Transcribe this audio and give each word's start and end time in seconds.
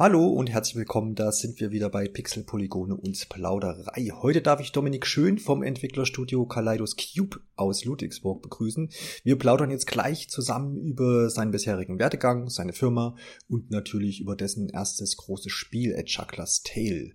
Hallo 0.00 0.28
und 0.28 0.48
herzlich 0.48 0.76
willkommen, 0.76 1.16
da 1.16 1.32
sind 1.32 1.58
wir 1.58 1.72
wieder 1.72 1.90
bei 1.90 2.06
Pixel, 2.06 2.44
Polygone 2.44 2.94
und 2.94 3.28
Plauderei. 3.28 4.12
Heute 4.22 4.42
darf 4.42 4.60
ich 4.60 4.70
Dominik 4.70 5.04
Schön 5.04 5.38
vom 5.38 5.64
Entwicklerstudio 5.64 6.46
Kaleidos 6.46 6.94
Cube 6.94 7.40
aus 7.56 7.84
Ludwigsburg 7.84 8.40
begrüßen. 8.40 8.90
Wir 9.24 9.36
plaudern 9.36 9.72
jetzt 9.72 9.88
gleich 9.88 10.28
zusammen 10.28 10.76
über 10.76 11.30
seinen 11.30 11.50
bisherigen 11.50 11.98
Werdegang, 11.98 12.48
seine 12.48 12.74
Firma 12.74 13.16
und 13.48 13.72
natürlich 13.72 14.20
über 14.20 14.36
dessen 14.36 14.68
erstes 14.68 15.16
großes 15.16 15.50
Spiel, 15.50 15.96
A 15.98 16.04
Chuckler's 16.04 16.62
Tale. 16.62 17.10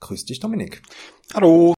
Grüß 0.00 0.24
dich, 0.24 0.40
Dominik. 0.40 0.80
Hallo. 1.34 1.74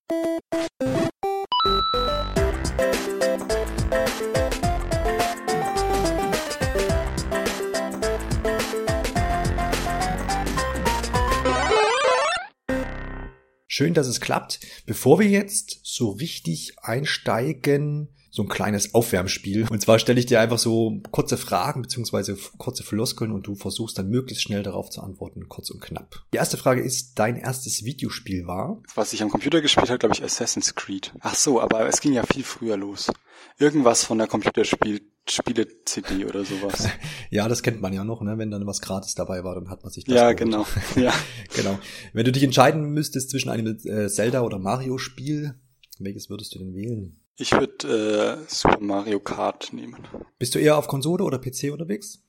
Schön, 13.77 13.93
dass 13.93 14.07
es 14.07 14.21
klappt. 14.21 14.61
Bevor 14.85 15.19
wir 15.19 15.27
jetzt 15.27 15.81
so 15.83 16.11
richtig 16.11 16.79
einsteigen, 16.81 18.07
so 18.35 18.43
ein 18.43 18.49
kleines 18.49 18.93
Aufwärmspiel. 18.93 19.65
Und 19.69 19.81
zwar 19.81 19.97
stelle 19.97 20.19
ich 20.19 20.25
dir 20.25 20.41
einfach 20.41 20.59
so 20.59 20.99
kurze 21.11 21.37
Fragen 21.37 21.83
beziehungsweise 21.83 22.37
kurze 22.57 22.83
Floskeln 22.83 23.31
und 23.31 23.47
du 23.47 23.55
versuchst 23.55 23.97
dann 23.97 24.09
möglichst 24.09 24.43
schnell 24.43 24.61
darauf 24.61 24.89
zu 24.89 25.01
antworten, 25.01 25.47
kurz 25.47 25.69
und 25.69 25.79
knapp. 25.79 26.25
Die 26.33 26.37
erste 26.37 26.57
Frage 26.57 26.81
ist, 26.81 27.17
dein 27.17 27.37
erstes 27.37 27.85
Videospiel 27.85 28.45
war? 28.45 28.83
Was 28.93 29.13
ich 29.13 29.23
am 29.23 29.29
Computer 29.29 29.61
gespielt 29.61 29.87
habe, 29.87 29.99
glaube 29.99 30.15
ich, 30.15 30.21
Assassin's 30.21 30.75
Creed. 30.75 31.13
Ach 31.21 31.33
so, 31.33 31.61
aber 31.61 31.87
es 31.87 32.01
ging 32.01 32.11
ja 32.11 32.23
viel 32.23 32.43
früher 32.43 32.75
los. 32.75 33.09
Irgendwas 33.57 34.03
von 34.03 34.17
der 34.17 34.27
Computerspiel 34.27 34.99
Spiele-CD 35.27 36.25
oder 36.25 36.43
sowas. 36.43 36.87
ja, 37.31 37.47
das 37.47 37.63
kennt 37.63 37.81
man 37.81 37.93
ja 37.93 38.03
noch, 38.03 38.21
ne? 38.21 38.37
Wenn 38.37 38.51
dann 38.51 38.67
was 38.67 38.81
gratis 38.81 39.15
dabei 39.15 39.43
war, 39.43 39.55
dann 39.55 39.69
hat 39.69 39.81
man 39.81 39.91
sich 39.91 40.03
das. 40.03 40.13
Ja, 40.13 40.33
genau. 40.33 40.67
Ja. 40.95 41.13
genau. 41.55 41.79
Wenn 42.13 42.25
du 42.25 42.31
dich 42.31 42.43
entscheiden 42.43 42.91
müsstest 42.91 43.31
zwischen 43.31 43.49
einem 43.49 43.77
äh, 43.85 44.07
Zelda 44.07 44.41
oder 44.41 44.59
Mario-Spiel, 44.59 45.55
welches 45.99 46.29
würdest 46.29 46.53
du 46.53 46.59
denn 46.59 46.75
wählen? 46.75 47.24
Ich 47.37 47.51
würde 47.51 48.43
äh, 48.43 48.45
Super 48.47 48.79
Mario 48.79 49.19
Kart 49.19 49.73
nehmen. 49.73 50.07
Bist 50.39 50.55
du 50.55 50.59
eher 50.59 50.77
auf 50.77 50.87
Konsole 50.87 51.23
oder 51.23 51.37
PC 51.37 51.71
unterwegs? 51.71 52.21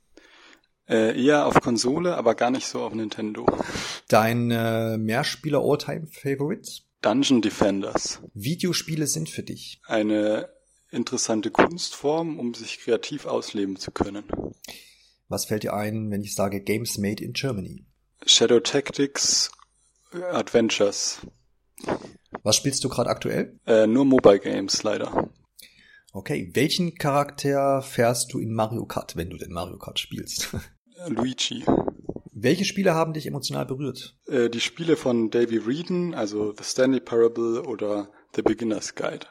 Äh, 0.88 1.20
eher 1.20 1.46
auf 1.46 1.60
Konsole, 1.60 2.16
aber 2.16 2.34
gar 2.34 2.50
nicht 2.50 2.66
so 2.66 2.82
auf 2.82 2.92
Nintendo. 2.92 3.46
Dein 4.08 4.50
äh, 4.50 4.96
Mehrspieler 4.96 5.60
Alltime 5.60 6.06
Favorite? 6.06 6.68
Dungeon 7.02 7.40
Defenders. 7.40 8.20
Videospiele 8.34 9.06
sind 9.06 9.28
für 9.28 9.42
dich 9.44 9.80
eine 9.86 10.48
interessante 10.90 11.50
Kunstform, 11.50 12.38
um 12.38 12.54
sich 12.54 12.80
kreativ 12.80 13.26
ausleben 13.26 13.76
zu 13.76 13.92
können. 13.92 14.24
Was 15.28 15.46
fällt 15.46 15.62
dir 15.62 15.74
ein, 15.74 16.10
wenn 16.10 16.22
ich 16.22 16.34
sage 16.34 16.60
Games 16.60 16.98
Made 16.98 17.22
in 17.22 17.32
Germany? 17.32 17.84
Shadow 18.24 18.60
Tactics 18.60 19.50
Adventures. 20.32 21.20
Was 22.42 22.56
spielst 22.56 22.84
du 22.84 22.88
gerade 22.88 23.10
aktuell? 23.10 23.58
Äh, 23.66 23.86
nur 23.86 24.04
Mobile 24.04 24.38
Games, 24.38 24.82
leider. 24.82 25.30
Okay, 26.12 26.50
welchen 26.54 26.94
Charakter 26.94 27.82
fährst 27.82 28.32
du 28.32 28.38
in 28.38 28.54
Mario 28.54 28.86
Kart, 28.86 29.16
wenn 29.16 29.30
du 29.30 29.36
denn 29.36 29.52
Mario 29.52 29.78
Kart 29.78 29.98
spielst? 29.98 30.54
Luigi. 31.08 31.64
Welche 32.32 32.64
Spiele 32.64 32.94
haben 32.94 33.12
dich 33.12 33.26
emotional 33.26 33.66
berührt? 33.66 34.16
Äh, 34.26 34.50
die 34.50 34.60
Spiele 34.60 34.96
von 34.96 35.30
Davy 35.30 35.58
Reedon, 35.58 36.14
also 36.14 36.54
The 36.56 36.64
Stanley 36.64 37.00
Parable 37.00 37.62
oder 37.62 38.10
The 38.34 38.42
Beginner's 38.42 38.94
Guide. 38.94 39.26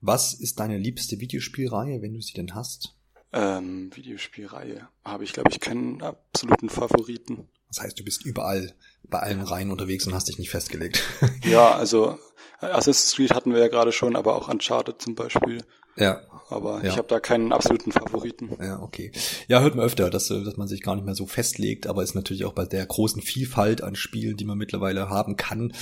Was 0.00 0.34
ist 0.34 0.60
deine 0.60 0.78
liebste 0.78 1.18
Videospielreihe, 1.18 2.02
wenn 2.02 2.12
du 2.12 2.20
sie 2.20 2.34
denn 2.34 2.54
hast? 2.54 2.94
Ähm, 3.32 3.90
Videospielreihe 3.94 4.88
habe 5.04 5.24
ich, 5.24 5.32
glaube 5.32 5.50
ich, 5.50 5.60
keinen 5.60 6.02
absoluten 6.02 6.68
Favoriten. 6.68 7.48
Das 7.68 7.80
heißt, 7.80 7.98
du 7.98 8.04
bist 8.04 8.24
überall 8.24 8.74
bei 9.08 9.20
allen 9.20 9.42
Reihen 9.42 9.70
unterwegs 9.70 10.06
und 10.06 10.14
hast 10.14 10.28
dich 10.28 10.38
nicht 10.38 10.50
festgelegt. 10.50 11.02
ja, 11.44 11.72
also 11.72 12.18
Assassin's 12.60 13.14
Creed 13.14 13.34
hatten 13.34 13.52
wir 13.52 13.60
ja 13.60 13.68
gerade 13.68 13.92
schon, 13.92 14.16
aber 14.16 14.36
auch 14.36 14.48
Uncharted 14.48 15.00
zum 15.00 15.14
Beispiel. 15.14 15.62
Ja. 15.96 16.22
Aber 16.48 16.84
ja. 16.84 16.90
ich 16.90 16.96
habe 16.98 17.08
da 17.08 17.20
keinen 17.20 17.52
absoluten 17.52 17.92
Favoriten. 17.92 18.50
Ja, 18.60 18.80
okay. 18.80 19.12
Ja, 19.48 19.60
hört 19.60 19.74
man 19.74 19.86
öfter, 19.86 20.10
dass, 20.10 20.28
dass 20.28 20.56
man 20.56 20.68
sich 20.68 20.82
gar 20.82 20.94
nicht 20.94 21.04
mehr 21.04 21.14
so 21.14 21.26
festlegt, 21.26 21.86
aber 21.86 22.02
ist 22.02 22.14
natürlich 22.14 22.44
auch 22.44 22.52
bei 22.52 22.64
der 22.64 22.84
großen 22.84 23.22
Vielfalt 23.22 23.82
an 23.82 23.94
Spielen, 23.94 24.36
die 24.36 24.44
man 24.44 24.58
mittlerweile 24.58 25.08
haben 25.08 25.36
kann, 25.36 25.72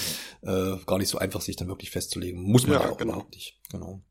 äh, 0.43 0.77
gar 0.87 0.99
nicht 0.99 1.09
so 1.09 1.19
einfach, 1.19 1.41
sich 1.41 1.57
dann 1.57 1.69
wirklich 1.69 1.91
festzulegen. 1.91 2.43
Muss 2.43 2.67
man 2.67 2.79
ja, 2.79 2.85
ja 2.85 2.91
auch 2.91 2.99
genau. 2.99 3.27
nicht. 3.33 3.59
Genau. 3.71 4.03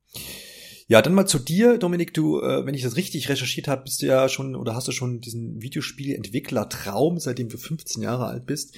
Ja, 0.88 1.02
dann 1.02 1.14
mal 1.14 1.26
zu 1.26 1.40
dir, 1.40 1.78
Dominik. 1.78 2.14
Du, 2.14 2.42
äh, 2.42 2.66
wenn 2.66 2.76
ich 2.76 2.82
das 2.82 2.98
richtig 2.98 3.30
recherchiert 3.30 3.70
habe, 3.70 3.84
bist 3.84 4.02
du 4.02 4.08
ja 4.08 4.28
schon 4.28 4.58
oder 4.58 4.76
hast 4.76 4.90
du 4.90 4.92
schon 4.92 5.22
diesen 5.22 5.62
Videospielentwickler-Traum, 5.62 7.18
seitdem 7.18 7.48
du 7.48 7.58
15 7.58 8.04
Jahre 8.04 8.26
alt 8.26 8.46
bist. 8.46 8.76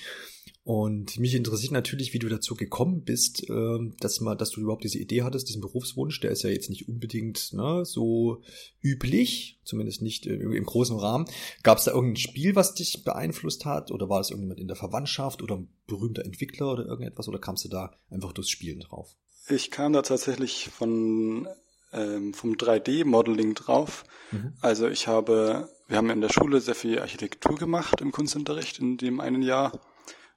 Und 0.66 1.20
mich 1.20 1.36
interessiert 1.36 1.74
natürlich, 1.74 2.14
wie 2.14 2.20
du 2.20 2.30
dazu 2.30 2.56
gekommen 2.56 3.04
bist, 3.04 3.50
äh, 3.50 3.80
dass 4.00 4.22
mal, 4.22 4.36
dass 4.36 4.52
du 4.52 4.62
überhaupt 4.62 4.86
diese 4.86 4.98
Idee 4.98 5.24
hattest, 5.24 5.50
diesen 5.50 5.62
Berufswunsch. 5.62 6.22
Der 6.22 6.32
ist 6.32 6.44
ja 6.44 6.50
jetzt 6.50 6.70
nicht 6.70 6.88
unbedingt 6.88 7.52
ne, 7.52 7.84
so 7.84 8.42
üblich, 8.82 9.60
zumindest 9.66 10.02
nicht 10.02 10.26
äh, 10.26 10.36
im 10.36 10.64
großen 10.64 10.98
Rahmen. 10.98 11.26
Gab 11.64 11.80
es 11.80 11.84
da 11.84 11.92
irgendein 11.92 12.16
Spiel, 12.16 12.56
was 12.56 12.76
dich 12.76 13.04
beeinflusst 13.04 13.66
hat, 13.66 13.92
oder 13.92 14.08
war 14.08 14.22
es 14.22 14.30
irgendjemand 14.30 14.62
in 14.62 14.68
der 14.68 14.78
Verwandtschaft 14.78 15.42
oder 15.42 15.58
ein 15.58 15.68
berühmter 15.86 16.24
Entwickler 16.24 16.72
oder 16.72 16.86
irgendetwas, 16.86 17.28
oder 17.28 17.40
kamst 17.40 17.66
du 17.66 17.70
da 17.70 17.92
einfach 18.10 18.32
durchs 18.32 18.50
Spielen 18.50 18.80
drauf? 18.80 19.18
Ich 19.50 19.70
kam 19.70 19.92
da 19.92 20.02
tatsächlich 20.02 20.70
von 20.70 21.46
ähm, 21.92 22.34
vom 22.34 22.54
3D-Modeling 22.54 23.54
drauf. 23.54 24.06
Mhm. 24.32 24.54
Also 24.62 24.88
ich 24.88 25.08
habe, 25.08 25.70
wir 25.88 25.98
haben 25.98 26.10
in 26.10 26.22
der 26.22 26.30
Schule 26.30 26.62
sehr 26.62 26.76
viel 26.76 27.00
Architektur 27.00 27.56
gemacht 27.56 28.00
im 28.00 28.14
Kunstunterricht 28.14 28.80
in 28.80 28.96
dem 28.96 29.20
einen 29.20 29.42
Jahr. 29.42 29.74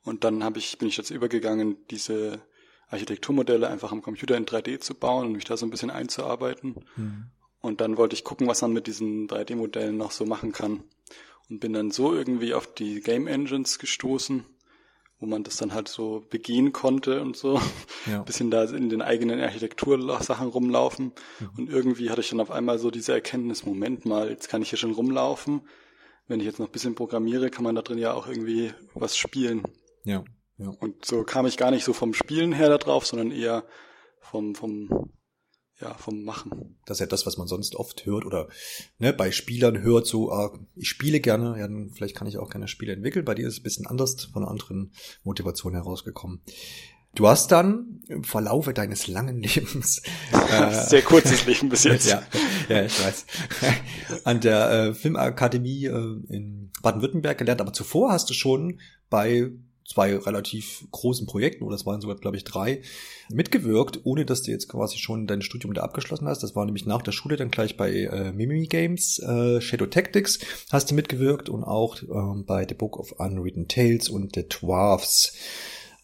Und 0.06 0.25
dann 0.25 0.43
habe 0.43 0.59
ich, 0.59 0.78
bin 0.78 0.89
ich 0.89 0.97
dazu 0.97 1.12
übergegangen, 1.12 1.77
diese 1.91 2.41
Architekturmodelle 2.89 3.69
einfach 3.69 3.93
am 3.93 4.00
Computer 4.00 4.37
in 4.37 4.47
3D 4.47 4.81
zu 4.81 4.94
bauen 4.94 5.27
und 5.27 5.33
mich 5.33 5.44
da 5.44 5.59
so 5.59 5.67
ein 5.67 5.71
bisschen 5.71 5.91
einzuarbeiten. 5.91 6.77
Mhm. 6.97 7.27
Und 7.61 7.83
dann 7.83 7.99
wollte 7.99 8.15
ich 8.15 8.25
gucken, 8.25 8.47
was 8.47 8.62
man 8.62 8.72
mit 8.72 8.87
diesen 8.87 9.28
3D-Modellen 9.28 9.99
noch 9.99 10.12
so 10.12 10.25
machen 10.25 10.53
kann. 10.53 10.84
Und 11.50 11.61
bin 11.61 11.75
dann 11.75 11.91
so 11.91 12.15
irgendwie 12.15 12.55
auf 12.55 12.72
die 12.72 13.00
Game 13.00 13.27
Engines 13.27 13.78
gestoßen 13.78 14.44
wo 15.19 15.27
man 15.27 15.43
das 15.44 15.56
dann 15.56 15.72
halt 15.72 15.89
so 15.89 16.27
begehen 16.28 16.73
konnte 16.73 17.23
und 17.23 17.37
so. 17.37 17.61
Ja. 18.06 18.23
Bisschen 18.23 18.50
da 18.50 18.65
in 18.65 18.88
den 18.88 19.03
eigenen 19.03 19.41
Architektursachen 19.41 20.49
rumlaufen. 20.49 21.12
Mhm. 21.41 21.49
Und 21.56 21.71
irgendwie 21.71 22.11
hatte 22.11 22.21
ich 22.21 22.31
dann 22.31 22.41
auf 22.41 22.50
einmal 22.50 22.78
so 22.78 22.91
diese 22.91 23.12
Erkenntnis, 23.12 23.65
Moment 23.67 24.05
mal, 24.05 24.31
jetzt 24.31 24.49
kann 24.49 24.62
ich 24.62 24.71
hier 24.71 24.78
schon 24.78 24.93
rumlaufen. 24.93 25.62
Wenn 26.28 26.41
ich 26.41 26.47
jetzt 26.47 26.59
noch 26.59 26.67
ein 26.67 26.73
bisschen 26.73 26.94
programmiere, 26.94 27.50
kann 27.50 27.65
man 27.65 27.75
da 27.75 27.83
drin 27.83 27.99
ja 27.99 28.12
auch 28.12 28.28
irgendwie 28.28 28.73
was 28.94 29.17
spielen. 29.17 29.62
Ja. 30.06 30.25
ja. 30.56 30.69
Und 30.81 31.05
so 31.05 31.25
kam 31.25 31.47
ich 31.47 31.56
gar 31.56 31.71
nicht 31.71 31.84
so 31.84 31.93
vom 31.93 32.15
Spielen 32.15 32.53
her 32.53 32.69
da 32.69 32.78
drauf, 32.78 33.06
sondern 33.06 33.31
eher 33.31 33.65
vom, 34.21 34.55
vom 34.55 35.11
ja, 35.81 35.93
vom 35.94 36.25
Machen. 36.25 36.78
Das 36.87 36.97
ist 36.97 37.00
ja 37.00 37.06
das, 37.06 37.27
was 37.27 37.37
man 37.37 37.49
sonst 37.49 37.77
oft 37.77 38.06
hört 38.06 38.25
oder 38.25 38.49
ne, 38.99 39.12
bei 39.12 39.31
Spielern 39.31 39.83
hört, 39.83 40.06
so, 40.06 40.33
ah, 40.33 40.59
ich 40.75 40.89
spiele 40.89 41.21
gerne, 41.21 41.59
ja, 41.59 41.69
dann 41.69 41.91
vielleicht 41.91 42.17
kann 42.17 42.27
ich 42.27 42.39
auch 42.39 42.49
gerne 42.49 42.67
Spiele 42.67 42.94
entwickeln. 42.94 43.27
Bei 43.27 43.34
dir 43.34 43.47
ist 43.47 43.55
es 43.55 43.61
ein 43.61 43.65
bisschen 43.65 43.87
anders, 43.87 44.25
von 44.25 44.43
einer 44.43 44.50
anderen 44.50 44.93
Motivation 45.22 45.75
herausgekommen. 45.75 46.41
Du 47.15 47.27
hast 47.27 47.53
dann 47.53 48.03
im 48.09 48.25
Verlaufe 48.25 48.73
deines 48.73 49.06
langen 49.06 49.43
Lebens 49.43 50.03
äh, 50.33 50.87
sehr 50.87 51.03
kurzes 51.03 51.44
Leben 51.47 51.69
bis 51.69 51.84
jetzt. 51.84 52.09
ja, 52.09 52.23
ja, 52.69 52.84
ich 52.84 52.99
weiß. 52.99 53.27
An 54.25 54.41
der 54.41 54.71
äh, 54.71 54.94
Filmakademie 54.94 55.87
äh, 55.87 56.21
in 56.28 56.71
Baden-Württemberg 56.83 57.37
gelernt, 57.37 57.61
aber 57.61 57.73
zuvor 57.73 58.12
hast 58.12 58.31
du 58.31 58.34
schon 58.34 58.81
bei 59.11 59.50
zwei 59.88 60.16
relativ 60.16 60.86
großen 60.91 61.26
Projekten, 61.26 61.64
oder 61.64 61.76
es 61.76 61.86
waren 61.86 62.00
sogar, 62.00 62.16
glaube 62.16 62.36
ich, 62.36 62.44
drei, 62.44 62.82
mitgewirkt, 63.30 64.00
ohne 64.04 64.24
dass 64.24 64.42
du 64.42 64.50
jetzt 64.50 64.69
quasi 64.69 64.98
schon 64.98 65.26
dein 65.26 65.42
Studium 65.42 65.74
da 65.74 65.82
abgeschlossen 65.82 66.28
hast. 66.28 66.42
Das 66.42 66.54
war 66.56 66.64
nämlich 66.64 66.86
nach 66.86 67.02
der 67.02 67.12
Schule 67.12 67.36
dann 67.36 67.50
gleich 67.50 67.76
bei 67.76 67.92
äh, 67.92 68.32
Mimimi 68.32 68.66
Games, 68.66 69.19
äh, 69.19 69.60
Shadow 69.60 69.86
Tactics 69.86 70.38
hast 70.70 70.91
du 70.91 70.94
mitgewirkt 70.94 71.48
und 71.48 71.64
auch 71.64 72.02
ähm, 72.02 72.44
bei 72.46 72.66
The 72.69 72.75
Book 72.75 72.98
of 72.98 73.12
Unwritten 73.12 73.69
Tales 73.69 74.08
und 74.08 74.34
The 74.34 74.48
Dwarfs. 74.48 75.32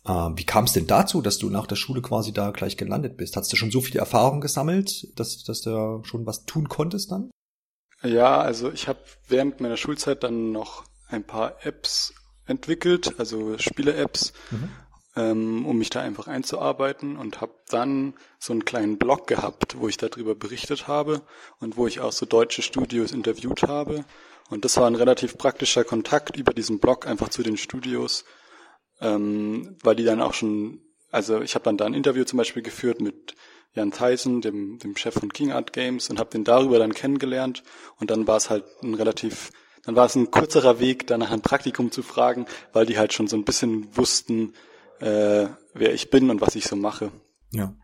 Ähm, 0.07 0.37
wie 0.37 0.45
kam 0.45 0.65
es 0.65 0.73
denn 0.73 0.87
dazu, 0.87 1.21
dass 1.21 1.39
du 1.39 1.49
nach 1.49 1.67
der 1.67 1.77
Schule 1.77 2.03
quasi 2.03 2.33
da 2.33 2.51
gleich 2.51 2.77
gelandet 2.77 3.17
bist? 3.17 3.37
Hast 3.37 3.53
du 3.53 3.57
schon 3.57 3.71
so 3.71 3.81
viele 3.81 4.01
Erfahrungen 4.01 4.41
gesammelt, 4.41 5.09
dass, 5.17 5.45
dass 5.45 5.63
du 5.63 6.03
schon 6.05 6.27
was 6.27 6.45
tun 6.45 6.69
konntest 6.69 7.13
dann? 7.13 7.31
Ja, 8.03 8.41
also 8.41 8.73
ich 8.73 8.89
habe 8.89 8.99
während 9.29 9.61
meiner 9.61 9.77
Schulzeit 9.77 10.25
dann 10.25 10.51
noch 10.51 10.85
ein 11.09 11.25
paar 11.25 11.65
Apps 11.65 12.13
entwickelt, 12.47 13.15
also 13.19 13.57
Spiele-Apps, 13.59 14.33
mhm. 14.51 14.69
ähm, 15.17 15.67
um 15.67 15.79
mich 15.79 15.91
da 15.91 16.01
einfach 16.01 16.27
einzuarbeiten 16.27 17.17
und 17.17 17.41
habe 17.41 17.55
dann 17.69 18.15
so 18.39 18.53
einen 18.53 18.65
kleinen 18.65 18.99
Blog 18.99 19.27
gehabt, 19.27 19.79
wo 19.79 19.89
ich 19.89 19.97
darüber 19.97 20.35
berichtet 20.35 20.89
habe 20.89 21.23
und 21.61 21.77
wo 21.77 21.87
ich 21.87 22.01
auch 22.01 22.13
so 22.13 22.27
deutsche 22.27 22.63
Studios 22.63 23.13
interviewt 23.13 23.63
habe. 23.63 24.05
Und 24.51 24.65
das 24.65 24.77
war 24.77 24.87
ein 24.87 24.97
relativ 24.97 25.39
praktischer 25.39 25.85
Kontakt 25.85 26.37
über 26.37 26.53
diesen 26.53 26.79
Blog 26.79 27.07
einfach 27.07 27.31
zu 27.31 27.43
den 27.43 27.57
Studios, 27.57 28.25
ähm, 29.01 29.77
weil 29.83 29.97
die 29.97 30.05
dann 30.05 30.21
auch 30.21 30.35
schon, 30.35 30.81
also 31.11 31.41
ich 31.41 31.55
habe 31.55 31.65
dann 31.65 31.77
da 31.77 31.87
ein 31.87 31.95
Interview 31.95 32.25
zum 32.25 32.37
Beispiel 32.37 32.63
geführt 32.63 33.01
mit 33.01 33.35
Jan 33.75 33.91
Tyson, 33.91 34.43
dem, 34.43 34.79
dem 34.79 34.97
Chef 34.97 35.15
von 35.15 35.33
King 35.33 35.53
Art 35.53 35.73
Games, 35.73 36.11
und 36.11 36.19
habe 36.19 36.31
den 36.31 36.45
darüber 36.45 36.79
dann 36.79 36.93
kennengelernt. 36.93 37.63
Und 37.99 38.11
dann 38.11 38.27
war 38.27 38.37
es 38.37 38.51
halt 38.51 38.65
ein 38.83 38.95
relativ 38.95 39.51
dann 39.85 39.97
war 39.97 40.07
es 40.07 40.15
ein 40.15 40.31
kürzerer 40.31 40.79
Weg, 40.79 41.07
da 41.07 41.19
nach 41.19 41.31
einem 41.31 41.43
Praktikum 41.43 41.91
zu 41.91 42.03
fragen, 42.03 42.47
weil 42.73 42.87
die 42.87 42.99
halt 42.99 43.13
schon 43.13 43.27
so 43.27 43.37
ein 43.37 43.45
bisschen 43.45 43.97
wussten, 43.97 44.55
äh, 45.01 45.47
wer 45.75 45.93
ich 45.93 46.11
bin 46.11 46.31
und 46.31 46.41
was 46.41 46.55
ich 46.55 46.65
so 46.65 46.77
mache. 46.77 47.11
Ja. 47.51 47.75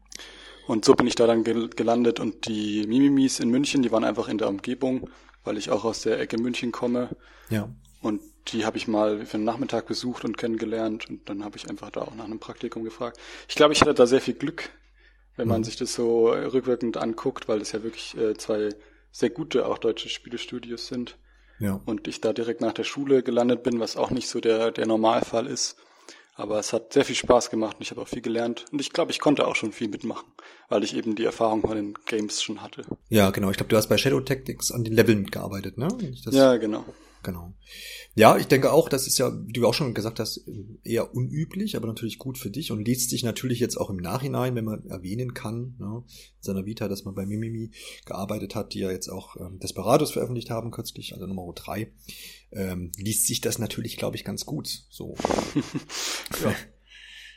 Und 0.67 0.85
so 0.85 0.95
bin 0.95 1.07
ich 1.07 1.15
da 1.15 1.27
dann 1.27 1.45
gelandet 1.45 2.21
und 2.21 2.47
die 2.47 2.87
Mimimis 2.87 3.41
in 3.41 3.49
München, 3.51 3.83
die 3.83 3.91
waren 3.91 4.05
einfach 4.05 4.29
in 4.29 4.39
der 4.39 4.49
Umgebung, 4.49 5.09
weil 5.43 5.57
ich 5.57 5.71
auch 5.71 5.85
aus 5.85 6.03
der 6.03 6.21
Ecke 6.21 6.39
München 6.39 6.73
komme. 6.73 7.17
Ja. 7.49 7.69
Und 8.03 8.21
die 8.49 8.65
habe 8.65 8.77
ich 8.77 8.87
mal 8.87 9.25
für 9.27 9.39
einen 9.39 9.45
Nachmittag 9.45 9.87
besucht 9.87 10.25
und 10.25 10.37
kennengelernt 10.37 11.09
und 11.09 11.29
dann 11.29 11.45
habe 11.45 11.57
ich 11.57 11.69
einfach 11.69 11.91
da 11.91 12.03
auch 12.03 12.15
nach 12.15 12.25
einem 12.25 12.39
Praktikum 12.39 12.85
gefragt. 12.85 13.19
Ich 13.49 13.55
glaube, 13.55 13.73
ich 13.73 13.81
hatte 13.81 13.95
da 13.95 14.07
sehr 14.07 14.21
viel 14.21 14.35
Glück, 14.35 14.71
wenn 15.37 15.49
man 15.49 15.63
mhm. 15.63 15.65
sich 15.65 15.77
das 15.77 15.95
so 15.95 16.29
rückwirkend 16.29 16.97
anguckt, 16.97 17.49
weil 17.49 17.61
es 17.61 17.73
ja 17.73 17.83
wirklich 17.83 18.17
äh, 18.17 18.35
zwei 18.35 18.71
sehr 19.11 19.31
gute 19.31 19.67
auch 19.67 19.79
deutsche 19.79 20.09
Spielestudios 20.09 20.87
sind. 20.87 21.17
Ja. 21.61 21.81
Und 21.87 22.09
ich 22.09 22.21
da 22.21 22.33
direkt 22.33 22.61
nach 22.61 22.73
der 22.73 22.85
Schule 22.85 23.23
gelandet 23.23 23.63
bin, 23.63 23.81
was 23.81 23.97
auch 23.97 24.11
nicht 24.11 24.29
so 24.29 24.41
der, 24.41 24.71
der 24.71 24.87
Normalfall 24.87 25.47
ist. 25.47 25.77
Aber 26.35 26.61
es 26.61 26.73
hat 26.73 26.93
sehr 26.93 27.05
viel 27.05 27.17
Spaß 27.17 27.51
gemacht 27.51 27.79
und 27.79 27.83
ich 27.83 27.91
habe 27.91 28.01
auch 28.01 28.07
viel 28.07 28.23
gelernt. 28.23 28.67
Und 28.71 28.81
ich 28.81 28.93
glaube, 28.93 29.11
ich 29.11 29.19
konnte 29.19 29.47
auch 29.47 29.57
schon 29.57 29.73
viel 29.73 29.89
mitmachen, 29.89 30.27
weil 30.69 30.85
ich 30.85 30.95
eben 30.95 31.17
die 31.17 31.25
Erfahrung 31.25 31.63
von 31.63 31.75
den 31.75 31.95
Games 32.07 32.41
schon 32.43 32.63
hatte. 32.63 32.83
Ja, 33.09 33.31
genau. 33.31 33.51
Ich 33.51 33.57
glaube, 33.57 33.71
du 33.71 33.77
hast 33.77 33.89
bei 33.89 33.99
Shadow 33.99 34.21
Tactics 34.21 34.71
an 34.71 34.85
den 34.85 34.95
Leveln 34.95 35.23
mitgearbeitet, 35.23 35.79
ne? 35.79 35.89
ja, 36.31 36.57
genau. 36.57 36.85
Genau. 37.23 37.53
Ja, 38.15 38.37
ich 38.37 38.47
denke 38.47 38.73
auch, 38.73 38.89
das 38.89 39.07
ist 39.07 39.19
ja, 39.19 39.33
wie 39.45 39.53
du 39.53 39.67
auch 39.67 39.75
schon 39.75 39.95
gesagt 39.95 40.21
hast, 40.21 40.41
eher 40.85 41.15
unüblich, 41.15 41.77
aber 41.77 41.89
natürlich 41.89 42.19
gut 42.19 42.39
für 42.39 42.51
dich 42.51 42.71
und 42.71 42.85
liest 42.85 43.11
sich 43.11 43.25
natürlich 43.25 43.59
jetzt 43.59 43.77
auch 43.77 43.91
im 43.91 43.97
Nachhinein, 43.97 44.55
wenn 44.55 44.65
man 44.65 44.87
erwähnen 44.87 45.35
kann, 45.35 45.75
ne, 45.79 46.05
in 46.07 46.43
seiner 46.43 46.65
Vita, 46.65 46.87
dass 46.89 47.05
man 47.05 47.15
bei 47.15 47.27
Mimimi 47.27 47.73
gearbeitet 48.07 48.55
hat, 48.55 48.73
die 48.75 48.81
ja 48.81 48.91
jetzt 48.91 49.09
auch 49.09 49.37
ähm, 49.37 49.59
Desperados 49.59 50.13
veröffentlicht 50.13 50.51
haben 50.51 50.71
kürzlich, 50.71 51.15
also 51.15 51.27
Nummer 51.27 51.53
drei, 51.55 51.93
ähm, 52.53 52.93
liest 52.97 53.27
sich 53.27 53.41
das 53.41 53.59
natürlich, 53.59 53.97
glaube 53.97 54.17
ich, 54.17 54.25
ganz 54.25 54.47
gut. 54.47 54.69
So. 54.91 55.17
ja. 56.43 56.55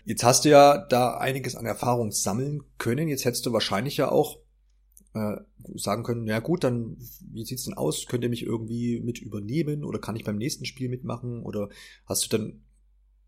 Jetzt 0.03 0.23
hast 0.23 0.45
du 0.45 0.49
ja 0.49 0.77
da 0.77 1.17
einiges 1.17 1.55
an 1.55 1.65
Erfahrung 1.65 2.11
sammeln 2.11 2.63
können. 2.77 3.07
Jetzt 3.07 3.25
hättest 3.25 3.45
du 3.45 3.53
wahrscheinlich 3.53 3.97
ja 3.97 4.11
auch 4.11 4.40
äh, 5.13 5.37
sagen 5.75 6.03
können, 6.03 6.27
ja 6.27 6.39
gut, 6.39 6.63
dann 6.63 6.97
wie 7.31 7.43
sieht's 7.43 7.65
denn 7.65 7.73
aus? 7.73 8.05
Könnt 8.07 8.23
ihr 8.23 8.29
mich 8.29 8.43
irgendwie 8.43 8.99
mit 9.01 9.19
übernehmen 9.19 9.83
oder 9.83 9.99
kann 9.99 10.15
ich 10.15 10.23
beim 10.23 10.37
nächsten 10.37 10.65
Spiel 10.65 10.89
mitmachen? 10.89 11.43
Oder 11.43 11.69
hast 12.05 12.25
du 12.25 12.37
dann 12.37 12.61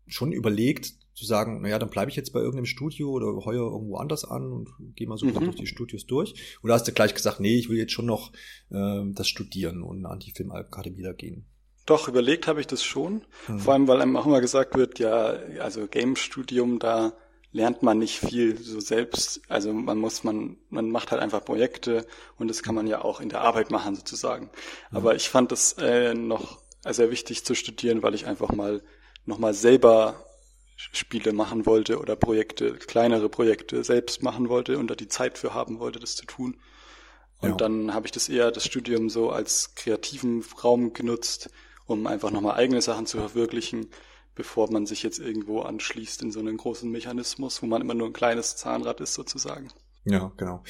schon 0.06 0.32
überlegt 0.32 0.94
zu 1.14 1.24
sagen, 1.24 1.62
naja, 1.62 1.78
dann 1.78 1.90
bleibe 1.90 2.10
ich 2.10 2.16
jetzt 2.16 2.32
bei 2.32 2.40
irgendeinem 2.40 2.66
Studio 2.66 3.10
oder 3.10 3.26
heuer 3.44 3.70
irgendwo 3.70 3.96
anders 3.96 4.24
an 4.24 4.50
und 4.50 4.70
gehe 4.96 5.06
mal 5.06 5.16
so 5.16 5.26
mhm. 5.26 5.34
durch 5.34 5.56
die 5.56 5.66
Studios 5.66 6.06
durch? 6.06 6.58
Oder 6.62 6.74
hast 6.74 6.88
du 6.88 6.92
gleich 6.92 7.14
gesagt, 7.14 7.40
nee, 7.40 7.56
ich 7.56 7.68
will 7.68 7.78
jetzt 7.78 7.92
schon 7.92 8.06
noch 8.06 8.32
äh, 8.70 9.02
das 9.12 9.28
studieren 9.28 9.82
und 9.82 10.04
an 10.06 10.18
die 10.18 10.32
Filmakademie 10.32 11.02
da 11.02 11.12
gehen? 11.12 11.46
Doch, 11.86 12.08
überlegt 12.08 12.46
habe 12.46 12.60
ich 12.60 12.66
das 12.66 12.82
schon. 12.82 13.22
Mhm. 13.46 13.58
Vor 13.58 13.74
allem, 13.74 13.88
weil 13.88 14.00
einem 14.00 14.16
auch 14.16 14.26
immer 14.26 14.40
gesagt 14.40 14.74
wird, 14.74 14.98
ja, 14.98 15.34
also 15.60 15.86
Game-Studium, 15.86 16.78
da 16.78 17.12
lernt 17.54 17.84
man 17.84 17.98
nicht 17.98 18.18
viel 18.18 18.58
so 18.58 18.80
selbst. 18.80 19.40
Also 19.48 19.72
man 19.72 19.96
muss, 19.96 20.24
man, 20.24 20.56
man 20.70 20.90
macht 20.90 21.12
halt 21.12 21.22
einfach 21.22 21.44
Projekte 21.44 22.04
und 22.36 22.48
das 22.48 22.64
kann 22.64 22.74
man 22.74 22.88
ja 22.88 23.02
auch 23.02 23.20
in 23.20 23.28
der 23.28 23.42
Arbeit 23.42 23.70
machen 23.70 23.94
sozusagen. 23.94 24.50
Mhm. 24.90 24.96
Aber 24.96 25.14
ich 25.14 25.30
fand 25.30 25.52
es 25.52 25.74
äh, 25.74 26.14
noch 26.14 26.58
sehr 26.84 27.12
wichtig 27.12 27.44
zu 27.44 27.54
studieren, 27.54 28.02
weil 28.02 28.14
ich 28.14 28.26
einfach 28.26 28.50
mal 28.52 28.82
nochmal 29.24 29.54
selber 29.54 30.26
Spiele 30.76 31.32
machen 31.32 31.64
wollte 31.64 32.00
oder 32.00 32.16
Projekte, 32.16 32.74
kleinere 32.74 33.28
Projekte 33.28 33.84
selbst 33.84 34.24
machen 34.24 34.48
wollte 34.48 34.76
und 34.76 34.90
da 34.90 34.96
die 34.96 35.08
Zeit 35.08 35.38
für 35.38 35.54
haben 35.54 35.78
wollte, 35.78 36.00
das 36.00 36.16
zu 36.16 36.26
tun. 36.26 36.56
Und 37.38 37.50
ja. 37.50 37.56
dann 37.56 37.94
habe 37.94 38.06
ich 38.06 38.12
das 38.12 38.28
eher, 38.28 38.50
das 38.50 38.64
Studium 38.64 39.08
so 39.08 39.30
als 39.30 39.76
kreativen 39.76 40.44
Raum 40.64 40.92
genutzt, 40.92 41.50
um 41.86 42.08
einfach 42.08 42.32
nochmal 42.32 42.56
eigene 42.56 42.82
Sachen 42.82 43.06
zu 43.06 43.18
verwirklichen 43.18 43.90
bevor 44.34 44.70
man 44.70 44.86
sich 44.86 45.02
jetzt 45.02 45.18
irgendwo 45.18 45.60
anschließt 45.60 46.22
in 46.22 46.32
so 46.32 46.40
einen 46.40 46.56
großen 46.56 46.90
Mechanismus, 46.90 47.62
wo 47.62 47.66
man 47.66 47.80
immer 47.80 47.94
nur 47.94 48.08
ein 48.08 48.12
kleines 48.12 48.56
Zahnrad 48.56 49.00
ist 49.00 49.14
sozusagen. 49.14 49.70
Ja, 50.04 50.32
genau. 50.36 50.62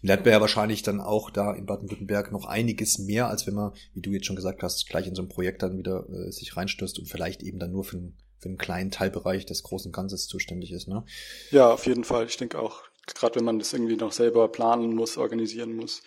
Lernt 0.00 0.24
man 0.24 0.32
ja 0.32 0.40
wahrscheinlich 0.40 0.82
dann 0.82 1.00
auch 1.00 1.30
da 1.30 1.52
in 1.52 1.66
Baden-Württemberg 1.66 2.32
noch 2.32 2.46
einiges 2.46 2.98
mehr, 2.98 3.28
als 3.28 3.46
wenn 3.46 3.54
man, 3.54 3.72
wie 3.92 4.00
du 4.00 4.10
jetzt 4.10 4.26
schon 4.26 4.36
gesagt 4.36 4.62
hast, 4.62 4.88
gleich 4.88 5.06
in 5.06 5.14
so 5.14 5.22
ein 5.22 5.28
Projekt 5.28 5.62
dann 5.62 5.76
wieder 5.76 6.08
äh, 6.08 6.30
sich 6.30 6.56
reinstößt 6.56 6.98
und 6.98 7.06
vielleicht 7.06 7.42
eben 7.42 7.58
dann 7.58 7.72
nur 7.72 7.84
für, 7.84 7.98
einen, 7.98 8.16
für 8.38 8.48
einen 8.48 8.58
kleinen 8.58 8.90
Teilbereich 8.90 9.44
des 9.44 9.62
großen 9.64 9.92
Ganzes 9.92 10.28
zuständig 10.28 10.72
ist, 10.72 10.88
ne? 10.88 11.04
Ja, 11.50 11.70
auf 11.70 11.86
jeden 11.86 12.04
Fall. 12.04 12.24
Ich 12.24 12.38
denke 12.38 12.58
auch, 12.58 12.84
gerade 13.06 13.36
wenn 13.36 13.44
man 13.44 13.58
das 13.58 13.74
irgendwie 13.74 13.96
noch 13.96 14.12
selber 14.12 14.48
planen 14.48 14.94
muss, 14.94 15.18
organisieren 15.18 15.76
muss, 15.76 16.02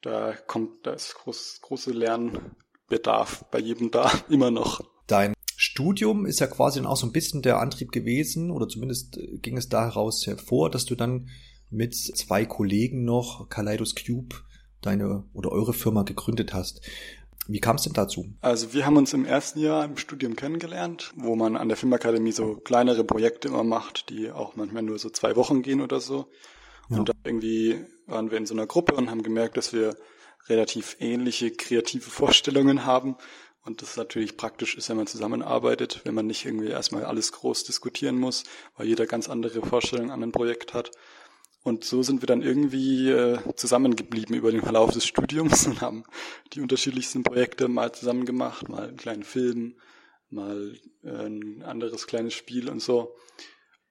da 0.00 0.34
kommt, 0.46 0.86
da 0.86 0.92
ist 0.92 1.14
groß, 1.14 1.58
große 1.62 1.90
Lernbedarf 1.90 3.46
bei 3.50 3.58
jedem 3.58 3.90
da 3.90 4.10
immer 4.28 4.52
noch. 4.52 4.80
Dein 5.08 5.34
Studium 5.72 6.26
ist 6.26 6.38
ja 6.38 6.46
quasi 6.48 6.80
dann 6.80 6.86
auch 6.86 6.98
so 6.98 7.06
ein 7.06 7.12
bisschen 7.12 7.40
der 7.40 7.58
Antrieb 7.58 7.92
gewesen, 7.92 8.50
oder 8.50 8.68
zumindest 8.68 9.16
äh, 9.16 9.38
ging 9.38 9.56
es 9.56 9.70
da 9.70 9.84
heraus 9.84 10.26
hervor, 10.26 10.68
dass 10.70 10.84
du 10.84 10.94
dann 10.94 11.30
mit 11.70 11.94
zwei 11.94 12.44
Kollegen 12.44 13.06
noch 13.06 13.48
Kaleidos 13.48 13.94
Cube 13.94 14.36
deine 14.82 15.24
oder 15.32 15.50
eure 15.50 15.72
Firma 15.72 16.02
gegründet 16.02 16.52
hast. 16.52 16.82
Wie 17.48 17.58
kam 17.58 17.76
es 17.76 17.84
denn 17.84 17.94
dazu? 17.94 18.26
Also 18.42 18.74
wir 18.74 18.84
haben 18.84 18.98
uns 18.98 19.14
im 19.14 19.24
ersten 19.24 19.60
Jahr 19.60 19.86
im 19.86 19.96
Studium 19.96 20.36
kennengelernt, 20.36 21.10
wo 21.16 21.36
man 21.36 21.56
an 21.56 21.68
der 21.68 21.78
Filmakademie 21.78 22.32
so 22.32 22.56
kleinere 22.56 23.02
Projekte 23.02 23.48
immer 23.48 23.64
macht, 23.64 24.10
die 24.10 24.30
auch 24.30 24.54
manchmal 24.56 24.82
nur 24.82 24.98
so 24.98 25.08
zwei 25.08 25.36
Wochen 25.36 25.62
gehen 25.62 25.80
oder 25.80 26.00
so. 26.00 26.26
Ja. 26.90 26.98
Und 26.98 27.10
irgendwie 27.24 27.82
waren 28.06 28.30
wir 28.30 28.36
in 28.36 28.46
so 28.46 28.52
einer 28.52 28.66
Gruppe 28.66 28.94
und 28.94 29.10
haben 29.10 29.22
gemerkt, 29.22 29.56
dass 29.56 29.72
wir 29.72 29.96
relativ 30.48 30.98
ähnliche 31.00 31.50
kreative 31.50 32.10
Vorstellungen 32.10 32.84
haben 32.84 33.16
und 33.64 33.80
das 33.80 33.96
natürlich 33.96 34.36
praktisch 34.36 34.76
ist, 34.76 34.88
wenn 34.88 34.96
man 34.96 35.06
zusammenarbeitet, 35.06 36.00
wenn 36.04 36.14
man 36.14 36.26
nicht 36.26 36.44
irgendwie 36.44 36.68
erstmal 36.68 37.04
alles 37.04 37.30
groß 37.32 37.64
diskutieren 37.64 38.18
muss, 38.18 38.42
weil 38.76 38.88
jeder 38.88 39.06
ganz 39.06 39.28
andere 39.28 39.62
Vorstellungen 39.62 40.10
an 40.10 40.22
ein 40.22 40.32
Projekt 40.32 40.74
hat. 40.74 40.90
Und 41.62 41.84
so 41.84 42.02
sind 42.02 42.22
wir 42.22 42.26
dann 42.26 42.42
irgendwie 42.42 43.10
äh, 43.10 43.38
zusammengeblieben 43.54 44.34
über 44.34 44.50
den 44.50 44.62
Verlauf 44.62 44.90
des 44.90 45.06
Studiums 45.06 45.66
und 45.68 45.80
haben 45.80 46.04
die 46.54 46.60
unterschiedlichsten 46.60 47.22
Projekte 47.22 47.68
mal 47.68 47.92
zusammen 47.92 48.24
gemacht, 48.24 48.68
mal 48.68 48.88
einen 48.88 48.96
kleinen 48.96 49.22
Film, 49.22 49.76
mal 50.28 50.76
äh, 51.04 51.26
ein 51.26 51.62
anderes 51.62 52.08
kleines 52.08 52.34
Spiel 52.34 52.68
und 52.68 52.80
so. 52.80 53.14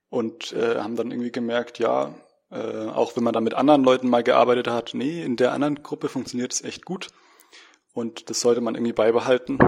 Und 0.10 0.52
äh, 0.52 0.80
haben 0.80 0.98
dann 0.98 1.12
irgendwie 1.12 1.32
gemerkt, 1.32 1.80
ja, 1.80 2.14
äh, 2.50 2.88
auch 2.88 3.16
wenn 3.16 3.24
man 3.24 3.32
da 3.32 3.40
mit 3.40 3.54
anderen 3.54 3.86
Leuten 3.86 4.10
mal 4.10 4.24
gearbeitet 4.24 4.68
hat, 4.68 4.94
nee, 4.94 5.24
in 5.24 5.38
der 5.38 5.54
anderen 5.54 5.82
Gruppe 5.82 6.10
funktioniert 6.10 6.52
es 6.52 6.62
echt 6.62 6.84
gut. 6.84 7.08
Und 7.94 8.30
das 8.30 8.40
sollte 8.40 8.62
man 8.62 8.76
irgendwie 8.76 8.94
beibehalten. 8.94 9.60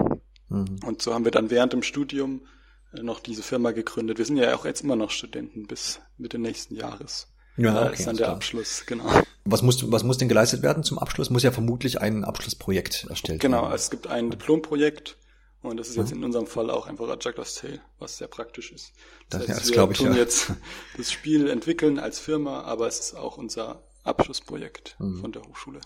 Mhm. 0.48 0.80
Und 0.84 1.02
so 1.02 1.14
haben 1.14 1.24
wir 1.24 1.32
dann 1.32 1.50
während 1.50 1.72
dem 1.72 1.82
Studium 1.82 2.46
äh, 2.92 3.02
noch 3.02 3.20
diese 3.20 3.42
Firma 3.42 3.72
gegründet. 3.72 4.18
Wir 4.18 4.24
sind 4.24 4.36
ja 4.36 4.54
auch 4.54 4.64
jetzt 4.64 4.82
immer 4.82 4.96
noch 4.96 5.10
Studenten 5.10 5.66
bis 5.66 6.00
Mitte 6.16 6.38
nächsten 6.38 6.74
Jahres. 6.74 7.28
Ja, 7.56 7.86
okay, 7.86 7.94
ist 7.94 8.06
dann 8.06 8.16
der 8.16 8.26
klar. 8.26 8.36
Abschluss, 8.36 8.84
genau. 8.86 9.04
Was 9.44 9.62
muss, 9.62 9.90
was 9.92 10.02
muss 10.02 10.18
denn 10.18 10.28
geleistet 10.28 10.62
werden 10.62 10.82
zum 10.82 10.98
Abschluss? 10.98 11.30
Muss 11.30 11.42
ja 11.42 11.52
vermutlich 11.52 12.00
ein 12.00 12.24
Abschlussprojekt 12.24 13.06
erstellt 13.08 13.40
genau, 13.40 13.58
werden. 13.58 13.64
Genau, 13.66 13.74
es 13.76 13.90
gibt 13.90 14.06
ein 14.08 14.30
Diplomprojekt 14.30 15.18
und 15.62 15.76
das 15.76 15.88
ist 15.88 15.96
jetzt 15.96 16.10
mhm. 16.10 16.18
in 16.18 16.24
unserem 16.24 16.46
Fall 16.46 16.70
auch 16.70 16.86
einfach 16.86 17.08
Adjactus 17.08 17.54
Tale, 17.54 17.80
was 17.98 18.18
sehr 18.18 18.28
praktisch 18.28 18.72
ist. 18.72 18.92
Das, 19.28 19.46
das, 19.46 19.56
heißt, 19.56 19.70
das 19.70 19.76
wir 19.76 19.90
ich, 19.90 19.98
tun 19.98 20.12
ja. 20.12 20.18
jetzt 20.18 20.52
das 20.96 21.12
Spiel 21.12 21.48
entwickeln 21.48 21.98
als 21.98 22.18
Firma, 22.18 22.62
aber 22.62 22.88
es 22.88 22.98
ist 22.98 23.14
auch 23.14 23.38
unser 23.38 23.82
Abschlussprojekt 24.02 24.96
mhm. 24.98 25.20
von 25.20 25.32
der 25.32 25.42
Hochschule. 25.42 25.80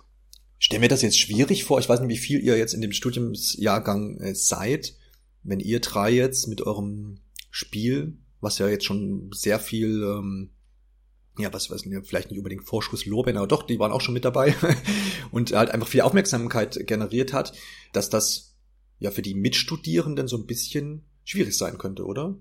Stell 0.59 0.81
mir 0.81 0.89
das 0.89 1.03
jetzt 1.03 1.19
schwierig 1.19 1.65
vor. 1.65 1.79
Ich 1.79 1.89
weiß 1.89 2.01
nicht, 2.01 2.09
wie 2.09 2.19
viel 2.19 2.41
ihr 2.41 2.59
jetzt 2.59 2.75
in 2.75 2.81
dem 2.81 2.93
Studiumsjahrgang 2.93 4.21
äh, 4.21 4.35
seid. 4.35 4.95
Wenn 5.43 5.61
ihr 5.61 5.81
drei 5.81 6.11
jetzt 6.11 6.49
mit 6.49 6.63
eurem 6.63 7.21
Spiel, 7.51 8.19
was 8.41 8.59
ja 8.59 8.69
jetzt 8.69 8.85
schon 8.85 9.31
sehr 9.33 9.61
viel, 9.61 10.03
ähm, 10.03 10.51
ja, 11.39 11.53
was 11.53 11.71
weiß 11.71 11.87
ich, 11.87 12.07
vielleicht 12.07 12.31
nicht 12.31 12.39
unbedingt 12.39 12.65
Vorschusslorbeeren, 12.65 13.39
aber 13.39 13.47
doch, 13.47 13.63
die 13.63 13.79
waren 13.79 13.93
auch 13.93 14.01
schon 14.01 14.15
mit 14.15 14.25
dabei 14.25 14.55
und 15.31 15.53
halt 15.53 15.71
einfach 15.71 15.89
viel 15.89 16.01
Aufmerksamkeit 16.01 16.87
generiert 16.87 17.33
hat, 17.33 17.53
dass 17.93 18.11
das 18.11 18.57
ja 18.99 19.13
für 19.13 19.23
die 19.23 19.35
Mitstudierenden 19.35 20.27
so 20.27 20.37
ein 20.37 20.47
bisschen 20.47 21.05
schwierig 21.25 21.57
sein 21.57 21.79
könnte, 21.79 22.05
oder? 22.05 22.37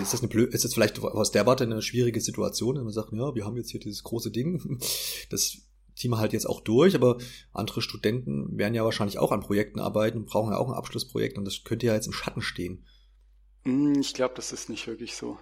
Ist 0.00 0.12
das 0.12 0.20
eine 0.20 0.28
blöd, 0.28 0.52
ist 0.52 0.64
das 0.64 0.74
vielleicht 0.74 0.98
aus 0.98 1.30
der 1.30 1.46
Warte 1.46 1.62
eine 1.62 1.80
schwierige 1.82 2.20
Situation, 2.20 2.76
wenn 2.76 2.84
man 2.84 2.92
sagt, 2.92 3.12
ja, 3.12 3.34
wir 3.36 3.44
haben 3.44 3.56
jetzt 3.56 3.70
hier 3.70 3.78
dieses 3.78 4.02
große 4.02 4.32
Ding, 4.32 4.80
das 5.30 5.58
ziehen 6.00 6.10
wir 6.10 6.18
halt 6.18 6.32
jetzt 6.32 6.46
auch 6.46 6.60
durch, 6.60 6.94
aber 6.94 7.18
andere 7.52 7.82
Studenten 7.82 8.56
werden 8.56 8.74
ja 8.74 8.84
wahrscheinlich 8.84 9.18
auch 9.18 9.32
an 9.32 9.40
Projekten 9.40 9.80
arbeiten 9.80 10.18
und 10.18 10.26
brauchen 10.26 10.52
ja 10.52 10.58
auch 10.58 10.68
ein 10.68 10.74
Abschlussprojekt 10.74 11.36
und 11.36 11.44
das 11.44 11.62
könnte 11.62 11.86
ja 11.86 11.94
jetzt 11.94 12.06
im 12.06 12.14
Schatten 12.14 12.40
stehen. 12.40 12.86
Hm, 13.64 14.00
ich 14.00 14.14
glaube, 14.14 14.32
das 14.34 14.52
ist 14.52 14.70
nicht 14.70 14.86
wirklich 14.86 15.14
so. 15.14 15.38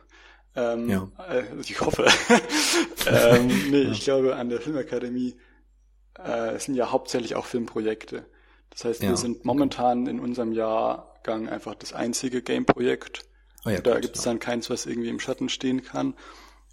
Ähm, 0.57 0.89
ja. 0.89 1.09
Äh, 1.29 1.45
ich 1.61 1.81
hoffe. 1.81 2.07
ähm, 3.07 3.47
nee, 3.71 3.83
ja. 3.83 3.91
ich 3.93 4.01
glaube, 4.01 4.35
an 4.35 4.49
der 4.49 4.61
Filmakademie 4.61 5.37
äh, 6.15 6.59
sind 6.59 6.75
ja 6.75 6.91
hauptsächlich 6.91 7.37
auch 7.37 7.47
Filmprojekte. 7.47 8.27
Das 8.71 8.85
heißt, 8.85 9.03
ja. 9.03 9.11
wir 9.11 9.17
sind 9.17 9.45
momentan 9.45 10.09
in 10.09 10.19
unserem 10.19 10.53
Jahrgang 10.53 11.49
einfach 11.49 11.77
das 11.77 11.93
einzige 11.93 12.43
Game-Projekt. 12.43 13.27
Oh 13.65 13.71
ja, 13.71 13.81
da 13.81 14.01
gibt 14.01 14.17
es 14.17 14.23
dann 14.23 14.41
keins, 14.41 14.71
was 14.71 14.87
irgendwie 14.87 15.09
im 15.09 15.21
Schatten 15.21 15.49
stehen 15.49 15.83
kann. 15.83 16.15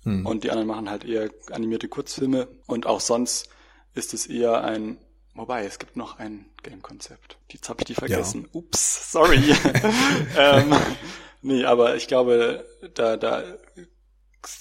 Hm. 0.01 0.25
Und 0.25 0.43
die 0.43 0.49
anderen 0.49 0.67
machen 0.67 0.89
halt 0.89 1.05
eher 1.05 1.29
animierte 1.51 1.87
Kurzfilme. 1.87 2.47
Und 2.65 2.87
auch 2.87 2.99
sonst 2.99 3.49
ist 3.95 4.13
es 4.13 4.27
eher 4.27 4.63
ein 4.63 4.97
Wobei, 5.35 5.65
es 5.65 5.79
gibt 5.79 5.97
noch 5.97 6.17
ein 6.17 6.45
Game-Konzept. 6.63 7.37
Jetzt 7.51 7.67
habe 7.67 7.81
ich 7.81 7.87
die 7.87 7.93
vergessen. 7.93 8.43
Ja. 8.43 8.49
Ups, 8.53 9.11
sorry. 9.11 9.53
ähm, 10.37 10.73
nee, 11.41 11.65
aber 11.65 11.97
ich 11.97 12.07
glaube, 12.07 12.65
da, 12.93 13.17
da 13.17 13.43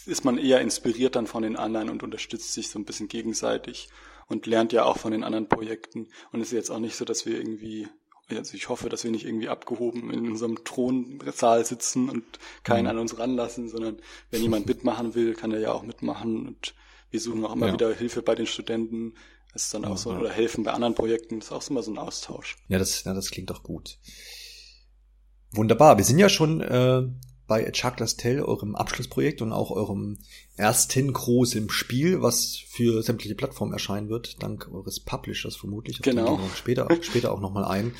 ist 0.05 0.25
man 0.25 0.37
eher 0.37 0.61
inspiriert 0.61 1.15
dann 1.15 1.29
von 1.29 1.45
den 1.45 1.55
anderen 1.55 1.91
und 1.91 2.03
unterstützt 2.03 2.53
sich 2.53 2.71
so 2.71 2.81
ein 2.81 2.85
bisschen 2.85 3.07
gegenseitig 3.07 3.89
und 4.27 4.47
lernt 4.47 4.73
ja 4.73 4.85
auch 4.85 4.99
von 4.99 5.13
den 5.13 5.23
anderen 5.23 5.49
Projekten. 5.49 6.09
Und 6.33 6.41
es 6.41 6.49
ist 6.49 6.55
jetzt 6.55 6.71
auch 6.71 6.81
nicht 6.81 6.97
so, 6.97 7.05
dass 7.05 7.25
wir 7.25 7.39
irgendwie, 7.39 7.87
also 8.29 8.55
ich 8.57 8.69
hoffe, 8.69 8.89
dass 8.89 9.05
wir 9.05 9.13
nicht 9.13 9.27
irgendwie 9.27 9.49
abgehoben 9.49 10.11
in 10.11 10.29
unserem 10.29 10.65
Thronsaal 10.65 11.65
sitzen 11.65 12.09
und 12.09 12.25
keinen 12.65 12.85
mhm. 12.85 12.91
an 12.91 12.99
uns 12.99 13.17
ranlassen, 13.17 13.69
sondern 13.69 13.99
wenn 14.33 14.43
jemand 14.43 14.67
mitmachen 14.67 15.15
will, 15.15 15.35
kann 15.35 15.53
er 15.53 15.61
ja 15.61 15.73
auch 15.73 15.85
mitmachen 15.85 16.49
und 16.49 16.75
wir 17.15 17.21
suchen 17.21 17.45
auch 17.45 17.55
immer 17.55 17.69
ja. 17.69 17.73
wieder 17.75 17.95
Hilfe 17.95 18.23
bei 18.23 18.35
den 18.35 18.47
Studenten, 18.47 19.15
ist 19.55 19.73
dann 19.73 19.85
auch 19.85 19.97
so, 19.97 20.11
oder 20.11 20.31
helfen 20.31 20.65
bei 20.65 20.73
anderen 20.73 20.97
Projekten, 20.97 21.39
das 21.39 21.47
ist 21.47 21.53
auch 21.53 21.71
immer 21.71 21.81
so 21.81 21.93
ein 21.93 21.99
Austausch. 21.99 22.57
Ja, 22.67 22.81
das, 22.81 23.05
ja, 23.05 23.15
das 23.15 23.31
klingt 23.31 23.51
doch 23.51 23.63
gut. 23.63 23.99
Wunderbar. 25.53 25.97
Wir 25.97 26.05
sind 26.05 26.19
ja 26.19 26.29
schon 26.29 26.61
äh, 26.61 27.03
bei 27.47 27.71
Chuckler's 27.71 28.17
Tale, 28.17 28.45
eurem 28.45 28.75
Abschlussprojekt 28.75 29.43
und 29.43 29.53
auch 29.53 29.71
eurem 29.71 30.19
ersten 30.57 31.13
großen 31.13 31.71
Spiel, 31.71 32.21
was 32.21 32.57
für 32.67 33.05
sämtliche 33.05 33.37
Plattformen 33.37 33.73
erscheinen 33.73 34.09
wird, 34.09 34.43
dank 34.43 34.69
eures 34.73 34.99
Publishers 34.99 35.55
vermutlich. 35.55 36.03
Genau. 36.03 36.41
Später, 36.57 36.89
später 37.01 37.31
auch 37.31 37.41
nochmal 37.41 37.65
ein. 37.65 37.95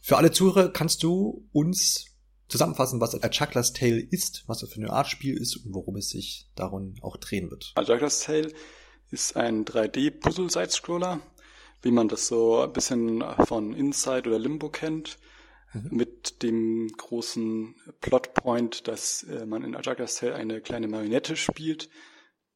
Für 0.00 0.16
alle 0.16 0.30
Zuhörer 0.30 0.70
kannst 0.70 1.02
du 1.02 1.46
uns 1.52 2.06
zusammenfassen, 2.48 3.00
was 3.00 3.20
A 3.22 3.28
Chuckler's 3.28 3.72
Tale 3.72 4.00
ist, 4.00 4.44
was 4.46 4.60
das 4.60 4.70
für 4.70 4.80
eine 4.80 4.90
Art 4.90 5.08
Spiel 5.08 5.36
ist 5.36 5.56
und 5.56 5.74
worum 5.74 5.96
es 5.96 6.10
sich 6.10 6.48
darum 6.54 6.94
auch 7.02 7.16
drehen 7.16 7.50
wird. 7.50 7.72
A 7.74 7.84
Chuckler's 7.84 8.20
Tale 8.20 8.52
ist 9.10 9.36
ein 9.36 9.64
3D-Puzzle-Side-Scroller, 9.64 11.20
wie 11.82 11.90
man 11.90 12.08
das 12.08 12.26
so 12.26 12.60
ein 12.60 12.72
bisschen 12.72 13.24
von 13.46 13.72
Inside 13.74 14.28
oder 14.28 14.38
Limbo 14.38 14.68
kennt, 14.68 15.18
mhm. 15.72 15.88
mit 15.90 16.42
dem 16.42 16.88
großen 16.96 17.76
Plotpoint, 18.00 18.88
dass 18.88 19.22
äh, 19.24 19.46
man 19.46 19.62
in 19.62 19.76
Ajaga 19.76 20.06
Cell 20.06 20.32
eine 20.32 20.60
kleine 20.60 20.88
Marionette 20.88 21.36
spielt, 21.36 21.88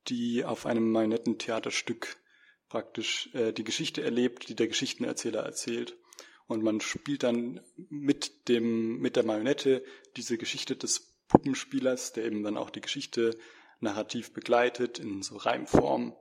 die 0.09 0.45
auf 0.45 0.67
einem 0.67 0.91
Marionettentheaterstück 0.91 2.17
praktisch 2.69 3.31
äh, 3.35 3.53
die 3.53 3.65
Geschichte 3.65 4.03
erlebt, 4.03 4.49
die 4.49 4.55
der 4.55 4.69
Geschichtenerzähler 4.69 5.41
erzählt. 5.41 5.97
Und 6.51 6.65
man 6.65 6.81
spielt 6.81 7.23
dann 7.23 7.61
mit 7.91 8.49
dem, 8.49 8.99
mit 8.99 9.15
der 9.15 9.25
Marionette 9.25 9.85
diese 10.17 10.37
Geschichte 10.37 10.75
des 10.75 11.15
Puppenspielers, 11.29 12.13
der 12.13 12.25
eben 12.25 12.43
dann 12.43 12.57
auch 12.57 12.71
die 12.71 12.81
Geschichte 12.81 13.39
narrativ 13.79 14.33
begleitet 14.33 14.99
in 14.99 15.23
so 15.23 15.37
Reimform 15.37 16.13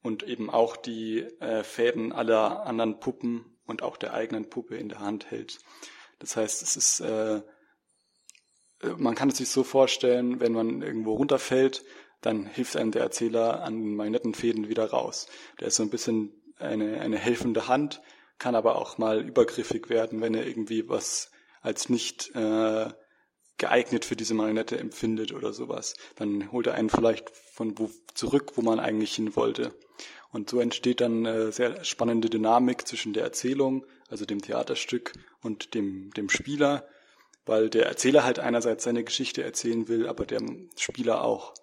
und 0.00 0.22
eben 0.22 0.48
auch 0.48 0.74
die 0.74 1.18
äh, 1.40 1.62
Fäden 1.64 2.12
aller 2.12 2.64
anderen 2.64 2.98
Puppen 2.98 3.44
und 3.66 3.82
auch 3.82 3.98
der 3.98 4.14
eigenen 4.14 4.48
Puppe 4.48 4.76
in 4.76 4.88
der 4.88 5.00
Hand 5.00 5.30
hält. 5.30 5.58
Das 6.18 6.34
heißt, 6.34 6.62
es 6.62 6.76
ist, 6.76 7.00
äh, 7.00 7.42
man 8.96 9.14
kann 9.14 9.28
es 9.28 9.36
sich 9.36 9.50
so 9.50 9.64
vorstellen, 9.64 10.40
wenn 10.40 10.52
man 10.52 10.80
irgendwo 10.80 11.12
runterfällt, 11.12 11.84
dann 12.22 12.46
hilft 12.46 12.74
einem 12.78 12.90
der 12.90 13.02
Erzähler 13.02 13.62
an 13.62 13.74
den 13.82 13.96
Marionettenfäden 13.96 14.70
wieder 14.70 14.86
raus. 14.86 15.26
Der 15.60 15.68
ist 15.68 15.76
so 15.76 15.82
ein 15.82 15.90
bisschen 15.90 16.32
eine, 16.56 17.02
eine 17.02 17.18
helfende 17.18 17.68
Hand, 17.68 18.00
kann 18.38 18.54
aber 18.54 18.76
auch 18.76 18.98
mal 18.98 19.26
übergriffig 19.26 19.88
werden, 19.88 20.20
wenn 20.20 20.34
er 20.34 20.46
irgendwie 20.46 20.88
was 20.88 21.30
als 21.60 21.88
nicht 21.88 22.34
äh, 22.34 22.88
geeignet 23.58 24.04
für 24.04 24.16
diese 24.16 24.34
Marionette 24.34 24.78
empfindet 24.78 25.32
oder 25.32 25.52
sowas. 25.52 25.94
Dann 26.16 26.50
holt 26.52 26.68
er 26.68 26.74
einen 26.74 26.90
vielleicht 26.90 27.30
von 27.30 27.78
wo 27.78 27.90
zurück, 28.14 28.52
wo 28.54 28.62
man 28.62 28.78
eigentlich 28.78 29.14
hin 29.14 29.34
wollte. 29.36 29.74
Und 30.30 30.50
so 30.50 30.60
entsteht 30.60 31.00
dann 31.00 31.26
eine 31.26 31.52
sehr 31.52 31.84
spannende 31.84 32.30
Dynamik 32.30 32.86
zwischen 32.86 33.12
der 33.12 33.24
Erzählung, 33.24 33.84
also 34.08 34.24
dem 34.24 34.40
Theaterstück 34.40 35.12
und 35.42 35.74
dem, 35.74 36.10
dem 36.12 36.28
Spieler, 36.28 36.86
weil 37.46 37.70
der 37.70 37.86
Erzähler 37.86 38.24
halt 38.24 38.38
einerseits 38.38 38.84
seine 38.84 39.04
Geschichte 39.04 39.42
erzählen 39.42 39.88
will, 39.88 40.06
aber 40.06 40.26
der 40.26 40.42
Spieler 40.76 41.24
auch 41.24 41.54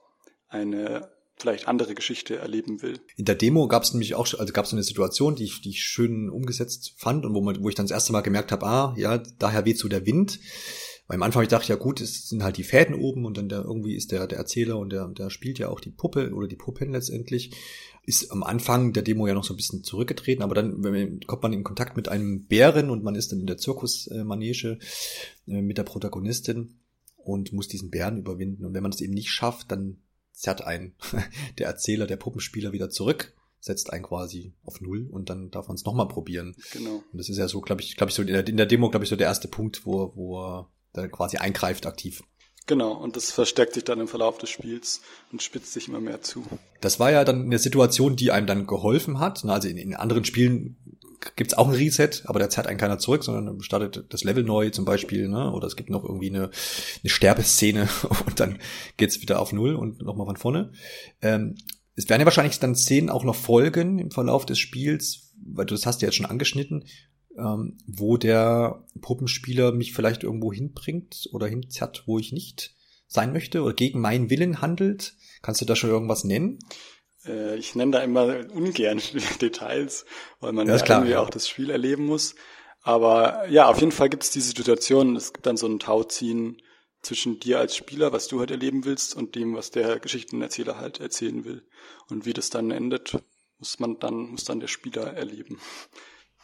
eine 0.47 1.14
vielleicht 1.37 1.67
andere 1.67 1.95
Geschichte 1.95 2.37
erleben 2.37 2.81
will. 2.81 2.99
In 3.17 3.25
der 3.25 3.35
Demo 3.35 3.67
gab 3.67 3.83
es 3.83 3.93
nämlich 3.93 4.15
auch, 4.15 4.27
also 4.39 4.53
gab 4.53 4.65
es 4.65 4.73
eine 4.73 4.83
Situation, 4.83 5.35
die 5.35 5.43
ich, 5.43 5.61
die 5.61 5.69
ich 5.69 5.83
schön 5.83 6.29
umgesetzt 6.29 6.93
fand 6.97 7.25
und 7.25 7.33
wo, 7.33 7.41
man, 7.41 7.61
wo 7.61 7.69
ich 7.69 7.75
dann 7.75 7.85
das 7.85 7.91
erste 7.91 8.13
Mal 8.13 8.21
gemerkt 8.21 8.51
habe, 8.51 8.65
ah, 8.65 8.95
ja, 8.97 9.17
daher 9.39 9.65
weht 9.65 9.77
so 9.77 9.87
der 9.87 10.05
Wind. 10.05 10.39
Weil 11.07 11.15
am 11.15 11.23
Anfang 11.23 11.43
ich 11.43 11.49
dachte, 11.49 11.69
ja 11.69 11.75
gut, 11.75 12.01
es 12.01 12.29
sind 12.29 12.43
halt 12.43 12.57
die 12.57 12.63
Fäden 12.63 12.95
oben 12.95 13.25
und 13.25 13.37
dann 13.37 13.47
der, 13.47 13.63
irgendwie 13.63 13.95
ist 13.95 14.11
der, 14.11 14.25
der 14.25 14.39
Erzähler 14.39 14.79
und 14.79 14.91
der, 14.91 15.07
der 15.09 15.29
spielt 15.29 15.59
ja 15.59 15.69
auch 15.69 15.79
die 15.79 15.91
Puppe 15.91 16.33
oder 16.33 16.47
die 16.47 16.55
Puppen 16.55 16.91
letztendlich. 16.91 17.51
Ist 18.07 18.31
am 18.31 18.43
Anfang 18.43 18.93
der 18.93 19.03
Demo 19.03 19.27
ja 19.27 19.33
noch 19.33 19.43
so 19.43 19.53
ein 19.53 19.57
bisschen 19.57 19.83
zurückgetreten, 19.83 20.43
aber 20.43 20.55
dann 20.55 20.79
man, 20.79 21.19
kommt 21.21 21.43
man 21.43 21.53
in 21.53 21.63
Kontakt 21.63 21.95
mit 21.95 22.07
einem 22.07 22.45
Bären 22.45 22.89
und 22.89 23.03
man 23.03 23.15
ist 23.15 23.31
dann 23.31 23.39
in 23.39 23.47
der 23.47 23.57
Zirkusmanege 23.57 24.79
äh, 25.47 25.61
mit 25.61 25.77
der 25.77 25.83
Protagonistin 25.83 26.79
und 27.17 27.51
muss 27.51 27.67
diesen 27.67 27.91
Bären 27.91 28.17
überwinden. 28.17 28.65
Und 28.65 28.73
wenn 28.73 28.83
man 28.83 28.91
das 28.91 29.01
eben 29.01 29.13
nicht 29.13 29.29
schafft, 29.29 29.71
dann 29.71 29.97
zerrt 30.35 30.63
ein 30.63 30.93
der 31.57 31.67
Erzähler, 31.67 32.07
der 32.07 32.17
Puppenspieler 32.17 32.71
wieder 32.71 32.89
zurück 32.89 33.33
setzt 33.65 33.91
einen 33.91 34.03
quasi 34.03 34.53
auf 34.63 34.79
Null 34.79 35.07
und 35.09 35.29
dann 35.29 35.49
darf 35.49 35.67
man 35.67 35.75
es 35.75 35.85
nochmal 35.85 36.07
probieren. 36.07 36.55
Genau. 36.71 37.03
Und 37.11 37.17
das 37.17 37.29
ist 37.29 37.37
ja 37.37 37.47
so, 37.47 37.61
glaube 37.61 37.81
ich, 37.81 37.97
glaube 37.97 38.11
ich, 38.11 38.15
so 38.15 38.21
in 38.21 38.27
der, 38.27 38.47
in 38.47 38.57
der 38.57 38.67
Demo, 38.67 38.91
glaube 38.91 39.05
ich, 39.05 39.09
so 39.09 39.15
der 39.15 39.27
erste 39.27 39.47
Punkt, 39.47 39.87
wo, 39.87 40.13
wo 40.15 40.67
der 40.95 41.09
quasi 41.09 41.37
eingreift 41.37 41.87
aktiv. 41.87 42.23
Genau, 42.67 42.93
und 42.93 43.15
das 43.15 43.31
verstärkt 43.31 43.73
sich 43.73 43.83
dann 43.83 43.99
im 43.99 44.07
Verlauf 44.07 44.39
des 44.39 44.49
Spiels 44.49 45.01
und 45.31 45.43
spitzt 45.43 45.73
sich 45.73 45.87
immer 45.87 45.99
mehr 45.99 46.21
zu. 46.21 46.43
Das 46.81 46.99
war 46.99 47.11
ja 47.11 47.23
dann 47.23 47.43
eine 47.43 47.59
Situation, 47.59 48.15
die 48.15 48.31
einem 48.31 48.47
dann 48.47 48.65
geholfen 48.65 49.19
hat. 49.19 49.45
Also 49.45 49.67
in, 49.67 49.77
in 49.77 49.95
anderen 49.95 50.25
Spielen 50.25 50.77
gibt's 51.35 51.53
auch 51.53 51.67
ein 51.67 51.75
Reset, 51.75 52.23
aber 52.25 52.39
da 52.39 52.49
zerrt 52.49 52.67
einen 52.67 52.77
keiner 52.77 52.99
zurück, 52.99 53.23
sondern 53.23 53.61
startet 53.61 54.05
das 54.09 54.23
Level 54.23 54.43
neu 54.43 54.69
zum 54.69 54.85
Beispiel, 54.85 55.27
ne? 55.27 55.51
oder 55.51 55.67
es 55.67 55.75
gibt 55.75 55.89
noch 55.89 56.03
irgendwie 56.03 56.29
eine, 56.29 56.49
eine 57.03 57.09
Sterbeszene 57.09 57.89
und 58.25 58.39
dann 58.39 58.59
geht's 58.97 59.21
wieder 59.21 59.39
auf 59.39 59.53
Null 59.53 59.75
und 59.75 60.01
nochmal 60.01 60.27
von 60.27 60.37
vorne. 60.37 60.71
Ähm, 61.21 61.55
es 61.95 62.09
werden 62.09 62.21
ja 62.21 62.25
wahrscheinlich 62.25 62.59
dann 62.59 62.75
Szenen 62.75 63.09
auch 63.09 63.23
noch 63.23 63.35
folgen 63.35 63.99
im 63.99 64.11
Verlauf 64.11 64.45
des 64.45 64.59
Spiels, 64.59 65.33
weil 65.45 65.65
du 65.65 65.73
das 65.73 65.85
hast 65.85 66.01
ja 66.01 66.07
jetzt 66.07 66.15
schon 66.15 66.25
angeschnitten, 66.25 66.85
ähm, 67.37 67.77
wo 67.87 68.17
der 68.17 68.83
Puppenspieler 69.01 69.71
mich 69.71 69.93
vielleicht 69.93 70.23
irgendwo 70.23 70.51
hinbringt 70.51 71.29
oder 71.31 71.47
hinzerrt, 71.47 72.03
wo 72.05 72.19
ich 72.19 72.31
nicht 72.31 72.75
sein 73.07 73.33
möchte 73.33 73.61
oder 73.61 73.73
gegen 73.73 74.01
meinen 74.01 74.29
Willen 74.29 74.61
handelt. 74.61 75.15
Kannst 75.41 75.61
du 75.61 75.65
da 75.65 75.75
schon 75.75 75.89
irgendwas 75.89 76.23
nennen? 76.23 76.59
Äh, 77.27 77.55
ich 77.57 77.75
nenne 77.75 77.91
da 77.91 77.99
immer 77.99 78.45
ungern 78.51 79.01
Details, 79.41 80.05
weil 80.39 80.53
man 80.53 80.67
ja, 80.67 80.75
ja 80.75 80.81
klar, 80.81 80.99
irgendwie 80.99 81.13
ja. 81.13 81.19
auch 81.21 81.29
das 81.29 81.47
Spiel 81.47 81.69
erleben 81.69 82.05
muss. 82.05 82.35
Aber 82.81 83.47
ja, 83.49 83.67
auf 83.67 83.79
jeden 83.79 83.91
Fall 83.91 84.09
gibt 84.09 84.23
es 84.23 84.29
diese 84.29 84.49
Situation, 84.49 85.15
es 85.15 85.33
gibt 85.33 85.45
dann 85.47 85.57
so 85.57 85.67
ein 85.67 85.79
Tauziehen 85.79 86.61
zwischen 87.01 87.39
dir 87.39 87.59
als 87.59 87.75
Spieler, 87.75 88.11
was 88.13 88.27
du 88.27 88.39
halt 88.39 88.51
erleben 88.51 88.85
willst, 88.85 89.15
und 89.15 89.35
dem, 89.35 89.55
was 89.55 89.71
der 89.71 89.99
Geschichtenerzähler 89.99 90.77
halt 90.79 90.99
erzählen 90.99 91.45
will. 91.45 91.67
Und 92.09 92.25
wie 92.25 92.33
das 92.33 92.49
dann 92.49 92.71
endet, 92.71 93.17
muss 93.57 93.79
man 93.79 93.99
dann, 93.99 94.29
muss 94.31 94.43
dann 94.43 94.59
der 94.59 94.67
Spieler 94.67 95.13
erleben. 95.13 95.59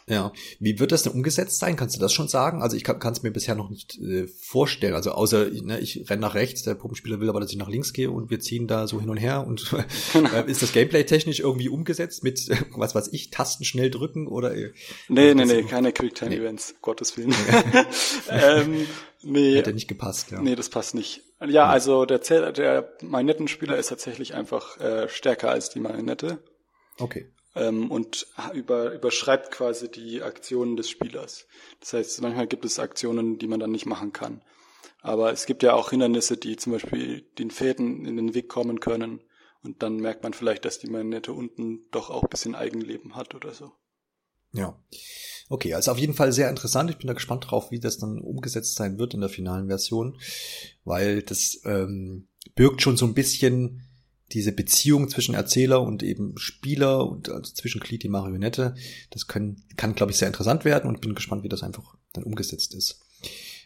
Ja, 0.08 0.32
wie 0.58 0.80
wird 0.80 0.90
das 0.90 1.04
denn 1.04 1.12
umgesetzt 1.12 1.58
sein? 1.58 1.76
Kannst 1.76 1.96
du 1.96 2.00
das 2.00 2.12
schon 2.12 2.26
sagen? 2.26 2.60
Also 2.60 2.76
ich 2.76 2.82
kann 2.82 3.12
es 3.12 3.22
mir 3.22 3.30
bisher 3.30 3.54
noch 3.54 3.70
nicht 3.70 3.98
äh, 4.00 4.26
vorstellen. 4.26 4.94
Also 4.94 5.12
außer 5.12 5.46
ne, 5.50 5.78
ich 5.78 6.10
renne 6.10 6.22
nach 6.22 6.34
rechts, 6.34 6.62
der 6.62 6.74
Puppenspieler 6.74 7.20
will 7.20 7.28
aber, 7.28 7.40
dass 7.40 7.50
ich 7.50 7.56
nach 7.56 7.68
links 7.68 7.92
gehe 7.92 8.10
und 8.10 8.30
wir 8.30 8.40
ziehen 8.40 8.66
da 8.66 8.88
so 8.88 9.00
hin 9.00 9.10
und 9.10 9.18
her. 9.18 9.46
Und 9.46 9.72
äh, 10.14 10.50
ist 10.50 10.62
das 10.62 10.72
Gameplay 10.72 11.04
technisch 11.04 11.40
irgendwie 11.40 11.68
umgesetzt 11.68 12.24
mit 12.24 12.48
äh, 12.48 12.56
was 12.72 12.94
weiß 12.94 13.08
ich, 13.12 13.30
Tasten 13.30 13.64
schnell 13.64 13.90
drücken 13.90 14.26
oder? 14.26 14.54
Äh, 14.54 14.72
nee, 15.08 15.34
nee, 15.34 15.44
nee, 15.44 15.62
keine 15.62 15.92
Quicktime-Events, 15.92 16.72
nee. 16.72 16.78
Gottes 16.82 17.16
Willen. 17.16 17.34
ähm, 18.28 18.86
nee, 19.22 19.54
Hätte 19.54 19.72
nicht 19.72 19.88
gepasst, 19.88 20.32
ja. 20.32 20.40
Nee, 20.42 20.56
das 20.56 20.68
passt 20.68 20.94
nicht. 20.94 21.22
Ja, 21.46 21.66
also 21.66 22.06
der, 22.06 22.18
der 22.52 22.92
Marionettenspieler 23.02 23.76
ist 23.76 23.88
tatsächlich 23.88 24.34
einfach 24.34 24.80
äh, 24.80 25.08
stärker 25.08 25.50
als 25.50 25.70
die 25.70 25.80
Marionette. 25.80 26.38
Okay 26.98 27.26
ähm, 27.54 27.90
und 27.90 28.26
über, 28.54 28.92
überschreibt 28.92 29.50
quasi 29.50 29.90
die 29.90 30.22
Aktionen 30.22 30.76
des 30.76 30.88
Spielers. 30.88 31.46
Das 31.80 31.92
heißt, 31.92 32.20
manchmal 32.22 32.46
gibt 32.46 32.64
es 32.64 32.78
Aktionen, 32.78 33.38
die 33.38 33.46
man 33.46 33.60
dann 33.60 33.72
nicht 33.72 33.86
machen 33.86 34.12
kann. 34.12 34.42
Aber 35.00 35.32
es 35.32 35.46
gibt 35.46 35.62
ja 35.62 35.74
auch 35.74 35.90
Hindernisse, 35.90 36.36
die 36.36 36.56
zum 36.56 36.72
Beispiel 36.72 37.22
den 37.38 37.50
Fäden 37.50 38.06
in 38.06 38.16
den 38.16 38.34
Weg 38.34 38.48
kommen 38.48 38.80
können. 38.80 39.20
Und 39.62 39.82
dann 39.82 39.96
merkt 39.96 40.22
man 40.22 40.32
vielleicht, 40.32 40.64
dass 40.64 40.78
die 40.78 40.90
Manette 40.90 41.32
unten 41.32 41.88
doch 41.90 42.10
auch 42.10 42.22
ein 42.22 42.28
bisschen 42.28 42.54
Eigenleben 42.54 43.14
hat 43.14 43.34
oder 43.34 43.52
so. 43.52 43.72
Ja. 44.52 44.78
Okay, 45.48 45.74
also 45.74 45.90
auf 45.90 45.98
jeden 45.98 46.14
Fall 46.14 46.32
sehr 46.32 46.48
interessant. 46.48 46.90
Ich 46.90 46.98
bin 46.98 47.08
da 47.08 47.12
gespannt 47.12 47.50
drauf, 47.50 47.70
wie 47.70 47.80
das 47.80 47.98
dann 47.98 48.20
umgesetzt 48.20 48.74
sein 48.74 48.98
wird 48.98 49.14
in 49.14 49.20
der 49.20 49.28
finalen 49.28 49.68
Version, 49.68 50.18
weil 50.84 51.22
das 51.22 51.60
ähm, 51.64 52.28
birgt 52.54 52.82
schon 52.82 52.96
so 52.96 53.06
ein 53.06 53.14
bisschen 53.14 53.86
diese 54.34 54.52
Beziehung 54.52 55.08
zwischen 55.08 55.34
Erzähler 55.34 55.82
und 55.82 56.02
eben 56.02 56.36
Spieler 56.38 57.08
und 57.08 57.28
also 57.28 57.52
zwischen 57.52 57.80
Glied 57.80 58.02
die 58.02 58.08
Marionette, 58.08 58.74
das 59.10 59.26
können, 59.26 59.62
kann, 59.76 59.94
glaube 59.94 60.12
ich, 60.12 60.18
sehr 60.18 60.28
interessant 60.28 60.64
werden 60.64 60.88
und 60.88 61.00
bin 61.00 61.14
gespannt, 61.14 61.44
wie 61.44 61.48
das 61.48 61.62
einfach 61.62 61.96
dann 62.12 62.24
umgesetzt 62.24 62.74
ist. 62.74 63.00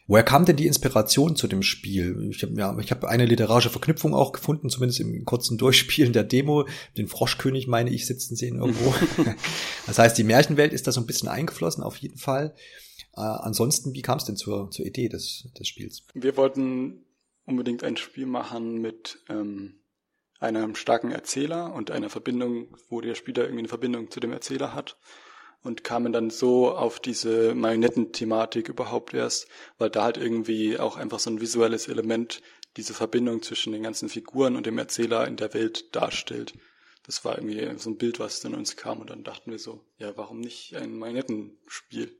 Woher 0.09 0.23
kam 0.23 0.45
denn 0.45 0.57
die 0.57 0.69
Inspiration 0.69 1.35
zu 1.35 1.49
dem 1.49 1.63
Spiel? 1.63 2.29
Ich 2.31 2.43
habe 2.43 2.55
ja, 2.55 2.79
ich 2.79 2.93
hab 2.93 3.05
eine 3.05 3.27
literarische 3.27 3.71
Verknüpfung 3.71 4.15
auch 4.15 4.31
gefunden, 4.31 4.71
zumindest 4.71 5.01
im 5.01 5.25
kurzen 5.25 5.59
Durchspielen 5.59 6.13
der 6.13 6.23
Demo. 6.23 6.69
Den 6.97 7.09
Froschkönig, 7.09 7.67
meine 7.67 7.91
ich, 7.91 8.07
sitzen 8.07 8.37
sehen 8.37 8.57
irgendwo. 8.57 8.95
das 9.87 9.99
heißt, 9.99 10.17
die 10.17 10.23
Märchenwelt 10.23 10.73
ist 10.73 10.87
da 10.87 10.93
so 10.93 11.01
ein 11.01 11.07
bisschen 11.07 11.29
eingeflossen, 11.29 11.83
auf 11.83 11.97
jeden 11.97 12.19
Fall. 12.19 12.55
Äh, 13.17 13.21
ansonsten, 13.21 13.95
wie 13.95 14.03
kam 14.03 14.19
es 14.19 14.25
denn 14.25 14.37
zur, 14.37 14.71
zur 14.71 14.87
Idee 14.87 15.09
des, 15.09 15.49
des 15.59 15.67
Spiels? 15.67 16.05
Wir 16.15 16.37
wollten 16.37 17.05
unbedingt 17.45 17.83
ein 17.83 17.97
Spiel 17.97 18.27
machen 18.27 18.81
mit 18.81 19.19
ähm, 19.29 19.81
einem 20.41 20.75
starken 20.75 21.11
Erzähler 21.11 21.73
und 21.73 21.91
einer 21.91 22.11
Verbindung, 22.11 22.77
wo 22.89 23.01
der 23.01 23.15
Spieler 23.15 23.45
irgendwie 23.45 23.61
eine 23.61 23.69
Verbindung 23.69 24.11
zu 24.11 24.21
dem 24.21 24.33
Erzähler 24.33 24.75
hat 24.75 24.99
und 25.63 25.85
kamen 25.85 26.13
dann 26.13 26.31
so 26.31 26.71
auf 26.71 27.01
diese 27.01 27.55
Marionettenthematik 27.55 28.69
überhaupt 28.69 29.15
erst, 29.15 29.49
weil 29.79 29.91
da 29.91 30.05
halt 30.05 30.17
irgendwie 30.17 30.79
auch 30.79 30.97
einfach 30.97 31.19
so 31.19 31.31
ein 31.31 31.41
visuelles 31.41 31.89
Element 31.89 32.43
diese 32.77 32.95
Verbindung 32.95 33.43
zwischen 33.43 33.73
den 33.73 33.83
ganzen 33.83 34.09
Figuren 34.09 34.57
und 34.57 34.67
dem 34.67 34.79
Erzähler 34.79 35.27
in 35.27 35.37
der 35.37 35.55
Welt 35.55 35.95
darstellt. 35.95 36.55
Das 37.05 37.25
war 37.25 37.39
irgendwie 37.39 37.79
so 37.79 37.91
ein 37.91 37.99
Bild, 37.99 38.19
was 38.19 38.41
dann 38.41 38.55
uns 38.55 38.77
kam 38.77 38.99
und 39.01 39.11
dann 39.11 39.25
dachten 39.25 39.51
wir 39.51 39.59
so, 39.59 39.85
ja, 39.99 40.17
warum 40.17 40.41
nicht 40.41 40.75
ein 40.75 40.99
Marionettenspiel? 40.99 42.17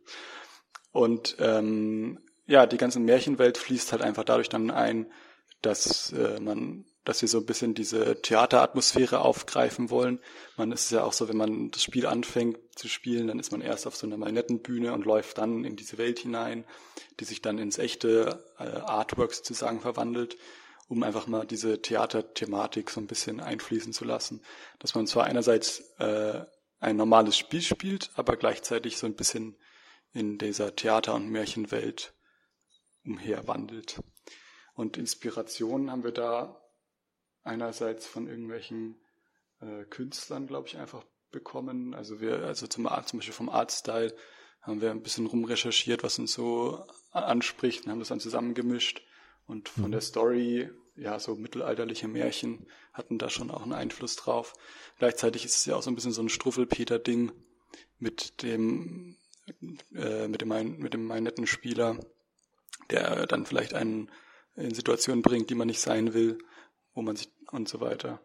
Und 0.93 1.37
ähm, 1.41 2.21
ja, 2.47 2.67
die 2.67 2.79
ganze 2.79 3.01
Märchenwelt 3.01 3.59
fließt 3.59 3.93
halt 3.93 4.03
einfach 4.03 4.25
dadurch 4.25 4.49
dann 4.49 4.71
ein, 4.71 5.13
dass 5.61 6.13
äh, 6.13 6.41
man 6.41 6.85
dass 7.07 7.23
wir 7.23 7.29
so 7.29 7.39
ein 7.39 7.47
bisschen 7.47 7.75
diese 7.75 8.21
Theateratmosphäre 8.21 9.21
aufgreifen 9.21 9.91
wollen. 9.91 10.19
Man 10.57 10.73
ist 10.73 10.91
ja 10.91 11.05
auch 11.05 11.13
so, 11.13 11.29
wenn 11.29 11.37
man 11.37 11.71
das 11.71 11.85
Spiel 11.85 12.05
anfängt 12.05 12.59
zu 12.75 12.89
spielen, 12.89 13.29
dann 13.29 13.39
ist 13.39 13.53
man 13.53 13.61
erst 13.61 13.87
auf 13.87 13.95
so 13.95 14.07
einer 14.07 14.17
Marionettenbühne 14.17 14.93
und 14.93 15.07
läuft 15.07 15.39
dann 15.39 15.65
in 15.65 15.77
diese 15.77 15.99
Welt 15.99 16.19
hinein, 16.19 16.65
die 17.21 17.25
sich 17.25 17.41
dann 17.41 17.59
ins 17.59 17.79
echte 17.79 18.45
äh, 18.59 18.65
Artwork 18.65 19.33
sozusagen 19.33 19.81
verwandelt, 19.81 20.37
um 20.89 21.05
einfach 21.05 21.29
mal 21.29 21.47
diese 21.47 21.81
Theaterthematik 21.81 22.91
so 22.91 23.01
ein 23.01 23.07
bisschen 23.07 23.41
einfließen 23.41 23.93
zu 23.93 24.05
lassen. 24.05 24.43
Dass 24.81 24.97
man 24.97 25.07
zwar 25.07 25.25
einerseits 25.25 25.95
äh, 25.99 26.45
ein 26.81 26.97
normales 26.97 27.39
Spiel 27.39 27.63
spielt, 27.63 28.11
aber 28.17 28.37
gleichzeitig 28.37 28.99
so 28.99 29.07
ein 29.07 29.15
bisschen 29.15 29.57
in 30.13 30.39
dieser 30.39 30.75
Theater- 30.75 31.15
und 31.15 31.31
Märchenwelt 31.31 32.15
umherwandelt. 33.05 34.03
Und 34.75 34.97
Inspiration 34.97 35.91
haben 35.93 36.03
wir 36.03 36.13
da 36.13 36.61
einerseits 37.47 38.07
von 38.07 38.27
irgendwelchen 38.27 38.97
äh, 39.61 39.85
Künstlern, 39.85 40.47
glaube 40.47 40.69
ich, 40.69 40.77
einfach 40.77 41.05
bekommen. 41.31 41.95
Also 41.95 42.21
wir, 42.21 42.45
also 42.45 42.67
zum, 42.67 42.89
zum 43.07 43.19
Beispiel 43.19 43.35
vom 43.35 43.49
Artstyle 43.49 44.15
haben 44.61 44.81
wir 44.81 44.91
ein 44.91 45.03
bisschen 45.03 45.27
rumrecherchiert, 45.27 46.03
was 46.03 46.19
uns 46.19 46.33
so 46.33 46.85
anspricht 47.13 47.85
und 47.85 47.93
haben 47.93 48.01
das 48.01 48.09
dann 48.09 48.21
zusammengemischt. 48.21 49.03
Und 49.47 49.69
von 49.69 49.87
mhm. 49.87 49.93
der 49.93 50.01
Story, 50.01 50.71
ja, 50.97 51.21
so 51.21 51.37
mittelalterliche 51.37 52.09
Märchen 52.09 52.67
hatten 52.93 53.19
da 53.19 53.31
schon 53.31 53.51
auch 53.51 53.63
einen 53.63 53.75
Einfluss 53.75 54.17
drauf. 54.17 54.55
Gleichzeitig 54.99 55.45
ist 55.45 55.57
es 55.57 55.67
ja 55.67 55.77
auch 55.77 55.83
so 55.83 55.91
ein 55.91 55.95
bisschen 55.95 56.13
so 56.13 56.23
ein 56.23 56.29
Struffelpeter-Ding 56.29 57.31
mit 57.99 58.43
dem, 58.43 59.17
äh, 59.95 60.27
mit 60.27 60.41
dem, 60.41 60.79
mit 60.79 60.95
dem 60.95 61.07
netten 61.07 61.47
Spieler, 61.47 61.99
der 62.91 63.27
dann 63.27 63.47
vielleicht 63.47 63.75
einen 63.75 64.11
in 64.57 64.75
Situationen 64.75 65.23
bringt, 65.23 65.51
die 65.51 65.55
man 65.55 65.69
nicht 65.69 65.81
sein 65.81 66.15
will 66.15 66.39
wo 66.97 67.03
man 67.03 67.15
sich 67.15 67.29
und 67.51 67.69
so 67.69 67.81
weiter. 67.81 68.21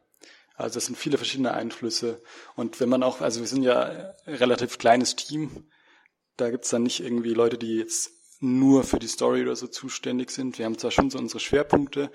Also 0.55 0.77
es 0.77 0.85
sind 0.85 0.97
viele 0.97 1.17
verschiedene 1.17 1.53
Einflüsse. 1.53 2.21
Und 2.55 2.79
wenn 2.79 2.89
man 2.89 3.03
auch, 3.03 3.21
also 3.21 3.39
wir 3.39 3.47
sind 3.47 3.63
ja 3.63 4.13
ein 4.25 4.35
relativ 4.35 4.77
kleines 4.77 5.15
Team, 5.15 5.65
da 6.37 6.49
gibt's 6.49 6.69
dann 6.69 6.83
nicht 6.83 6.99
irgendwie 6.99 7.33
Leute, 7.33 7.57
die 7.57 7.77
jetzt 7.77 8.11
nur 8.39 8.83
für 8.83 8.99
die 8.99 9.07
Story 9.07 9.41
oder 9.43 9.55
so 9.55 9.67
zuständig 9.67 10.31
sind. 10.31 10.57
Wir 10.57 10.65
haben 10.65 10.77
zwar 10.77 10.91
schon 10.91 11.09
so 11.09 11.17
unsere 11.17 11.39
Schwerpunkte, 11.39 12.11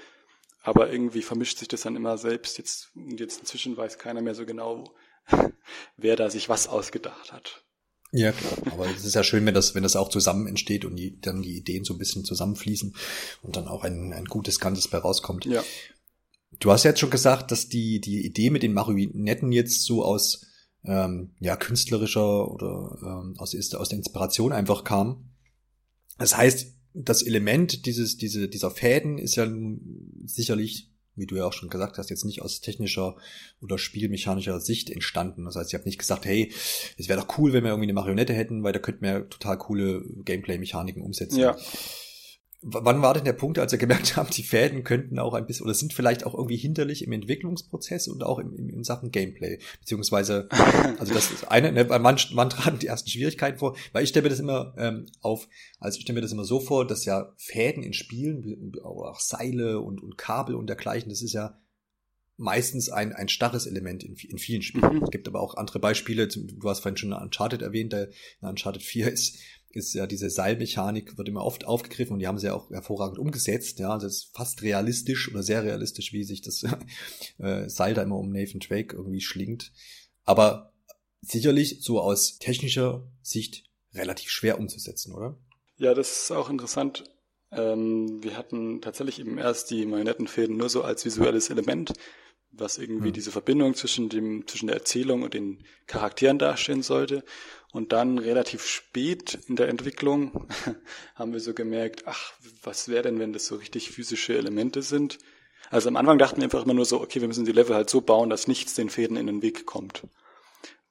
aber 0.62 0.90
irgendwie 0.90 1.22
vermischt 1.22 1.58
sich 1.58 1.68
das 1.68 1.82
dann 1.82 1.96
immer 1.96 2.18
selbst. 2.18 2.58
Jetzt, 2.58 2.90
jetzt 3.16 3.40
inzwischen 3.40 3.76
weiß 3.76 3.98
keiner 3.98 4.20
mehr 4.20 4.34
so 4.34 4.44
genau, 4.44 4.92
wer 5.96 6.16
da 6.16 6.28
sich 6.30 6.48
was 6.48 6.68
ausgedacht 6.68 7.32
hat. 7.32 7.62
Ja, 8.12 8.32
klar. 8.32 8.72
Aber 8.72 8.86
es 8.88 9.04
ist 9.04 9.14
ja 9.14 9.22
schön, 9.22 9.44
wenn 9.46 9.54
das, 9.54 9.74
wenn 9.74 9.82
das 9.82 9.96
auch 9.96 10.08
zusammen 10.08 10.46
entsteht 10.46 10.84
und 10.84 10.96
die, 10.96 11.20
dann 11.20 11.42
die 11.42 11.56
Ideen 11.56 11.84
so 11.84 11.94
ein 11.94 11.98
bisschen 11.98 12.24
zusammenfließen 12.24 12.94
und 13.42 13.56
dann 13.56 13.68
auch 13.68 13.84
ein, 13.84 14.12
ein 14.12 14.24
gutes 14.24 14.60
Ganzes 14.60 14.88
bei 14.88 14.98
rauskommt. 14.98 15.44
Ja. 15.44 15.64
Du 16.58 16.70
hast 16.70 16.84
ja 16.84 16.90
jetzt 16.90 17.00
schon 17.00 17.10
gesagt, 17.10 17.50
dass 17.50 17.68
die, 17.68 18.00
die 18.00 18.24
Idee 18.24 18.50
mit 18.50 18.62
den 18.62 18.72
Marionetten 18.72 19.52
jetzt 19.52 19.82
so 19.82 20.04
aus 20.04 20.46
ähm, 20.84 21.32
ja, 21.40 21.56
künstlerischer 21.56 22.50
oder 22.50 22.98
ähm, 23.02 23.34
aus, 23.38 23.54
aus 23.74 23.88
der 23.88 23.98
Inspiration 23.98 24.52
einfach 24.52 24.84
kam. 24.84 25.30
Das 26.18 26.36
heißt, 26.36 26.74
das 26.94 27.22
Element 27.22 27.84
dieses, 27.86 28.16
diese, 28.16 28.48
dieser 28.48 28.70
Fäden 28.70 29.18
ist 29.18 29.36
ja 29.36 29.46
sicherlich, 30.24 30.90
wie 31.14 31.26
du 31.26 31.36
ja 31.36 31.44
auch 31.44 31.52
schon 31.52 31.68
gesagt 31.68 31.98
hast, 31.98 32.08
jetzt 32.08 32.24
nicht 32.24 32.42
aus 32.42 32.60
technischer 32.60 33.16
oder 33.60 33.78
spielmechanischer 33.78 34.60
Sicht 34.60 34.90
entstanden. 34.90 35.44
Das 35.44 35.56
heißt, 35.56 35.72
ihr 35.72 35.78
habt 35.78 35.86
nicht 35.86 35.98
gesagt, 35.98 36.24
hey, 36.24 36.52
es 36.96 37.08
wäre 37.08 37.20
doch 37.20 37.38
cool, 37.38 37.52
wenn 37.52 37.64
wir 37.64 37.70
irgendwie 37.70 37.86
eine 37.86 37.94
Marionette 37.94 38.32
hätten, 38.32 38.62
weil 38.62 38.72
da 38.72 38.78
könnten 38.78 39.02
wir 39.02 39.28
total 39.28 39.58
coole 39.58 40.04
Gameplay-Mechaniken 40.24 41.02
umsetzen. 41.02 41.40
Ja. 41.40 41.56
Wann 42.68 43.00
war 43.00 43.14
denn 43.14 43.24
der 43.24 43.32
Punkt, 43.32 43.60
als 43.60 43.72
ihr 43.72 43.78
gemerkt 43.78 44.16
habt, 44.16 44.36
die 44.36 44.42
Fäden 44.42 44.82
könnten 44.82 45.20
auch 45.20 45.34
ein 45.34 45.46
bisschen 45.46 45.66
oder 45.66 45.74
sind 45.74 45.92
vielleicht 45.92 46.26
auch 46.26 46.34
irgendwie 46.34 46.56
hinderlich 46.56 47.04
im 47.04 47.12
Entwicklungsprozess 47.12 48.08
und 48.08 48.24
auch 48.24 48.40
im, 48.40 48.52
im, 48.56 48.68
in 48.68 48.82
Sachen 48.82 49.12
Gameplay? 49.12 49.60
Beziehungsweise, 49.78 50.48
also 50.98 51.14
das 51.14 51.30
ist 51.30 51.48
eine, 51.48 51.70
ne, 51.70 51.84
man, 51.84 52.18
man 52.32 52.50
tragen 52.50 52.80
die 52.80 52.88
ersten 52.88 53.08
Schwierigkeiten 53.08 53.58
vor, 53.58 53.76
weil 53.92 54.02
ich 54.02 54.08
stelle 54.08 54.24
mir 54.24 54.30
das 54.30 54.40
immer 54.40 54.74
ähm, 54.78 55.06
auf, 55.20 55.46
also 55.78 55.96
ich 55.96 56.02
stelle 56.02 56.16
mir 56.16 56.22
das 56.22 56.32
immer 56.32 56.44
so 56.44 56.58
vor, 56.58 56.84
dass 56.84 57.04
ja 57.04 57.32
Fäden 57.36 57.84
in 57.84 57.92
Spielen 57.92 58.72
auch 58.82 59.20
Seile 59.20 59.80
und, 59.80 60.02
und 60.02 60.18
Kabel 60.18 60.56
und 60.56 60.66
dergleichen, 60.66 61.08
das 61.08 61.22
ist 61.22 61.34
ja 61.34 61.56
meistens 62.36 62.90
ein, 62.90 63.12
ein 63.12 63.28
starres 63.28 63.66
Element 63.66 64.04
in, 64.04 64.14
in 64.14 64.38
vielen 64.38 64.62
Spielen. 64.62 64.96
Mhm. 64.96 65.02
Es 65.04 65.10
gibt 65.10 65.26
aber 65.28 65.40
auch 65.40 65.54
andere 65.54 65.78
Beispiele, 65.78 66.28
du 66.28 66.68
hast 66.68 66.80
vorhin 66.80 66.96
schon 66.96 67.12
Uncharted 67.12 67.62
erwähnt, 67.62 67.92
der 67.92 68.10
Uncharted 68.40 68.82
4 68.82 69.10
ist 69.12 69.38
ist 69.76 69.94
ja 69.94 70.06
diese 70.06 70.30
Seilmechanik, 70.30 71.18
wird 71.18 71.28
immer 71.28 71.44
oft 71.44 71.66
aufgegriffen 71.66 72.14
und 72.14 72.20
die 72.20 72.26
haben 72.26 72.38
sie 72.38 72.46
ja 72.46 72.54
auch 72.54 72.70
hervorragend 72.70 73.18
umgesetzt. 73.18 73.78
Ja, 73.78 73.90
also 73.90 74.06
es 74.06 74.24
ist 74.24 74.36
fast 74.36 74.62
realistisch 74.62 75.30
oder 75.30 75.42
sehr 75.42 75.62
realistisch, 75.62 76.12
wie 76.12 76.24
sich 76.24 76.40
das 76.40 76.64
äh, 77.38 77.68
Seil 77.68 77.92
da 77.92 78.02
immer 78.02 78.16
um 78.16 78.32
Nathan 78.32 78.60
Drake 78.60 78.96
irgendwie 78.96 79.20
schlingt. 79.20 79.72
Aber 80.24 80.72
sicherlich 81.20 81.82
so 81.82 82.00
aus 82.00 82.38
technischer 82.38 83.06
Sicht 83.22 83.64
relativ 83.92 84.30
schwer 84.30 84.58
umzusetzen, 84.58 85.12
oder? 85.12 85.38
Ja, 85.76 85.92
das 85.92 86.22
ist 86.22 86.30
auch 86.30 86.48
interessant. 86.48 87.04
Ähm, 87.52 88.22
wir 88.22 88.36
hatten 88.36 88.80
tatsächlich 88.80 89.20
eben 89.20 89.38
erst 89.38 89.70
die 89.70 89.84
Marionettenfäden 89.84 90.56
nur 90.56 90.68
so 90.68 90.82
als 90.82 91.04
visuelles 91.04 91.50
Element, 91.50 91.92
was 92.58 92.78
irgendwie 92.78 93.08
hm. 93.08 93.12
diese 93.12 93.30
Verbindung 93.30 93.74
zwischen 93.74 94.08
dem, 94.08 94.46
zwischen 94.46 94.66
der 94.66 94.76
Erzählung 94.76 95.22
und 95.22 95.34
den 95.34 95.64
Charakteren 95.86 96.38
darstellen 96.38 96.82
sollte. 96.82 97.24
Und 97.72 97.92
dann 97.92 98.18
relativ 98.18 98.64
spät 98.64 99.38
in 99.48 99.56
der 99.56 99.68
Entwicklung 99.68 100.48
haben 101.14 101.32
wir 101.32 101.40
so 101.40 101.52
gemerkt, 101.54 102.04
ach, 102.06 102.32
was 102.62 102.88
wäre 102.88 103.02
denn, 103.02 103.18
wenn 103.18 103.32
das 103.32 103.46
so 103.46 103.56
richtig 103.56 103.90
physische 103.90 104.36
Elemente 104.36 104.82
sind? 104.82 105.18
Also 105.70 105.88
am 105.88 105.96
Anfang 105.96 106.18
dachten 106.18 106.38
wir 106.38 106.44
einfach 106.44 106.64
immer 106.64 106.74
nur 106.74 106.84
so, 106.84 107.00
okay, 107.00 107.20
wir 107.20 107.28
müssen 107.28 107.44
die 107.44 107.52
Level 107.52 107.74
halt 107.74 107.90
so 107.90 108.00
bauen, 108.00 108.30
dass 108.30 108.46
nichts 108.46 108.74
den 108.74 108.88
Fäden 108.88 109.16
in 109.16 109.26
den 109.26 109.42
Weg 109.42 109.66
kommt. 109.66 110.02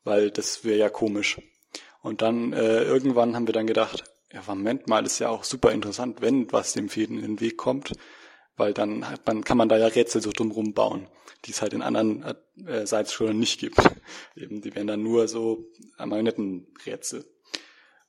Weil 0.04 0.32
das 0.32 0.63
wäre 0.63 0.78
ja 0.78 0.89
komisch. 0.89 1.39
Und 2.01 2.21
dann 2.21 2.54
äh, 2.54 2.84
irgendwann 2.84 3.36
haben 3.36 3.47
wir 3.47 3.54
dann 3.54 3.67
gedacht, 3.67 4.04
ja, 4.32 4.43
Moment 4.47 4.88
mal, 4.88 5.06
ist 5.06 5.19
ja 5.19 5.30
auch 5.30 5.43
super 5.43 5.71
interessant, 5.71 6.21
wenn 6.21 6.51
was 6.51 6.73
dem 6.73 6.89
Fäden 6.89 7.17
in 7.17 7.38
den 7.38 7.39
Weg 7.39 7.58
kommt 7.58 7.93
weil 8.58 8.74
dann 8.74 9.10
hat 9.10 9.26
man, 9.28 9.44
kann 9.44 9.58
man 9.58 9.70
da 9.70 9.78
ja 9.78 9.88
Rätsel 9.88 10.22
so 10.22 10.32
drumherum 10.32 10.74
bauen, 10.74 11.08
die 11.46 11.52
es 11.52 11.62
halt 11.62 11.74
in 11.74 11.82
anderen 11.82 12.24
äh, 12.65 12.86
Seitenschulen 12.86 13.38
nicht 13.38 13.60
gibt. 13.60 13.78
Eben, 14.36 14.62
die 14.62 14.74
wären 14.76 14.88
dann 14.88 15.04
nur 15.04 15.28
so 15.28 15.65
Marionettenrätsel. 15.98 17.26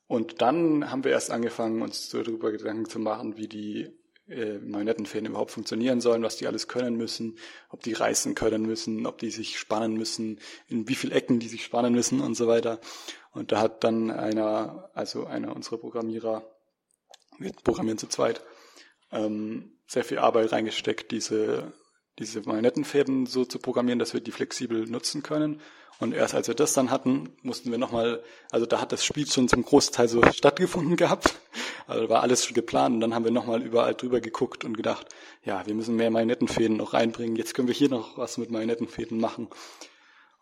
Und 0.07 0.41
dann 0.41 0.89
haben 0.89 1.03
wir 1.03 1.11
erst 1.11 1.31
angefangen, 1.31 1.81
uns 1.81 2.09
so 2.09 2.23
darüber 2.23 2.51
Gedanken 2.51 2.89
zu 2.89 2.97
machen, 2.97 3.35
wie 3.35 3.47
die 3.47 3.91
äh, 4.29 4.57
Marionettenfäden 4.59 5.29
überhaupt 5.29 5.51
funktionieren 5.51 6.01
sollen, 6.01 6.23
was 6.23 6.37
die 6.37 6.47
alles 6.47 6.67
können 6.67 6.95
müssen, 6.95 7.37
ob 7.69 7.83
die 7.83 7.93
reißen 7.93 8.35
können 8.35 8.63
müssen, 8.63 9.05
ob 9.05 9.17
die 9.17 9.31
sich 9.31 9.59
spannen 9.59 9.93
müssen, 9.93 10.39
in 10.67 10.87
wie 10.87 10.95
viel 10.95 11.11
Ecken 11.11 11.39
die 11.39 11.47
sich 11.47 11.63
spannen 11.63 11.93
müssen 11.93 12.21
und 12.21 12.35
so 12.35 12.47
weiter. 12.47 12.79
Und 13.31 13.51
da 13.51 13.61
hat 13.61 13.83
dann 13.83 14.11
einer, 14.11 14.89
also 14.93 15.25
einer 15.25 15.55
unserer 15.55 15.77
Programmierer, 15.77 16.43
wir 17.37 17.51
programmieren 17.63 17.97
zu 17.97 18.07
zweit, 18.07 18.41
ähm, 19.11 19.76
sehr 19.87 20.03
viel 20.03 20.19
Arbeit 20.19 20.51
reingesteckt, 20.51 21.11
diese, 21.11 21.73
diese 22.19 22.41
Marionettenfäden 22.41 23.25
so 23.25 23.45
zu 23.45 23.59
programmieren, 23.59 23.99
dass 23.99 24.13
wir 24.13 24.21
die 24.21 24.31
flexibel 24.31 24.85
nutzen 24.85 25.23
können. 25.23 25.61
Und 25.99 26.13
erst 26.13 26.35
als 26.35 26.47
wir 26.47 26.53
das 26.53 26.73
dann 26.73 26.91
hatten, 26.91 27.29
mussten 27.41 27.71
wir 27.71 27.79
nochmal, 27.79 28.21
also 28.51 28.67
da 28.67 28.79
hat 28.79 28.91
das 28.91 29.03
Spiel 29.03 29.25
schon 29.25 29.47
zum 29.47 29.63
Großteil 29.63 30.07
so 30.07 30.21
stattgefunden 30.31 30.95
gehabt. 30.97 31.39
Also 31.87 32.09
war 32.09 32.21
alles 32.21 32.45
schon 32.45 32.53
geplant 32.53 32.95
und 32.95 33.01
dann 33.01 33.15
haben 33.15 33.23
wir 33.23 33.31
nochmal 33.31 33.63
überall 33.63 33.95
drüber 33.95 34.19
geguckt 34.19 34.63
und 34.65 34.75
gedacht, 34.75 35.07
ja, 35.43 35.65
wir 35.65 35.73
müssen 35.73 35.95
mehr 35.95 36.11
Marionettenfäden 36.11 36.77
noch 36.77 36.93
reinbringen. 36.93 37.35
Jetzt 37.35 37.53
können 37.53 37.67
wir 37.67 37.75
hier 37.75 37.89
noch 37.89 38.17
was 38.17 38.37
mit 38.37 38.51
Marionettenfäden 38.51 39.19
machen. 39.19 39.47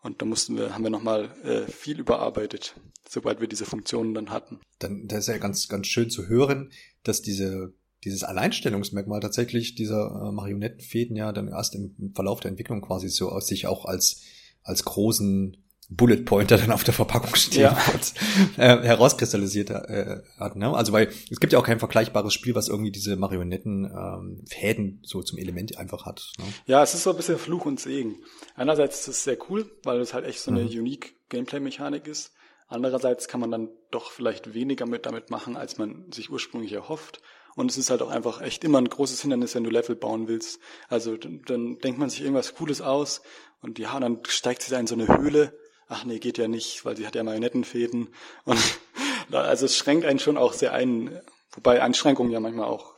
Und 0.02 0.20
da 0.20 0.26
mussten 0.26 0.56
wir, 0.56 0.74
haben 0.74 0.84
wir 0.84 0.90
nochmal 0.90 1.30
äh, 1.42 1.70
viel 1.70 2.00
überarbeitet, 2.00 2.74
sobald 3.08 3.40
wir 3.40 3.48
diese 3.48 3.64
Funktionen 3.64 4.12
dann 4.12 4.30
hatten. 4.30 4.60
Dann, 4.78 5.08
das 5.08 5.20
ist 5.20 5.28
ja 5.28 5.38
ganz, 5.38 5.68
ganz 5.68 5.86
schön 5.86 6.10
zu 6.10 6.28
hören, 6.28 6.70
dass 7.02 7.22
diese 7.22 7.72
dieses 8.06 8.22
Alleinstellungsmerkmal 8.22 9.20
tatsächlich 9.20 9.74
dieser 9.74 10.28
äh, 10.28 10.32
Marionettenfäden 10.32 11.16
ja 11.16 11.32
dann 11.32 11.48
erst 11.48 11.74
im 11.74 12.12
Verlauf 12.14 12.40
der 12.40 12.52
Entwicklung 12.52 12.80
quasi 12.80 13.08
so 13.08 13.30
aus 13.30 13.48
sich 13.48 13.66
auch 13.66 13.84
als, 13.84 14.22
als 14.62 14.84
großen 14.84 15.56
Bullet 15.88 16.24
Pointer 16.24 16.56
dann 16.56 16.72
auf 16.72 16.84
der 16.84 16.94
Verpackung 16.94 17.34
stehen 17.34 17.62
ja. 17.62 17.76
hat, 17.76 18.14
äh, 18.56 18.82
herauskristallisiert 18.82 19.70
äh, 19.70 20.20
hat. 20.38 20.56
Ne? 20.56 20.72
Also 20.72 20.92
weil 20.92 21.08
es 21.30 21.40
gibt 21.40 21.52
ja 21.52 21.58
auch 21.58 21.64
kein 21.64 21.80
vergleichbares 21.80 22.32
Spiel, 22.32 22.54
was 22.54 22.68
irgendwie 22.68 22.92
diese 22.92 23.16
Marionettenfäden 23.16 24.84
ähm, 24.84 25.00
so 25.02 25.22
zum 25.22 25.38
Element 25.38 25.78
einfach 25.78 26.06
hat. 26.06 26.32
Ne? 26.38 26.44
Ja, 26.66 26.82
es 26.82 26.94
ist 26.94 27.02
so 27.02 27.10
ein 27.10 27.16
bisschen 27.16 27.38
Fluch 27.38 27.66
und 27.66 27.80
Segen. 27.80 28.16
Einerseits 28.54 29.00
ist 29.00 29.08
es 29.08 29.24
sehr 29.24 29.38
cool, 29.48 29.70
weil 29.82 30.00
es 30.00 30.14
halt 30.14 30.24
echt 30.24 30.40
so 30.40 30.52
eine 30.52 30.62
mhm. 30.62 30.70
unique 30.70 31.16
Gameplay-Mechanik 31.28 32.06
ist. 32.06 32.32
Andererseits 32.68 33.28
kann 33.28 33.40
man 33.40 33.52
dann 33.52 33.68
doch 33.92 34.10
vielleicht 34.10 34.54
weniger 34.54 34.86
mit 34.86 35.06
damit 35.06 35.30
machen, 35.30 35.56
als 35.56 35.78
man 35.78 36.10
sich 36.10 36.30
ursprünglich 36.30 36.72
erhofft. 36.72 37.20
Und 37.56 37.70
es 37.70 37.78
ist 37.78 37.90
halt 37.90 38.02
auch 38.02 38.10
einfach 38.10 38.40
echt 38.40 38.62
immer 38.62 38.78
ein 38.78 38.88
großes 38.88 39.22
Hindernis, 39.22 39.54
wenn 39.56 39.64
du 39.64 39.70
Level 39.70 39.96
bauen 39.96 40.28
willst. 40.28 40.60
Also 40.88 41.16
dann, 41.16 41.42
dann 41.46 41.78
denkt 41.78 41.98
man 41.98 42.10
sich 42.10 42.20
irgendwas 42.20 42.54
Cooles 42.54 42.80
aus 42.80 43.22
und 43.60 43.78
ja, 43.80 43.98
dann 43.98 44.20
steigt 44.28 44.62
sie 44.62 44.70
da 44.70 44.78
in 44.78 44.86
so 44.86 44.94
eine 44.94 45.08
Höhle 45.08 45.52
ach 45.88 46.04
nee, 46.04 46.18
geht 46.18 46.38
ja 46.38 46.48
nicht, 46.48 46.84
weil 46.84 46.96
sie 46.96 47.06
hat 47.06 47.14
ja 47.14 47.22
Marionettenfäden. 47.22 48.08
Und 48.44 48.60
also 49.32 49.66
es 49.66 49.76
schränkt 49.76 50.04
einen 50.04 50.18
schon 50.18 50.36
auch 50.36 50.52
sehr 50.52 50.72
ein, 50.72 51.20
wobei 51.52 51.82
Einschränkungen 51.82 52.32
ja 52.32 52.40
manchmal 52.40 52.68
auch 52.68 52.94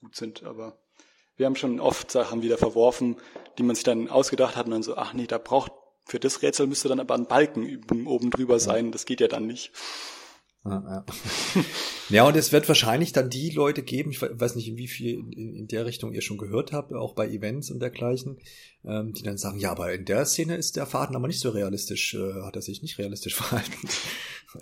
gut 0.00 0.16
sind, 0.16 0.42
aber 0.44 0.78
wir 1.36 1.46
haben 1.46 1.56
schon 1.56 1.80
oft 1.80 2.10
Sachen 2.10 2.42
wieder 2.42 2.58
verworfen, 2.58 3.16
die 3.58 3.62
man 3.62 3.74
sich 3.74 3.84
dann 3.84 4.08
ausgedacht 4.08 4.56
hat 4.56 4.66
und 4.66 4.72
dann 4.72 4.82
so, 4.82 4.96
ach 4.96 5.14
nee, 5.14 5.26
da 5.26 5.38
braucht, 5.38 5.72
für 6.04 6.20
das 6.20 6.42
Rätsel 6.42 6.66
müsste 6.66 6.88
dann 6.88 7.00
aber 7.00 7.14
ein 7.14 7.26
Balken 7.26 7.84
oben 8.06 8.30
drüber 8.30 8.58
sein, 8.58 8.92
das 8.92 9.06
geht 9.06 9.20
ja 9.20 9.28
dann 9.28 9.46
nicht. 9.46 9.72
Ja, 10.64 10.82
ja. 10.86 11.04
ja, 12.10 12.28
und 12.28 12.36
es 12.36 12.52
wird 12.52 12.68
wahrscheinlich 12.68 13.12
dann 13.12 13.30
die 13.30 13.50
Leute 13.50 13.82
geben, 13.82 14.10
ich 14.10 14.20
weiß 14.20 14.56
nicht, 14.56 14.68
in 14.68 14.76
wie 14.76 14.88
viel 14.88 15.24
in, 15.30 15.54
in 15.54 15.68
der 15.68 15.86
Richtung 15.86 16.12
ihr 16.12 16.20
schon 16.20 16.36
gehört 16.36 16.72
habt, 16.72 16.92
auch 16.92 17.14
bei 17.14 17.28
Events 17.28 17.70
und 17.70 17.80
dergleichen, 17.80 18.38
ähm, 18.84 19.12
die 19.12 19.22
dann 19.22 19.36
sagen, 19.36 19.58
ja, 19.58 19.72
aber 19.72 19.92
in 19.92 20.04
der 20.04 20.24
Szene 20.24 20.56
ist 20.56 20.76
der 20.76 20.86
Faden 20.86 21.14
aber 21.14 21.26
nicht 21.26 21.40
so 21.40 21.50
realistisch, 21.50 22.14
äh, 22.14 22.42
hat 22.42 22.56
er 22.56 22.62
sich 22.62 22.82
nicht 22.82 22.98
realistisch 22.98 23.34
verhalten. 23.36 23.88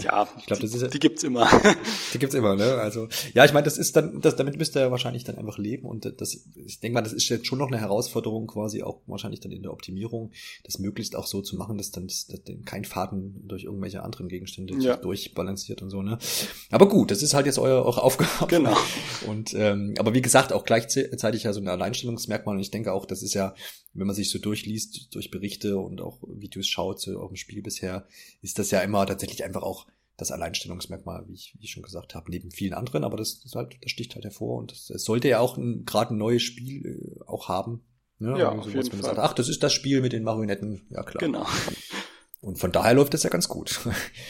Ja, 0.00 0.28
ich 0.38 0.46
glaube, 0.46 0.60
das 0.60 0.74
ist 0.74 0.92
die 0.92 0.98
gibt's 0.98 1.22
immer. 1.22 1.48
Die 2.12 2.18
gibt's 2.18 2.34
immer, 2.34 2.56
ne? 2.56 2.74
Also 2.74 3.08
ja, 3.32 3.46
ich 3.46 3.54
meine, 3.54 3.64
das 3.64 3.78
ist 3.78 3.96
dann, 3.96 4.20
das, 4.20 4.36
damit 4.36 4.58
müsst 4.58 4.76
ihr 4.76 4.90
wahrscheinlich 4.90 5.24
dann 5.24 5.38
einfach 5.38 5.56
leben 5.56 5.86
und 5.86 6.12
das, 6.20 6.46
ich 6.54 6.80
denke 6.80 6.94
mal, 6.94 7.02
das 7.02 7.14
ist 7.14 7.28
jetzt 7.30 7.46
schon 7.46 7.58
noch 7.58 7.68
eine 7.68 7.78
Herausforderung, 7.78 8.46
quasi 8.46 8.82
auch 8.82 9.00
wahrscheinlich 9.06 9.40
dann 9.40 9.52
in 9.52 9.62
der 9.62 9.72
Optimierung, 9.72 10.32
das 10.64 10.78
möglichst 10.78 11.16
auch 11.16 11.26
so 11.26 11.40
zu 11.40 11.56
machen, 11.56 11.78
dass 11.78 11.90
dann 11.90 12.06
das, 12.06 12.26
dass 12.26 12.40
kein 12.66 12.84
Faden 12.84 13.48
durch 13.48 13.64
irgendwelche 13.64 14.02
anderen 14.02 14.28
Gegenstände 14.28 14.74
ja. 14.78 14.96
durchbalanciert 14.96 15.80
und 15.80 15.88
so, 15.88 16.02
ne? 16.02 16.18
Aber 16.70 16.88
gut, 16.88 17.10
das 17.10 17.22
ist 17.22 17.32
halt 17.32 17.46
jetzt 17.46 17.58
eure, 17.58 17.84
eure 17.84 18.02
Aufgabe. 18.02 18.46
Genau. 18.48 18.76
Und 19.26 19.54
ähm, 19.54 19.94
aber 19.98 20.12
wie 20.12 20.22
gesagt, 20.22 20.52
auch 20.52 20.64
gleichzeitig 20.64 21.44
ja 21.44 21.52
so 21.54 21.60
ein 21.60 21.68
Alleinstellungsmerkmal 21.68 22.56
und 22.56 22.60
ich 22.60 22.70
denke 22.70 22.92
auch, 22.92 23.06
das 23.06 23.22
ist 23.22 23.32
ja 23.32 23.54
wenn 23.98 24.06
man 24.08 24.16
sich 24.16 24.30
so 24.30 24.40
durchliest, 24.40 25.14
durch 25.14 25.30
Berichte 25.30 25.78
und 25.78 26.00
auch 26.00 26.18
Videos 26.26 26.66
schaut, 26.66 27.00
so 27.00 27.20
auch 27.20 27.30
im 27.30 27.36
Spiel 27.36 27.62
bisher, 27.62 28.08
ist 28.42 28.58
das 28.58 28.72
ja 28.72 28.80
immer 28.80 29.06
tatsächlich 29.06 29.44
einfach 29.44 29.62
auch 29.62 29.86
das 30.16 30.32
Alleinstellungsmerkmal, 30.32 31.24
wie 31.28 31.34
ich, 31.34 31.54
wie 31.58 31.64
ich 31.64 31.70
schon 31.70 31.84
gesagt 31.84 32.16
habe, 32.16 32.30
neben 32.30 32.50
vielen 32.50 32.74
anderen, 32.74 33.04
aber 33.04 33.16
das, 33.16 33.44
ist 33.44 33.54
halt, 33.54 33.78
das 33.82 33.92
sticht 33.92 34.16
halt 34.16 34.24
hervor 34.24 34.58
und 34.58 34.72
es 34.72 34.86
sollte 34.86 35.28
ja 35.28 35.38
auch 35.38 35.56
gerade 35.86 36.14
ein 36.14 36.18
neues 36.18 36.42
Spiel 36.42 36.84
äh, 36.84 37.24
auch 37.24 37.48
haben. 37.48 37.84
Ne? 38.18 38.36
Ja, 38.36 38.50
auf 38.50 38.66
jeden 38.66 38.90
Fall. 38.90 39.02
Sagt, 39.02 39.18
ach, 39.18 39.32
das 39.32 39.48
ist 39.48 39.62
das 39.62 39.72
Spiel 39.72 40.00
mit 40.00 40.12
den 40.12 40.24
Marionetten, 40.24 40.88
ja 40.90 41.04
klar. 41.04 41.20
Genau. 41.20 41.46
Und 42.40 42.58
von 42.58 42.72
daher 42.72 42.94
läuft 42.94 43.14
das 43.14 43.22
ja 43.22 43.30
ganz 43.30 43.48
gut. 43.48 43.80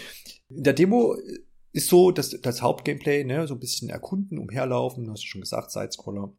In 0.51 0.63
der 0.63 0.75
Demo 0.75 1.17
ist 1.73 1.89
so, 1.89 2.11
dass 2.11 2.31
das 2.31 2.61
Hauptgameplay, 2.61 3.25
ne, 3.25 3.47
so 3.47 3.55
ein 3.55 3.61
bisschen 3.61 3.89
erkunden, 3.89 4.39
umherlaufen, 4.39 5.11
hast 5.11 5.23
du 5.23 5.27
schon 5.27 5.41
gesagt, 5.41 5.71
Sidescroller 5.71 6.35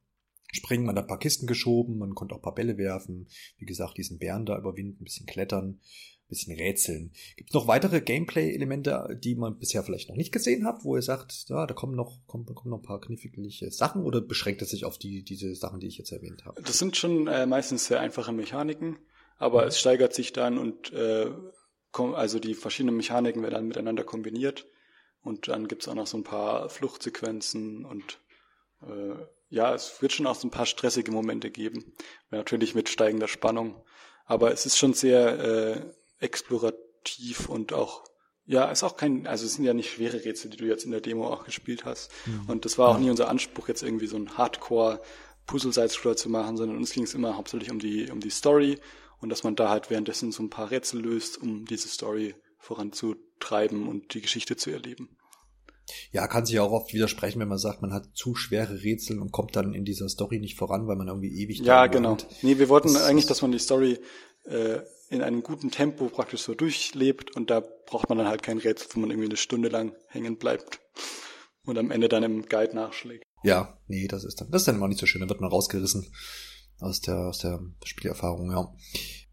springen, 0.51 0.85
man 0.85 0.95
hat 0.95 1.05
ein 1.05 1.07
paar 1.07 1.19
Kisten 1.19 1.47
geschoben, 1.47 1.97
man 1.97 2.15
konnte 2.15 2.33
auch 2.33 2.39
ein 2.39 2.43
paar 2.43 2.55
Bälle 2.55 2.77
werfen, 2.77 3.27
wie 3.57 3.65
gesagt, 3.65 3.97
diesen 3.97 4.17
Bären 4.17 4.45
da 4.45 4.57
überwinden, 4.57 5.01
ein 5.01 5.05
bisschen 5.05 5.25
klettern, 5.25 5.65
ein 5.69 6.27
bisschen 6.29 6.55
rätseln. 6.55 7.11
Gibt 7.37 7.49
es 7.49 7.53
noch 7.53 7.67
weitere 7.67 8.01
Gameplay-Elemente, 8.01 9.19
die 9.23 9.35
man 9.35 9.57
bisher 9.57 9.83
vielleicht 9.83 10.09
noch 10.09 10.15
nicht 10.15 10.31
gesehen 10.31 10.65
hat, 10.65 10.83
wo 10.83 10.95
ihr 10.95 11.01
sagt, 11.01 11.45
ja, 11.49 11.65
da 11.65 11.73
kommen 11.73 11.95
noch, 11.95 12.25
kommen, 12.27 12.45
kommen 12.45 12.71
noch 12.71 12.79
ein 12.79 12.83
paar 12.83 13.01
knifflige 13.01 13.71
Sachen 13.71 14.03
oder 14.03 14.21
beschränkt 14.21 14.61
es 14.61 14.69
sich 14.69 14.85
auf 14.85 14.97
die, 14.97 15.23
diese 15.23 15.53
Sachen, 15.55 15.79
die 15.79 15.87
ich 15.87 15.97
jetzt 15.97 16.11
erwähnt 16.11 16.45
habe? 16.45 16.61
Das 16.61 16.77
sind 16.77 16.97
schon 16.97 17.27
äh, 17.27 17.45
meistens 17.45 17.85
sehr 17.85 17.99
einfache 17.99 18.31
Mechaniken, 18.31 18.97
aber 19.37 19.63
mhm. 19.63 19.67
es 19.69 19.79
steigert 19.79 20.13
sich 20.13 20.33
dann 20.33 20.57
und 20.57 20.91
äh, 20.93 21.31
also 21.91 22.39
die 22.39 22.53
verschiedenen 22.53 22.97
Mechaniken 22.97 23.41
werden 23.41 23.53
dann 23.53 23.67
miteinander 23.67 24.03
kombiniert 24.03 24.67
und 25.21 25.47
dann 25.47 25.67
gibt 25.67 25.81
es 25.81 25.87
auch 25.87 25.95
noch 25.95 26.07
so 26.07 26.17
ein 26.17 26.23
paar 26.23 26.69
Fluchtsequenzen 26.69 27.85
und 27.85 28.19
äh, 28.83 29.15
ja, 29.49 29.73
es 29.73 30.01
wird 30.01 30.13
schon 30.13 30.27
auch 30.27 30.35
so 30.35 30.47
ein 30.47 30.51
paar 30.51 30.65
stressige 30.65 31.11
Momente 31.11 31.49
geben. 31.49 31.93
Natürlich 32.29 32.75
mit 32.75 32.89
steigender 32.89 33.27
Spannung. 33.27 33.83
Aber 34.25 34.51
es 34.51 34.65
ist 34.65 34.77
schon 34.77 34.93
sehr 34.93 35.39
äh, 35.39 35.81
explorativ 36.19 37.49
und 37.49 37.73
auch, 37.73 38.03
ja, 38.45 38.69
ist 38.69 38.83
auch 38.83 38.95
kein, 38.95 39.25
also 39.25 39.45
es 39.45 39.55
sind 39.55 39.65
ja 39.65 39.73
nicht 39.73 39.91
schwere 39.91 40.23
Rätsel, 40.23 40.51
die 40.51 40.57
du 40.57 40.65
jetzt 40.65 40.85
in 40.85 40.91
der 40.91 41.01
Demo 41.01 41.27
auch 41.27 41.45
gespielt 41.45 41.85
hast. 41.85 42.11
Mhm. 42.25 42.43
Und 42.47 42.65
das 42.65 42.77
war 42.77 42.89
auch 42.89 42.99
nie 42.99 43.09
unser 43.09 43.27
Anspruch, 43.27 43.67
jetzt 43.67 43.81
irgendwie 43.81 44.07
so 44.07 44.17
ein 44.17 44.37
Hardcore 44.37 45.01
Puzzle-Side-Scroller 45.47 46.15
zu 46.15 46.29
machen, 46.29 46.57
sondern 46.57 46.77
uns 46.77 46.91
ging 46.91 47.03
es 47.03 47.15
immer 47.15 47.35
hauptsächlich 47.35 47.71
um 47.71 47.79
die, 47.79 48.11
um 48.11 48.19
die 48.19 48.29
Story 48.29 48.79
und 49.19 49.29
dass 49.29 49.43
man 49.43 49.55
da 49.55 49.69
halt 49.69 49.89
währenddessen 49.89 50.31
so 50.31 50.43
ein 50.43 50.51
paar 50.51 50.69
Rätsel 50.69 51.01
löst, 51.01 51.41
um 51.41 51.65
diese 51.65 51.87
Story 51.87 52.35
voranzutreiben 52.59 53.87
und 53.87 54.13
die 54.13 54.21
Geschichte 54.21 54.57
zu 54.57 54.69
erleben. 54.69 55.17
Ja, 56.11 56.27
kann 56.27 56.45
sich 56.45 56.59
auch 56.59 56.71
oft 56.71 56.93
widersprechen, 56.93 57.39
wenn 57.39 57.47
man 57.47 57.57
sagt, 57.57 57.81
man 57.81 57.93
hat 57.93 58.09
zu 58.13 58.35
schwere 58.35 58.83
Rätsel 58.83 59.19
und 59.19 59.31
kommt 59.31 59.55
dann 59.55 59.73
in 59.73 59.85
dieser 59.85 60.09
Story 60.09 60.39
nicht 60.39 60.57
voran, 60.57 60.87
weil 60.87 60.95
man 60.95 61.07
irgendwie 61.07 61.41
ewig 61.41 61.59
Ja, 61.59 61.87
genau. 61.87 62.11
Hat. 62.11 62.27
Nee, 62.41 62.57
wir 62.59 62.69
wollten 62.69 62.93
das 62.93 63.03
eigentlich, 63.03 63.27
dass 63.27 63.41
man 63.41 63.51
die 63.51 63.59
Story 63.59 63.99
äh, 64.45 64.79
in 65.09 65.21
einem 65.21 65.43
guten 65.43 65.71
Tempo 65.71 66.07
praktisch 66.07 66.41
so 66.41 66.53
durchlebt 66.53 67.35
und 67.35 67.49
da 67.49 67.61
braucht 67.87 68.09
man 68.09 68.17
dann 68.17 68.27
halt 68.27 68.43
kein 68.43 68.59
Rätsel, 68.59 68.89
wo 68.93 68.99
man 68.99 69.09
irgendwie 69.09 69.27
eine 69.27 69.37
Stunde 69.37 69.69
lang 69.69 69.95
hängen 70.07 70.37
bleibt 70.37 70.79
und 71.65 71.77
am 71.77 71.91
Ende 71.91 72.09
dann 72.09 72.23
im 72.23 72.45
Guide 72.47 72.75
nachschlägt. 72.75 73.23
Ja, 73.43 73.79
nee, 73.87 74.07
das 74.07 74.23
ist 74.23 74.41
dann, 74.41 74.51
das 74.51 74.61
ist 74.61 74.67
dann 74.67 74.75
immer 74.75 74.87
nicht 74.87 74.99
so 74.99 75.05
schön, 75.05 75.21
da 75.21 75.29
wird 75.29 75.41
man 75.41 75.49
rausgerissen 75.49 76.11
aus 76.79 77.01
der, 77.01 77.27
aus 77.27 77.39
der 77.39 77.59
Spielerfahrung, 77.83 78.51
ja. 78.51 78.73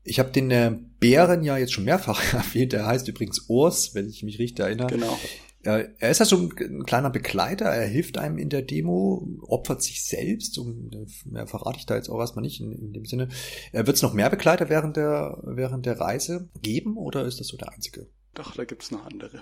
Ich 0.03 0.21
habe 0.21 0.31
den 0.31 0.51
äh, 0.53 0.79
Bären 1.01 1.43
ja 1.43 1.59
jetzt 1.59 1.73
schon 1.73 1.85
mehrfach 1.85 2.23
erwähnt, 2.35 2.73
der 2.73 2.87
heißt 2.87 3.09
übrigens 3.09 3.47
Urs, 3.49 3.95
wenn 3.95 4.09
ich 4.09 4.23
mich 4.23 4.39
richtig 4.39 4.65
erinnere. 4.65 4.87
Genau. 4.87 5.19
Er 5.67 6.11
ist 6.11 6.21
ja 6.21 6.25
so 6.25 6.37
ein, 6.39 6.85
kleiner 6.85 7.11
Begleiter, 7.11 7.67
er 7.67 7.87
hilft 7.87 8.19
einem 8.19 8.39
in 8.39 8.49
der 8.49 8.63
Demo, 8.63 9.27
opfert 9.43 9.83
sich 9.83 10.05
selbst, 10.05 10.59
um, 10.59 10.91
mehr 11.25 11.47
verrate 11.47 11.79
ich 11.79 11.87
da 11.87 11.97
jetzt 11.97 12.09
auch 12.09 12.21
erstmal 12.21 12.45
nicht 12.45 12.61
in, 12.61 12.73
in 12.73 12.93
dem 12.93 13.05
Sinne. 13.05 13.29
Wird 13.73 13.89
es 13.89 14.03
noch 14.03 14.13
mehr 14.13 14.31
Begleiter 14.31 14.69
während 14.69 14.97
der, 14.97 15.43
während 15.45 15.85
der 15.87 16.01
Reise 16.01 16.49
geben 16.63 16.97
oder 16.97 17.25
ist 17.25 17.41
das 17.41 17.49
so 17.49 17.57
der 17.57 17.73
einzige? 17.73 18.09
Doch, 18.35 18.55
da 18.55 18.65
gibt's 18.65 18.91
noch 18.91 19.05
andere. 19.07 19.41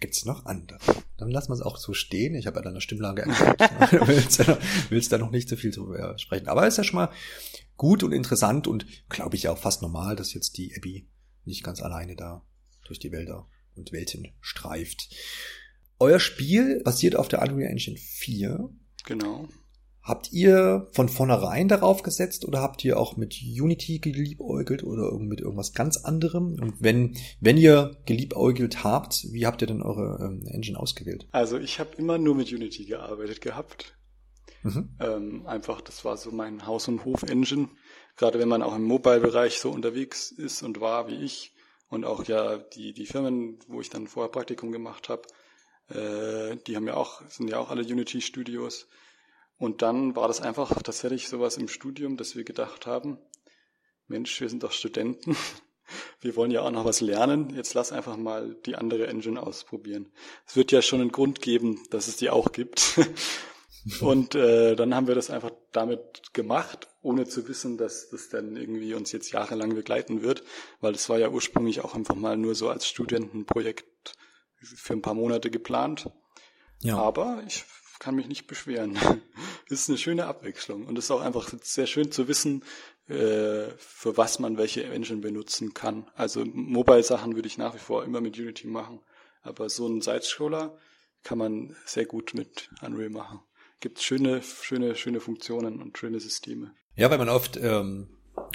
Gibt's 0.00 0.24
noch 0.24 0.46
andere? 0.46 0.78
Dann 1.16 1.30
lassen 1.30 1.50
wir 1.50 1.54
es 1.54 1.62
auch 1.62 1.76
so 1.76 1.94
stehen. 1.94 2.34
Ich 2.34 2.46
habe 2.46 2.56
ja 2.56 2.62
deine 2.62 2.80
Stimmlage 2.80 3.22
erkannt. 3.22 3.60
willst, 4.08 4.42
willst 4.90 5.12
da 5.12 5.18
noch 5.18 5.30
nicht 5.30 5.48
so 5.48 5.56
viel 5.56 5.72
zu 5.72 5.94
sprechen. 6.16 6.48
Aber 6.48 6.66
ist 6.66 6.78
ja 6.78 6.84
schon 6.84 6.96
mal 6.96 7.10
gut 7.76 8.02
und 8.02 8.12
interessant 8.12 8.66
und 8.66 8.86
glaube 9.08 9.36
ich 9.36 9.48
auch 9.48 9.58
fast 9.58 9.82
normal, 9.82 10.16
dass 10.16 10.34
jetzt 10.34 10.56
die 10.56 10.74
Abby 10.76 11.08
nicht 11.44 11.62
ganz 11.62 11.80
alleine 11.80 12.16
da 12.16 12.42
durch 12.84 12.98
die 12.98 13.12
Wälder 13.12 13.48
und 13.76 13.92
Welten 13.92 14.32
streift. 14.40 15.14
Euer 15.98 16.20
Spiel 16.20 16.82
basiert 16.84 17.16
auf 17.16 17.28
der 17.28 17.42
Unreal 17.42 17.70
Engine 17.70 17.96
4. 17.96 18.68
Genau. 19.06 19.48
Habt 20.06 20.32
ihr 20.32 20.86
von 20.92 21.08
vornherein 21.08 21.66
darauf 21.66 22.04
gesetzt 22.04 22.44
oder 22.44 22.60
habt 22.60 22.84
ihr 22.84 22.96
auch 22.96 23.16
mit 23.16 23.40
Unity 23.42 23.98
geliebäugelt 23.98 24.84
oder 24.84 25.18
mit 25.18 25.40
irgendwas 25.40 25.72
ganz 25.72 25.96
anderem? 25.96 26.56
Und 26.60 26.74
wenn, 26.78 27.16
wenn 27.40 27.56
ihr 27.56 27.96
geliebäugelt 28.06 28.84
habt, 28.84 29.26
wie 29.32 29.46
habt 29.46 29.62
ihr 29.62 29.66
denn 29.66 29.82
eure 29.82 30.24
ähm, 30.24 30.46
Engine 30.46 30.78
ausgewählt? 30.78 31.26
Also 31.32 31.58
ich 31.58 31.80
habe 31.80 31.96
immer 31.96 32.18
nur 32.18 32.36
mit 32.36 32.52
Unity 32.52 32.84
gearbeitet 32.84 33.40
gehabt. 33.40 33.96
Mhm. 34.62 34.90
Ähm, 35.00 35.46
einfach, 35.46 35.80
das 35.80 36.04
war 36.04 36.16
so 36.16 36.30
mein 36.30 36.66
Haus- 36.66 36.86
und 36.86 37.04
Hof-Engine. 37.04 37.68
Gerade 38.16 38.38
wenn 38.38 38.48
man 38.48 38.62
auch 38.62 38.76
im 38.76 38.84
Mobile-Bereich 38.84 39.58
so 39.58 39.70
unterwegs 39.70 40.30
ist 40.30 40.62
und 40.62 40.80
war 40.80 41.08
wie 41.08 41.16
ich, 41.16 41.52
und 41.88 42.04
auch 42.04 42.24
ja 42.24 42.58
die, 42.58 42.92
die 42.92 43.06
Firmen, 43.06 43.58
wo 43.68 43.80
ich 43.80 43.90
dann 43.90 44.06
vorher 44.06 44.30
Praktikum 44.30 44.72
gemacht 44.72 45.08
habe, 45.08 45.22
äh, 45.88 46.56
die 46.66 46.76
haben 46.76 46.86
ja 46.86 46.94
auch, 46.94 47.22
sind 47.28 47.48
ja 47.48 47.58
auch 47.58 47.70
alle 47.70 47.82
Unity 47.82 48.20
Studios. 48.20 48.88
Und 49.58 49.82
dann 49.82 50.16
war 50.16 50.28
das 50.28 50.40
einfach 50.40 50.82
tatsächlich 50.82 51.28
sowas 51.28 51.56
im 51.56 51.68
Studium, 51.68 52.16
dass 52.16 52.36
wir 52.36 52.44
gedacht 52.44 52.86
haben, 52.86 53.18
Mensch, 54.06 54.40
wir 54.40 54.48
sind 54.48 54.62
doch 54.62 54.72
Studenten, 54.72 55.36
wir 56.20 56.36
wollen 56.36 56.50
ja 56.50 56.62
auch 56.62 56.70
noch 56.70 56.84
was 56.84 57.00
lernen, 57.00 57.50
jetzt 57.54 57.74
lass 57.74 57.92
einfach 57.92 58.16
mal 58.16 58.56
die 58.66 58.76
andere 58.76 59.06
Engine 59.06 59.42
ausprobieren. 59.42 60.12
Es 60.46 60.56
wird 60.56 60.72
ja 60.72 60.82
schon 60.82 61.00
einen 61.00 61.12
Grund 61.12 61.40
geben, 61.40 61.82
dass 61.90 62.08
es 62.08 62.16
die 62.16 62.30
auch 62.30 62.52
gibt. 62.52 63.00
Und 64.00 64.34
äh, 64.34 64.74
dann 64.74 64.94
haben 64.94 65.06
wir 65.06 65.14
das 65.14 65.30
einfach 65.30 65.52
damit 65.72 66.32
gemacht, 66.32 66.88
ohne 67.02 67.26
zu 67.26 67.46
wissen, 67.48 67.78
dass 67.78 68.10
das 68.10 68.28
dann 68.28 68.56
irgendwie 68.56 68.94
uns 68.94 69.12
jetzt 69.12 69.30
jahrelang 69.30 69.74
begleiten 69.74 70.22
wird, 70.22 70.42
weil 70.80 70.94
es 70.94 71.08
war 71.08 71.18
ja 71.18 71.28
ursprünglich 71.28 71.82
auch 71.82 71.94
einfach 71.94 72.16
mal 72.16 72.36
nur 72.36 72.54
so 72.54 72.68
als 72.68 72.86
Studentenprojekt 72.88 74.16
für 74.60 74.94
ein 74.94 75.02
paar 75.02 75.14
Monate 75.14 75.50
geplant. 75.50 76.10
Ja. 76.82 76.96
Aber 76.96 77.42
ich 77.46 77.64
kann 78.00 78.16
mich 78.16 78.26
nicht 78.26 78.48
beschweren. 78.48 78.94
das 79.68 79.80
ist 79.80 79.88
eine 79.88 79.98
schöne 79.98 80.26
Abwechslung 80.26 80.86
und 80.86 80.98
es 80.98 81.04
ist 81.04 81.10
auch 81.10 81.22
einfach 81.22 81.52
sehr 81.62 81.86
schön 81.86 82.10
zu 82.10 82.26
wissen, 82.26 82.64
äh, 83.08 83.68
für 83.78 84.16
was 84.16 84.40
man 84.40 84.58
welche 84.58 84.84
Engine 84.84 85.20
benutzen 85.20 85.74
kann. 85.74 86.10
Also 86.14 86.44
Mobile-Sachen 86.44 87.36
würde 87.36 87.46
ich 87.46 87.56
nach 87.56 87.74
wie 87.74 87.78
vor 87.78 88.04
immer 88.04 88.20
mit 88.20 88.36
Unity 88.36 88.66
machen, 88.66 89.00
aber 89.42 89.68
so 89.68 89.86
einen 89.86 90.00
Side-Scroller 90.00 90.76
kann 91.22 91.38
man 91.38 91.76
sehr 91.84 92.04
gut 92.04 92.34
mit 92.34 92.68
Unreal 92.82 93.10
machen. 93.10 93.40
Gibt 93.80 94.00
schöne, 94.00 94.42
schöne, 94.42 94.94
schöne 94.94 95.20
Funktionen 95.20 95.82
und 95.82 95.98
schöne 95.98 96.20
Systeme. 96.20 96.72
Ja, 96.94 97.10
weil 97.10 97.18
man 97.18 97.28
oft 97.28 97.58
ähm, 97.60 98.08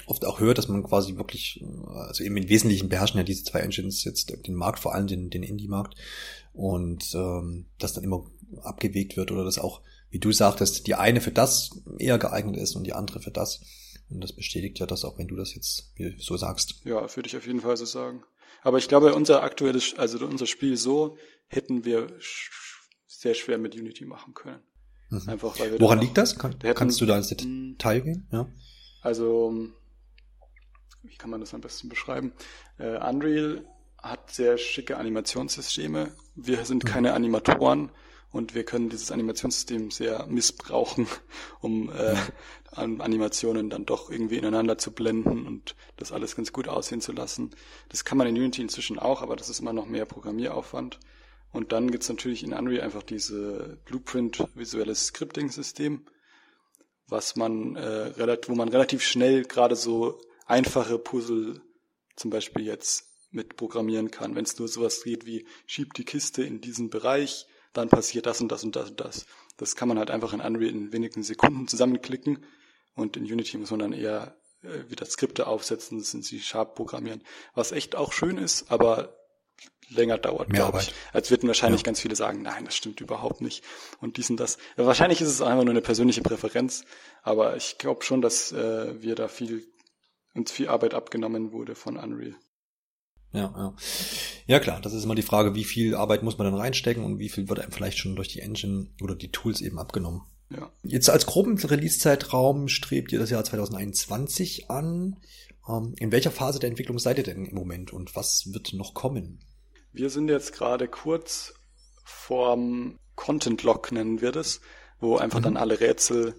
oft 0.06 0.24
auch 0.24 0.40
hört, 0.40 0.58
dass 0.58 0.68
man 0.68 0.82
quasi 0.82 1.16
wirklich, 1.16 1.64
also 1.94 2.24
eben 2.24 2.36
im 2.36 2.48
Wesentlichen 2.48 2.88
beherrschen 2.88 3.18
ja 3.18 3.24
diese 3.24 3.44
zwei 3.44 3.60
Engines 3.60 4.04
jetzt 4.04 4.32
den 4.46 4.54
Markt, 4.54 4.80
vor 4.80 4.94
allem 4.94 5.06
den, 5.06 5.30
den 5.30 5.42
Indie-Markt 5.42 5.94
und 6.52 7.14
ähm, 7.14 7.66
das 7.78 7.92
dann 7.92 8.04
immer 8.04 8.24
abgewegt 8.62 9.16
wird 9.16 9.30
oder 9.30 9.44
dass 9.44 9.58
auch, 9.58 9.82
wie 10.10 10.18
du 10.18 10.32
sagtest, 10.32 10.86
die 10.86 10.94
eine 10.94 11.20
für 11.20 11.30
das 11.30 11.82
eher 11.98 12.18
geeignet 12.18 12.56
ist 12.56 12.76
und 12.76 12.84
die 12.84 12.92
andere 12.92 13.20
für 13.20 13.30
das. 13.30 13.60
Und 14.10 14.20
das 14.20 14.34
bestätigt 14.34 14.78
ja 14.78 14.86
das 14.86 15.04
auch, 15.04 15.16
wenn 15.18 15.28
du 15.28 15.36
das 15.36 15.54
jetzt 15.54 15.94
so 16.18 16.36
sagst. 16.36 16.82
Ja, 16.84 17.16
würde 17.16 17.26
ich 17.26 17.36
auf 17.36 17.46
jeden 17.46 17.62
Fall 17.62 17.76
so 17.78 17.86
sagen. 17.86 18.22
Aber 18.62 18.76
ich 18.76 18.88
glaube, 18.88 19.14
unser 19.14 19.42
aktuelles, 19.42 19.94
also 19.96 20.24
unser 20.26 20.46
Spiel 20.46 20.76
so 20.76 21.16
hätten 21.48 21.84
wir 21.84 22.08
sehr 23.06 23.34
schwer 23.34 23.56
mit 23.56 23.74
Unity 23.74 24.04
machen 24.04 24.34
können. 24.34 24.60
Mhm. 25.12 25.28
Einfach, 25.28 25.58
weil 25.60 25.72
wir 25.72 25.80
Woran 25.80 26.00
liegt 26.00 26.16
das? 26.16 26.38
Kann, 26.38 26.52
hätten, 26.52 26.74
kannst 26.74 27.00
du 27.00 27.06
da 27.06 27.16
ins 27.16 27.28
Detail 27.28 28.00
gehen? 28.00 28.26
Ja. 28.32 28.48
Also, 29.02 29.54
wie 31.02 31.16
kann 31.16 31.30
man 31.30 31.40
das 31.40 31.52
am 31.52 31.60
besten 31.60 31.88
beschreiben? 31.88 32.32
Äh, 32.78 32.96
Unreal 32.98 33.64
hat 33.98 34.30
sehr 34.30 34.56
schicke 34.56 34.96
Animationssysteme. 34.96 36.12
Wir 36.34 36.64
sind 36.64 36.84
mhm. 36.84 36.88
keine 36.88 37.12
Animatoren 37.12 37.90
und 38.30 38.54
wir 38.54 38.64
können 38.64 38.88
dieses 38.88 39.12
Animationssystem 39.12 39.90
sehr 39.90 40.26
missbrauchen, 40.28 41.06
um 41.60 41.90
äh, 41.90 42.16
Animationen 42.74 43.68
dann 43.68 43.84
doch 43.84 44.10
irgendwie 44.10 44.38
ineinander 44.38 44.78
zu 44.78 44.92
blenden 44.92 45.46
und 45.46 45.76
das 45.98 46.10
alles 46.10 46.36
ganz 46.36 46.54
gut 46.54 46.68
aussehen 46.68 47.02
zu 47.02 47.12
lassen. 47.12 47.50
Das 47.90 48.06
kann 48.06 48.16
man 48.16 48.26
in 48.26 48.36
Unity 48.36 48.62
inzwischen 48.62 48.98
auch, 48.98 49.20
aber 49.20 49.36
das 49.36 49.50
ist 49.50 49.60
immer 49.60 49.74
noch 49.74 49.86
mehr 49.86 50.06
Programmieraufwand. 50.06 50.98
Und 51.52 51.72
dann 51.72 51.90
gibt's 51.90 52.08
natürlich 52.08 52.42
in 52.42 52.54
Unreal 52.54 52.82
einfach 52.82 53.02
diese 53.02 53.78
Blueprint 53.84 54.42
visuelles 54.54 55.06
Scripting-System, 55.06 56.06
was 57.08 57.36
man 57.36 57.76
äh, 57.76 57.86
relativ, 57.86 58.48
wo 58.48 58.54
man 58.54 58.68
relativ 58.68 59.02
schnell 59.02 59.44
gerade 59.44 59.76
so 59.76 60.18
einfache 60.46 60.98
Puzzle 60.98 61.60
zum 62.16 62.30
Beispiel 62.30 62.64
jetzt 62.64 63.06
mit 63.30 63.56
programmieren 63.56 64.10
kann. 64.10 64.34
Wenn 64.34 64.44
es 64.44 64.58
nur 64.58 64.68
sowas 64.68 65.04
geht 65.04 65.26
wie 65.26 65.46
schieb 65.66 65.94
die 65.94 66.04
Kiste 66.04 66.42
in 66.42 66.60
diesen 66.60 66.90
Bereich, 66.90 67.46
dann 67.72 67.88
passiert 67.88 68.26
das 68.26 68.40
und 68.40 68.50
das 68.50 68.64
und 68.64 68.76
das 68.76 68.90
und 68.90 69.00
das. 69.00 69.26
Das 69.56 69.76
kann 69.76 69.88
man 69.88 69.98
halt 69.98 70.10
einfach 70.10 70.32
in 70.32 70.40
Unreal 70.40 70.70
in 70.70 70.92
wenigen 70.92 71.22
Sekunden 71.22 71.68
zusammenklicken 71.68 72.44
und 72.94 73.16
in 73.16 73.24
Unity 73.24 73.58
muss 73.58 73.70
man 73.70 73.80
dann 73.80 73.92
eher 73.92 74.36
äh, 74.62 74.90
wieder 74.90 75.06
Skripte 75.06 75.46
aufsetzen, 75.46 75.98
das 75.98 76.10
sind 76.10 76.24
sie 76.24 76.40
sharp 76.40 76.74
programmieren. 76.74 77.22
Was 77.54 77.72
echt 77.72 77.96
auch 77.96 78.12
schön 78.12 78.38
ist, 78.38 78.70
aber 78.70 79.16
länger 79.88 80.18
dauert, 80.18 80.48
Mehr 80.48 80.62
glaube 80.62 80.80
ich. 80.80 80.92
Als 81.12 81.30
würden 81.30 81.46
wahrscheinlich 81.46 81.82
ja. 81.82 81.84
ganz 81.84 82.00
viele 82.00 82.16
sagen, 82.16 82.42
nein, 82.42 82.64
das 82.64 82.74
stimmt 82.74 83.00
überhaupt 83.00 83.40
nicht. 83.40 83.62
Und 84.00 84.16
dies 84.16 84.30
und 84.30 84.38
das. 84.38 84.58
Ja, 84.76 84.86
wahrscheinlich 84.86 85.20
ist 85.20 85.28
es 85.28 85.42
einfach 85.42 85.64
nur 85.64 85.72
eine 85.72 85.82
persönliche 85.82 86.22
Präferenz, 86.22 86.84
aber 87.22 87.56
ich 87.56 87.78
glaube 87.78 88.04
schon, 88.04 88.22
dass 88.22 88.52
äh, 88.52 89.02
wir 89.02 89.14
da 89.14 89.28
viel 89.28 89.66
uns 90.34 90.50
viel 90.50 90.68
Arbeit 90.68 90.94
abgenommen 90.94 91.52
wurde 91.52 91.74
von 91.74 91.96
Unreal. 91.96 92.34
Ja, 93.32 93.52
ja. 93.56 93.74
Ja 94.46 94.60
klar, 94.60 94.80
das 94.80 94.92
ist 94.92 95.04
immer 95.04 95.14
die 95.14 95.22
Frage, 95.22 95.54
wie 95.54 95.64
viel 95.64 95.94
Arbeit 95.94 96.22
muss 96.22 96.38
man 96.38 96.46
dann 96.46 96.60
reinstecken 96.60 97.04
und 97.04 97.18
wie 97.18 97.28
viel 97.28 97.48
wird 97.48 97.60
einem 97.60 97.72
vielleicht 97.72 97.98
schon 97.98 98.16
durch 98.16 98.28
die 98.28 98.40
Engine 98.40 98.88
oder 99.02 99.14
die 99.14 99.30
Tools 99.30 99.60
eben 99.60 99.78
abgenommen. 99.78 100.22
Ja. 100.50 100.70
Jetzt 100.82 101.08
als 101.08 101.26
groben 101.26 101.56
Release-Zeitraum 101.56 102.68
strebt 102.68 103.12
ihr 103.12 103.18
das 103.18 103.30
Jahr 103.30 103.44
2021 103.44 104.70
an. 104.70 105.16
Ähm, 105.66 105.94
in 105.98 106.12
welcher 106.12 106.30
Phase 106.30 106.58
der 106.58 106.68
Entwicklung 106.68 106.98
seid 106.98 107.18
ihr 107.18 107.24
denn 107.24 107.46
im 107.46 107.54
Moment 107.54 107.92
und 107.92 108.14
was 108.16 108.52
wird 108.52 108.74
noch 108.74 108.92
kommen? 108.92 109.40
Wir 109.92 110.08
sind 110.08 110.28
jetzt 110.28 110.54
gerade 110.54 110.88
kurz 110.88 111.54
vorm 112.04 112.98
Content 113.14 113.62
Lock 113.62 113.92
nennen 113.92 114.22
wir 114.22 114.32
das, 114.32 114.60
wo 115.00 115.16
einfach 115.16 115.40
mhm. 115.40 115.44
dann 115.44 115.56
alle 115.58 115.80
Rätsel 115.80 116.34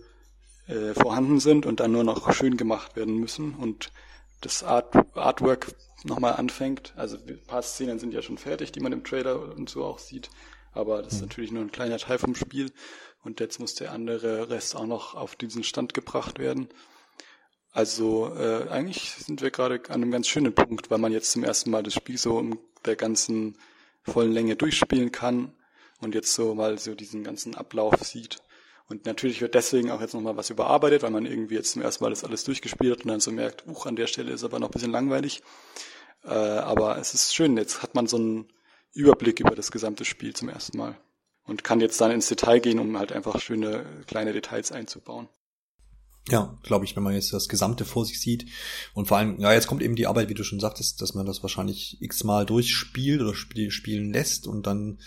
äh, 0.67 0.93
vorhanden 0.93 1.39
sind 1.39 1.65
und 1.65 1.79
dann 1.79 1.91
nur 1.91 2.03
noch 2.03 2.33
schön 2.33 2.57
gemacht 2.57 2.95
werden 2.95 3.17
müssen 3.17 3.53
und 3.53 3.91
das 4.41 4.63
Art, 4.63 4.95
Artwork 5.15 5.75
nochmal 6.03 6.33
anfängt. 6.33 6.93
Also 6.95 7.17
ein 7.17 7.39
paar 7.45 7.61
Szenen 7.61 7.99
sind 7.99 8.13
ja 8.13 8.21
schon 8.23 8.37
fertig, 8.37 8.71
die 8.71 8.79
man 8.79 8.91
im 8.91 9.03
Trailer 9.03 9.55
und 9.55 9.69
so 9.69 9.85
auch 9.85 9.99
sieht, 9.99 10.29
aber 10.71 11.03
das 11.03 11.13
ist 11.13 11.21
mhm. 11.21 11.27
natürlich 11.27 11.51
nur 11.51 11.61
ein 11.61 11.71
kleiner 11.71 11.99
Teil 11.99 12.17
vom 12.17 12.33
Spiel 12.33 12.71
und 13.23 13.39
jetzt 13.39 13.59
muss 13.59 13.75
der 13.75 13.91
andere 13.91 14.49
Rest 14.49 14.75
auch 14.75 14.87
noch 14.87 15.13
auf 15.13 15.35
diesen 15.35 15.63
Stand 15.63 15.93
gebracht 15.93 16.39
werden. 16.39 16.69
Also 17.71 18.33
äh, 18.35 18.67
eigentlich 18.69 19.11
sind 19.11 19.41
wir 19.41 19.51
gerade 19.51 19.81
an 19.89 20.01
einem 20.01 20.11
ganz 20.11 20.27
schönen 20.27 20.53
Punkt, 20.53 20.89
weil 20.89 20.99
man 20.99 21.11
jetzt 21.11 21.31
zum 21.31 21.43
ersten 21.43 21.69
Mal 21.69 21.83
das 21.83 21.93
Spiel 21.93 22.17
so 22.17 22.39
in 22.39 22.57
der 22.85 22.95
ganzen 22.95 23.57
vollen 24.03 24.31
Länge 24.31 24.55
durchspielen 24.55 25.11
kann 25.11 25.53
und 25.99 26.15
jetzt 26.15 26.33
so 26.33 26.53
mal 26.55 26.77
so 26.77 26.95
diesen 26.95 27.23
ganzen 27.23 27.55
Ablauf 27.55 27.95
sieht. 28.03 28.37
Und 28.89 29.05
natürlich 29.05 29.41
wird 29.41 29.55
deswegen 29.55 29.91
auch 29.91 30.01
jetzt 30.01 30.13
nochmal 30.13 30.35
was 30.35 30.49
überarbeitet, 30.49 31.03
weil 31.03 31.11
man 31.11 31.25
irgendwie 31.25 31.55
jetzt 31.55 31.71
zum 31.71 31.81
ersten 31.81 32.03
Mal 32.03 32.09
das 32.09 32.23
alles 32.23 32.43
durchgespielt 32.43 32.91
hat 32.91 33.05
und 33.05 33.11
dann 33.11 33.19
so 33.21 33.31
merkt, 33.31 33.65
uch, 33.65 33.85
an 33.85 33.95
der 33.95 34.07
Stelle 34.07 34.31
ist 34.31 34.43
aber 34.43 34.59
noch 34.59 34.69
ein 34.69 34.71
bisschen 34.71 34.91
langweilig. 34.91 35.41
Äh, 36.25 36.29
aber 36.29 36.97
es 36.97 37.13
ist 37.13 37.33
schön, 37.33 37.57
jetzt 37.57 37.81
hat 37.81 37.95
man 37.95 38.07
so 38.07 38.17
einen 38.17 38.51
Überblick 38.93 39.39
über 39.39 39.55
das 39.55 39.71
gesamte 39.71 40.05
Spiel 40.05 40.35
zum 40.35 40.49
ersten 40.49 40.77
Mal 40.77 40.97
und 41.45 41.63
kann 41.63 41.81
jetzt 41.81 41.99
dann 42.01 42.11
ins 42.11 42.27
Detail 42.27 42.59
gehen, 42.59 42.79
um 42.79 42.97
halt 42.97 43.11
einfach 43.11 43.39
schöne 43.39 43.85
kleine 44.07 44.33
Details 44.33 44.71
einzubauen. 44.71 45.29
Ja, 46.29 46.57
glaube 46.63 46.85
ich, 46.85 46.95
wenn 46.95 47.03
man 47.03 47.13
jetzt 47.13 47.33
das 47.33 47.49
Gesamte 47.49 47.83
vor 47.83 48.05
sich 48.05 48.19
sieht. 48.19 48.45
Und 48.93 49.07
vor 49.07 49.17
allem, 49.17 49.39
ja, 49.39 49.53
jetzt 49.53 49.67
kommt 49.67 49.81
eben 49.81 49.95
die 49.95 50.07
Arbeit, 50.07 50.29
wie 50.29 50.33
du 50.33 50.43
schon 50.43 50.61
sagtest, 50.61 51.01
dass 51.01 51.13
man 51.13 51.25
das 51.25 51.43
wahrscheinlich 51.43 51.97
x-mal 52.01 52.45
durchspielt 52.45 53.21
oder 53.21 53.35
spiel 53.35 53.71
spielen 53.71 54.13
lässt 54.13 54.47
und 54.47 54.65
dann 54.65 54.99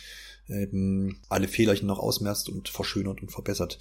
eben 0.48 1.20
alle 1.29 1.48
Fehlerchen 1.48 1.88
noch 1.88 1.98
ausmerzt 1.98 2.48
und 2.48 2.68
verschönert 2.68 3.22
und 3.22 3.33
verbessert. 3.33 3.79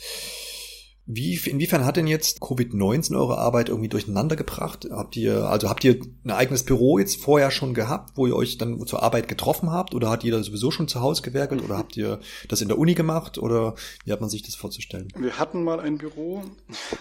Wie, 1.08 1.36
inwiefern 1.36 1.86
hat 1.86 1.98
denn 1.98 2.08
jetzt 2.08 2.42
Covid-19 2.42 3.16
eure 3.16 3.38
Arbeit 3.38 3.70
irgendwie 3.70 3.90
durcheinander 3.90 4.36
gebracht? 4.36 4.88
Habt 4.90 5.16
ihr, 5.16 5.48
also 5.48 5.70
habt 5.70 5.84
ihr 5.84 6.00
ein 6.24 6.32
eigenes 6.32 6.64
Büro 6.64 6.98
jetzt 6.98 7.22
vorher 7.22 7.52
schon 7.52 7.76
gehabt, 7.76 8.18
wo 8.18 8.26
ihr 8.26 8.36
euch 8.36 8.58
dann 8.58 8.84
zur 8.88 9.04
Arbeit 9.04 9.28
getroffen 9.28 9.72
habt? 9.72 9.94
Oder 9.94 10.10
hat 10.10 10.24
jeder 10.24 10.42
sowieso 10.44 10.72
schon 10.72 10.88
zu 10.88 11.02
Hause 11.02 11.22
gewerkelt? 11.22 11.64
Oder 11.64 11.78
habt 11.78 11.96
ihr 11.96 12.20
das 12.48 12.62
in 12.62 12.70
der 12.70 12.80
Uni 12.80 12.96
gemacht? 12.96 13.38
Oder 13.38 13.76
wie 14.04 14.12
hat 14.12 14.22
man 14.22 14.32
sich 14.32 14.42
das 14.42 14.56
vorzustellen? 14.56 15.10
Wir 15.16 15.38
hatten 15.38 15.64
mal 15.64 15.80
ein 15.80 16.00
Büro 16.00 16.44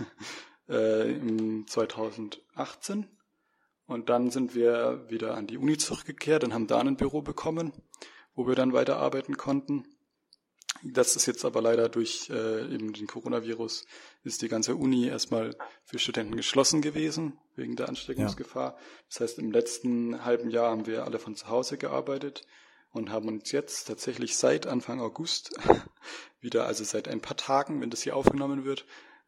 äh, 0.68 1.10
im 1.10 1.66
2018 1.66 3.06
und 3.86 4.10
dann 4.10 4.30
sind 4.30 4.54
wir 4.54 5.06
wieder 5.08 5.34
an 5.34 5.46
die 5.46 5.56
Uni 5.56 5.78
zurückgekehrt 5.78 6.44
und 6.44 6.52
haben 6.52 6.66
da 6.66 6.78
ein 6.78 6.96
Büro 6.96 7.22
bekommen, 7.22 7.72
wo 8.34 8.46
wir 8.46 8.54
dann 8.54 8.74
weiterarbeiten 8.74 9.38
konnten. 9.38 9.84
Das 10.82 11.16
ist 11.16 11.26
jetzt 11.26 11.44
aber 11.44 11.62
leider 11.62 11.88
durch 11.88 12.28
äh, 12.30 12.74
eben 12.74 12.92
den 12.92 13.06
Coronavirus 13.06 13.87
ist 14.22 14.42
die 14.42 14.48
ganze 14.48 14.74
Uni 14.76 15.06
erstmal 15.06 15.56
für 15.84 15.98
Studenten 15.98 16.37
geschlossen 16.37 16.82
gewesen 16.82 17.38
wegen 17.56 17.76
der 17.76 17.88
Ansteckungsgefahr. 17.88 18.72
Ja. 18.72 18.78
Das 19.08 19.20
heißt, 19.20 19.38
im 19.38 19.50
letzten 19.50 20.24
halben 20.24 20.50
Jahr 20.50 20.70
haben 20.70 20.87
wir 20.87 21.04
alle 21.04 21.18
von 21.18 21.37
zu 21.37 21.48
Hause 21.48 21.78
gearbeitet 21.78 22.46
und 22.90 23.10
haben 23.10 23.28
uns 23.28 23.50
jetzt 23.52 23.84
tatsächlich 23.84 24.37
seit 24.37 24.66
Anfang 24.66 25.00
August 25.00 25.54
wieder, 26.40 26.66
also 26.66 26.84
seit 26.84 27.08
ein 27.08 27.20
paar 27.20 27.37
Tagen, 27.37 27.80
wenn 27.80 27.90
das 27.90 28.02
hier 28.02 28.16
aufgenommen 28.16 28.64
wird, 28.64 28.84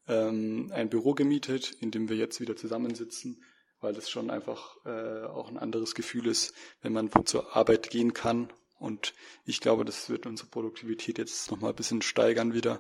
ähm, 0.09 0.71
ein 0.75 0.91
Büro 0.91 1.15
gemietet, 1.15 1.73
in 1.81 1.91
dem 1.91 2.09
wir 2.09 2.17
jetzt 2.17 2.41
wieder 2.41 2.57
zusammensitzen, 2.57 3.43
weil 3.81 3.95
das 3.95 4.11
schon 4.11 4.31
einfach 4.31 4.77
äh, 4.85 5.25
auch 5.25 5.49
ein 5.49 5.59
anderes 5.59 5.95
Gefühl 5.95 6.27
ist, 6.27 6.55
wenn 6.83 6.93
man 6.93 7.11
zur 7.25 7.57
Arbeit 7.57 7.91
gehen 7.91 8.13
kann 8.13 8.53
und 8.79 9.15
ich 9.45 9.61
glaube, 9.61 9.85
das 9.85 10.09
wird 10.11 10.27
unsere 10.27 10.49
Produktivität 10.49 11.19
jetzt 11.19 11.51
nochmal 11.51 11.71
ein 11.71 11.77
bisschen 11.77 12.03
steigern 12.03 12.55
wieder, 12.55 12.79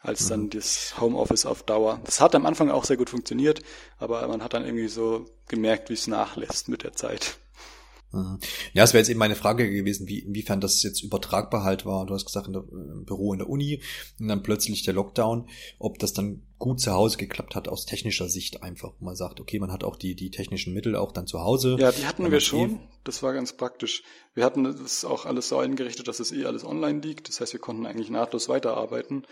als 0.00 0.28
dann 0.28 0.42
mhm. 0.44 0.50
das 0.50 1.00
Homeoffice 1.00 1.46
auf 1.46 1.62
Dauer. 1.62 2.00
Das 2.04 2.20
hat 2.20 2.34
am 2.34 2.46
Anfang 2.46 2.70
auch 2.70 2.84
sehr 2.84 2.96
gut 2.96 3.10
funktioniert, 3.10 3.62
aber 3.98 4.26
man 4.28 4.42
hat 4.42 4.54
dann 4.54 4.64
irgendwie 4.64 4.88
so 4.88 5.26
gemerkt, 5.48 5.90
wie 5.90 5.94
es 5.94 6.06
nachlässt 6.06 6.68
mit 6.68 6.82
der 6.82 6.92
Zeit. 6.92 7.38
Mhm. 8.14 8.38
Ja, 8.72 8.84
es 8.84 8.92
wäre 8.92 9.00
jetzt 9.00 9.08
eben 9.08 9.18
meine 9.18 9.34
Frage 9.34 9.68
gewesen, 9.70 10.06
wie, 10.08 10.20
inwiefern 10.20 10.60
das 10.60 10.82
jetzt 10.82 11.02
übertragbar 11.02 11.64
halt 11.64 11.84
war. 11.84 12.06
Du 12.06 12.14
hast 12.14 12.26
gesagt, 12.26 12.46
in 12.46 12.52
der, 12.52 12.62
im 12.70 13.04
Büro 13.04 13.32
in 13.32 13.40
der 13.40 13.48
Uni 13.48 13.82
und 14.20 14.28
dann 14.28 14.42
plötzlich 14.42 14.84
der 14.84 14.94
Lockdown, 14.94 15.48
ob 15.78 15.98
das 15.98 16.12
dann 16.12 16.42
gut 16.58 16.80
zu 16.80 16.92
Hause 16.92 17.18
geklappt 17.18 17.56
hat 17.56 17.68
aus 17.68 17.86
technischer 17.86 18.28
Sicht 18.28 18.62
einfach. 18.62 18.92
Wo 18.98 19.04
man 19.04 19.16
sagt, 19.16 19.40
okay, 19.40 19.58
man 19.58 19.72
hat 19.72 19.84
auch 19.84 19.96
die, 19.96 20.14
die 20.14 20.30
technischen 20.30 20.72
Mittel 20.72 20.94
auch 20.96 21.12
dann 21.12 21.26
zu 21.26 21.40
Hause. 21.40 21.76
Ja, 21.78 21.90
die 21.90 22.06
hatten 22.06 22.30
wir 22.30 22.40
schon. 22.40 22.80
Das 23.02 23.22
war 23.22 23.32
ganz 23.32 23.56
praktisch. 23.56 24.02
Wir 24.34 24.44
hatten 24.44 24.64
das 24.64 25.04
auch 25.04 25.26
alles 25.26 25.48
so 25.48 25.58
eingerichtet, 25.58 26.08
dass 26.08 26.20
es 26.20 26.32
eh 26.32 26.44
alles 26.44 26.64
online 26.64 27.00
liegt. 27.00 27.28
Das 27.28 27.40
heißt, 27.40 27.52
wir 27.52 27.60
konnten 27.60 27.84
eigentlich 27.84 28.10
nahtlos 28.10 28.48
weiterarbeiten. 28.48 29.26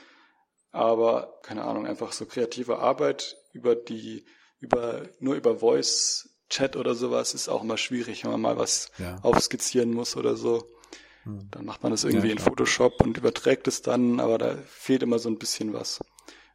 Aber, 0.72 1.38
keine 1.42 1.64
Ahnung, 1.64 1.86
einfach 1.86 2.12
so 2.12 2.24
kreative 2.24 2.78
Arbeit 2.78 3.36
über 3.52 3.76
die, 3.76 4.24
über, 4.58 5.08
nur 5.20 5.34
über 5.34 5.58
Voice 5.58 6.31
Chat 6.52 6.76
oder 6.76 6.94
sowas 6.94 7.32
ist 7.32 7.48
auch 7.48 7.62
immer 7.62 7.78
schwierig, 7.78 8.24
wenn 8.24 8.30
man 8.32 8.40
mal 8.42 8.58
was 8.58 8.90
ja. 8.98 9.16
aufskizzieren 9.22 9.90
muss 9.90 10.16
oder 10.16 10.36
so. 10.36 10.68
Hm. 11.22 11.48
Dann 11.50 11.64
macht 11.64 11.82
man 11.82 11.92
das 11.92 12.04
irgendwie 12.04 12.28
ja, 12.28 12.32
in 12.34 12.38
Photoshop 12.38 13.00
und 13.00 13.16
überträgt 13.16 13.66
es 13.68 13.80
dann, 13.80 14.20
aber 14.20 14.36
da 14.36 14.58
fehlt 14.66 15.02
immer 15.02 15.18
so 15.18 15.30
ein 15.30 15.38
bisschen 15.38 15.72
was. 15.72 16.00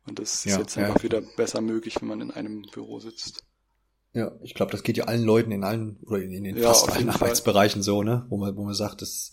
Und 0.06 0.20
das 0.20 0.46
ist 0.46 0.46
ja, 0.46 0.60
jetzt 0.60 0.78
einfach 0.78 1.02
wieder 1.02 1.22
besser 1.22 1.62
möglich, 1.62 1.96
wenn 2.00 2.10
man 2.10 2.22
in 2.22 2.32
einem 2.32 2.62
Büro 2.72 3.00
sitzt. 3.00 3.44
Ja, 4.14 4.32
ich 4.42 4.54
glaube, 4.54 4.72
das 4.72 4.84
geht 4.84 4.98
ja 4.98 5.06
allen 5.06 5.24
Leuten 5.24 5.52
in 5.52 5.64
allen 5.64 6.00
oder 6.06 6.22
in, 6.22 6.32
in 6.46 6.58
ja, 6.58 6.68
fast 6.70 6.92
allen 6.92 7.10
Arbeitsbereichen 7.10 7.82
so, 7.82 8.04
ne, 8.04 8.26
wo 8.30 8.38
man, 8.38 8.56
wo 8.56 8.64
man 8.64 8.74
sagt, 8.74 9.02
das 9.02 9.32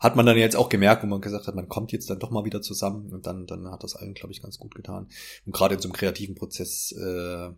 hat 0.00 0.16
man 0.16 0.26
dann 0.26 0.36
jetzt 0.36 0.56
auch 0.56 0.68
gemerkt, 0.68 1.02
wo 1.02 1.06
man 1.06 1.20
gesagt 1.20 1.46
hat, 1.46 1.54
man 1.54 1.68
kommt 1.68 1.92
jetzt 1.92 2.08
dann 2.08 2.18
doch 2.18 2.30
mal 2.30 2.44
wieder 2.44 2.62
zusammen 2.62 3.12
und 3.12 3.26
dann, 3.26 3.46
dann 3.46 3.70
hat 3.70 3.84
das 3.84 3.96
allen, 3.96 4.14
glaube 4.14 4.32
ich, 4.32 4.42
ganz 4.42 4.58
gut 4.58 4.74
getan. 4.74 5.08
Und 5.44 5.54
gerade 5.54 5.74
in 5.74 5.80
so 5.80 5.88
einem 5.88 5.94
kreativen 5.94 6.34
Prozess 6.34 6.92
äh, 6.92 7.50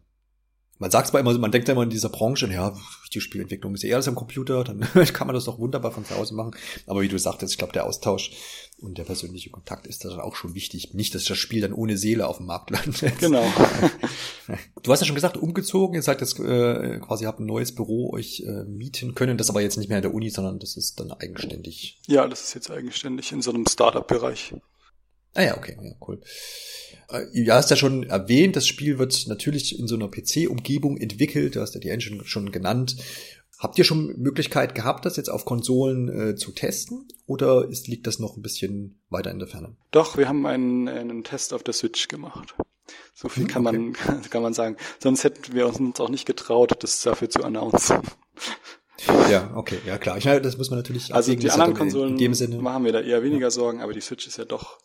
man 0.79 0.91
sagt 0.91 1.09
zwar 1.09 1.21
immer, 1.21 1.37
man 1.38 1.51
denkt 1.51 1.69
ja 1.69 1.75
immer 1.75 1.83
in 1.83 1.91
dieser 1.91 2.09
Branche, 2.09 2.51
ja, 2.53 2.75
die 3.12 3.21
Spielentwicklung 3.21 3.75
ist 3.75 3.85
eher 3.85 3.97
alles 3.97 4.09
am 4.09 4.14
Computer, 4.14 4.64
dann 4.64 4.81
kann 5.12 5.27
man 5.27 5.35
das 5.35 5.45
doch 5.45 5.59
wunderbar 5.59 5.93
von 5.93 6.05
zu 6.05 6.17
Hause 6.17 6.35
machen. 6.35 6.53
Aber 6.87 7.01
wie 7.01 7.09
du 7.09 7.19
sagtest, 7.19 7.53
ich 7.53 7.59
glaube, 7.59 7.73
der 7.73 7.87
Austausch 7.87 8.31
und 8.81 8.97
der 8.97 9.05
persönliche 9.05 9.51
Kontakt 9.51 9.87
ist 9.88 10.05
da 10.05 10.09
dann 10.09 10.21
auch 10.21 10.37
schon 10.37 10.55
wichtig. 10.55 10.95
Nicht, 10.95 11.14
dass 11.14 11.25
das 11.25 11.37
Spiel 11.37 11.61
dann 11.61 11.73
ohne 11.73 11.97
Seele 11.97 12.29
auf 12.29 12.37
dem 12.37 12.47
Markt 12.47 12.71
landet. 12.71 13.19
Genau. 13.19 13.45
Du 14.83 14.93
hast 14.93 15.01
ja 15.01 15.07
schon 15.07 15.17
gesagt, 15.17 15.37
umgezogen. 15.37 15.95
Ihr 15.95 16.03
sagt 16.03 16.23
jetzt 16.23 16.38
äh, 16.38 17.01
quasi, 17.01 17.25
habt 17.25 17.41
ein 17.41 17.45
neues 17.47 17.75
Büro 17.75 18.11
euch 18.14 18.41
äh, 18.47 18.64
mieten 18.64 19.14
können. 19.14 19.37
Das 19.37 19.51
aber 19.51 19.61
jetzt 19.61 19.77
nicht 19.77 19.88
mehr 19.88 19.99
in 19.99 20.03
der 20.03 20.14
Uni, 20.14 20.31
sondern 20.31 20.59
das 20.59 20.79
ist 20.79 20.99
dann 21.01 21.12
eigenständig. 21.12 22.01
Ja, 22.07 22.27
das 22.27 22.45
ist 22.45 22.55
jetzt 22.55 22.71
eigenständig 22.71 23.31
in 23.33 23.43
so 23.43 23.51
einem 23.51 23.67
Startup-Bereich. 23.67 24.55
Ah 25.35 25.43
ja, 25.43 25.57
okay, 25.57 25.77
ja, 25.81 25.93
cool. 26.07 26.21
Äh, 27.11 27.27
ja, 27.33 27.55
hast 27.57 27.71
ja 27.71 27.77
schon 27.77 28.05
erwähnt, 28.05 28.57
das 28.57 28.67
Spiel 28.67 28.99
wird 28.99 29.27
natürlich 29.29 29.79
in 29.79 29.87
so 29.87 29.95
einer 29.95 30.09
PC-Umgebung 30.09 30.97
entwickelt. 30.97 31.57
Du 31.57 31.61
hast 31.61 31.75
ja 31.75 31.81
die 31.81 31.91
Engine 31.91 32.25
schon 32.25 32.51
genannt. 32.51 32.97
Habt 33.59 33.77
ihr 33.77 33.85
schon 33.85 34.17
Möglichkeit 34.19 34.75
gehabt, 34.75 35.05
das 35.05 35.17
jetzt 35.17 35.31
auf 35.31 35.45
Konsolen 35.45 36.09
äh, 36.09 36.37
zu 36.37 36.53
testen? 36.53 37.09
Oder 37.27 37.69
ist, 37.69 37.88
liegt 37.88 38.07
das 38.07 38.21
noch 38.21 38.37
ein 38.37 38.43
bisschen 38.43 39.01
weiter 39.11 39.33
in 39.33 39.41
der 39.41 39.49
Ferne? 39.49 39.77
Doch, 39.91 40.17
wir 40.17 40.29
haben 40.29 40.47
einen, 40.47 40.88
einen 40.88 41.25
Test 41.25 41.53
auf 41.53 41.64
der 41.64 41.75
Switch 41.75 42.07
gemacht. 42.07 42.55
So 43.14 43.29
viel 43.29 43.45
hm, 43.45 43.49
kann 43.49 43.67
okay. 43.67 43.79
man, 43.79 44.23
kann 44.31 44.43
man 44.43 44.55
sagen. 44.55 44.77
Sonst 45.03 45.25
hätten 45.25 45.55
wir 45.55 45.67
uns 45.67 45.99
auch 46.01 46.09
nicht 46.09 46.25
getraut, 46.25 46.73
das 46.83 47.03
dafür 47.03 47.29
zu 47.29 47.45
announcen. 47.45 47.99
Ja, 49.31 49.53
okay, 49.55 49.79
ja 49.87 49.97
klar. 49.97 50.19
Ich 50.19 50.25
meine, 50.25 50.41
das 50.41 50.59
muss 50.59 50.71
man 50.71 50.81
natürlich. 50.81 51.14
Also 51.14 51.33
die 51.33 51.51
anderen 51.51 51.73
Konsolen 51.73 52.14
in 52.14 52.19
dem 52.19 52.35
Sinne. 52.35 52.59
machen 52.59 52.85
wir 52.85 52.91
da 52.91 53.01
eher 53.01 53.23
weniger 53.23 53.47
ja. 53.47 53.51
Sorgen, 53.53 53.81
aber 53.81 53.93
die 53.93 54.01
Switch 54.01 54.27
ist 54.27 54.38
ja 54.38 54.45
doch 54.45 54.81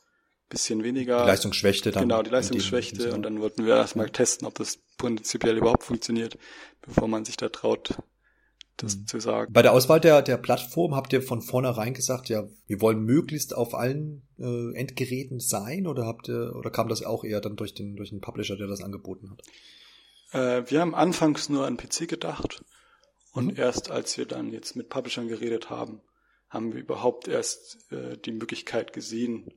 bisschen 0.53 0.83
weniger. 0.83 1.21
Die 1.21 1.27
Leistungsschwächte 1.27 1.91
dann. 1.91 2.03
Genau, 2.03 2.21
die 2.21 2.29
Leistungsschwächte. 2.29 3.13
Und 3.13 3.23
dann 3.23 3.41
wollten 3.41 3.65
wir 3.65 3.75
erstmal 3.75 4.09
testen, 4.09 4.47
ob 4.47 4.55
das 4.55 4.77
prinzipiell 4.97 5.57
überhaupt 5.57 5.83
funktioniert, 5.83 6.37
bevor 6.81 7.07
man 7.07 7.25
sich 7.25 7.37
da 7.37 7.49
traut, 7.49 7.97
das 8.77 8.97
mhm. 8.97 9.07
zu 9.07 9.19
sagen. 9.19 9.51
Bei 9.51 9.63
der 9.63 9.73
Auswahl 9.73 9.99
der, 9.99 10.21
der 10.21 10.37
Plattform 10.37 10.95
habt 10.95 11.11
ihr 11.11 11.21
von 11.21 11.41
vornherein 11.41 11.93
gesagt, 11.93 12.29
ja, 12.29 12.47
wir 12.67 12.81
wollen 12.81 13.03
möglichst 13.03 13.55
auf 13.55 13.73
allen 13.73 14.27
äh, 14.39 14.75
Endgeräten 14.75 15.39
sein 15.39 15.87
oder 15.87 16.05
habt 16.05 16.29
ihr, 16.29 16.53
oder 16.55 16.69
kam 16.69 16.87
das 16.87 17.03
auch 17.03 17.23
eher 17.23 17.41
dann 17.41 17.55
durch 17.55 17.73
den, 17.73 17.95
durch 17.95 18.11
den 18.11 18.21
Publisher, 18.21 18.55
der 18.55 18.67
das 18.67 18.83
angeboten 18.83 19.31
hat? 19.31 19.41
Äh, 20.33 20.69
wir 20.69 20.81
haben 20.81 20.95
anfangs 20.95 21.49
nur 21.49 21.65
an 21.65 21.77
PC 21.77 22.07
gedacht 22.07 22.63
und 23.31 23.53
mhm. 23.53 23.57
erst 23.57 23.89
als 23.89 24.17
wir 24.17 24.25
dann 24.25 24.51
jetzt 24.53 24.75
mit 24.75 24.89
Publishern 24.89 25.27
geredet 25.27 25.71
haben, 25.71 26.01
haben 26.49 26.73
wir 26.73 26.79
überhaupt 26.79 27.27
erst 27.27 27.91
äh, 27.91 28.17
die 28.17 28.31
Möglichkeit 28.31 28.93
gesehen, 28.93 29.51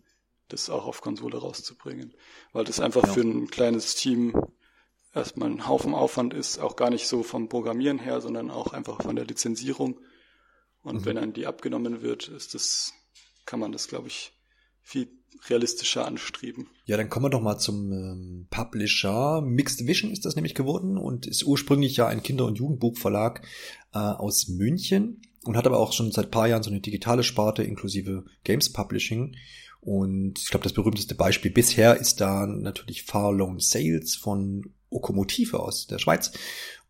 das 0.49 0.71
auch 0.71 0.87
auf 0.87 1.01
Konsole 1.01 1.39
rauszubringen. 1.39 2.15
Weil 2.53 2.65
das 2.65 2.81
einfach 2.81 3.07
ja. 3.07 3.13
für 3.13 3.23
ein 3.23 3.49
kleines 3.49 3.95
Team 3.95 4.35
erstmal 5.15 5.51
ein 5.51 5.67
Haufen 5.67 5.95
Aufwand 5.95 6.35
ist, 6.35 6.59
auch 6.59 6.77
gar 6.77 6.91
nicht 6.91 7.09
so 7.09 7.23
vom 7.23 7.49
Programmieren 7.49 7.99
her, 7.99 8.21
sondern 8.21 8.51
auch 8.51 8.73
einfach 8.73 9.03
von 9.03 9.17
der 9.17 9.25
Lizenzierung. 9.25 9.99
Und 10.83 11.01
mhm. 11.01 11.05
wenn 11.05 11.17
dann 11.17 11.33
die 11.33 11.47
abgenommen 11.47 12.03
wird, 12.03 12.29
ist 12.29 12.55
das, 12.55 12.93
kann 13.45 13.59
man 13.59 13.73
das, 13.73 13.89
glaube 13.89 14.09
ich, 14.09 14.33
viel 14.83 15.09
realistischer 15.49 16.07
anstreben. 16.07 16.69
Ja, 16.85 16.97
dann 16.97 17.11
kommen 17.11 17.27
wir 17.27 17.31
doch 17.31 17.43
mal 17.43 17.59
zum 17.59 17.93
ähm, 17.93 18.47
Publisher. 18.51 19.43
Mixed 19.43 19.87
Vision 19.87 20.11
ist 20.11 20.25
das 20.25 20.37
nämlich 20.37 20.55
geworden 20.55 20.97
und 20.97 21.27
ist 21.27 21.45
ursprünglich 21.45 21.97
ja 21.97 22.07
ein 22.07 22.23
Kinder- 22.23 22.47
und 22.47 22.59
Jugendbuchverlag 22.59 23.43
äh, 23.93 23.99
aus 23.99 24.49
München 24.49 25.23
und 25.45 25.57
hat 25.57 25.67
aber 25.67 25.79
auch 25.79 25.93
schon 25.93 26.13
seit 26.13 26.31
paar 26.31 26.49
Jahren 26.49 26.63
so 26.63 26.71
eine 26.71 26.81
digitale 26.81 27.23
Sparte 27.23 27.63
inklusive 27.63 28.25
Games 28.45 28.73
Publishing. 28.73 29.37
Und 29.87 30.41
ich 30.41 30.49
glaube, 30.49 30.65
das 30.65 30.73
berühmteste 30.73 31.15
Beispiel 31.15 31.53
bisher 31.53 31.97
ist 31.97 32.21
da 32.21 32.45
natürlich 32.45 33.05
Far 33.05 33.33
Loan 33.33 33.61
Sales 33.61 34.17
von 34.17 34.73
Okomotive 34.91 35.61
aus 35.61 35.87
der 35.87 36.01
Schweiz. 36.01 36.33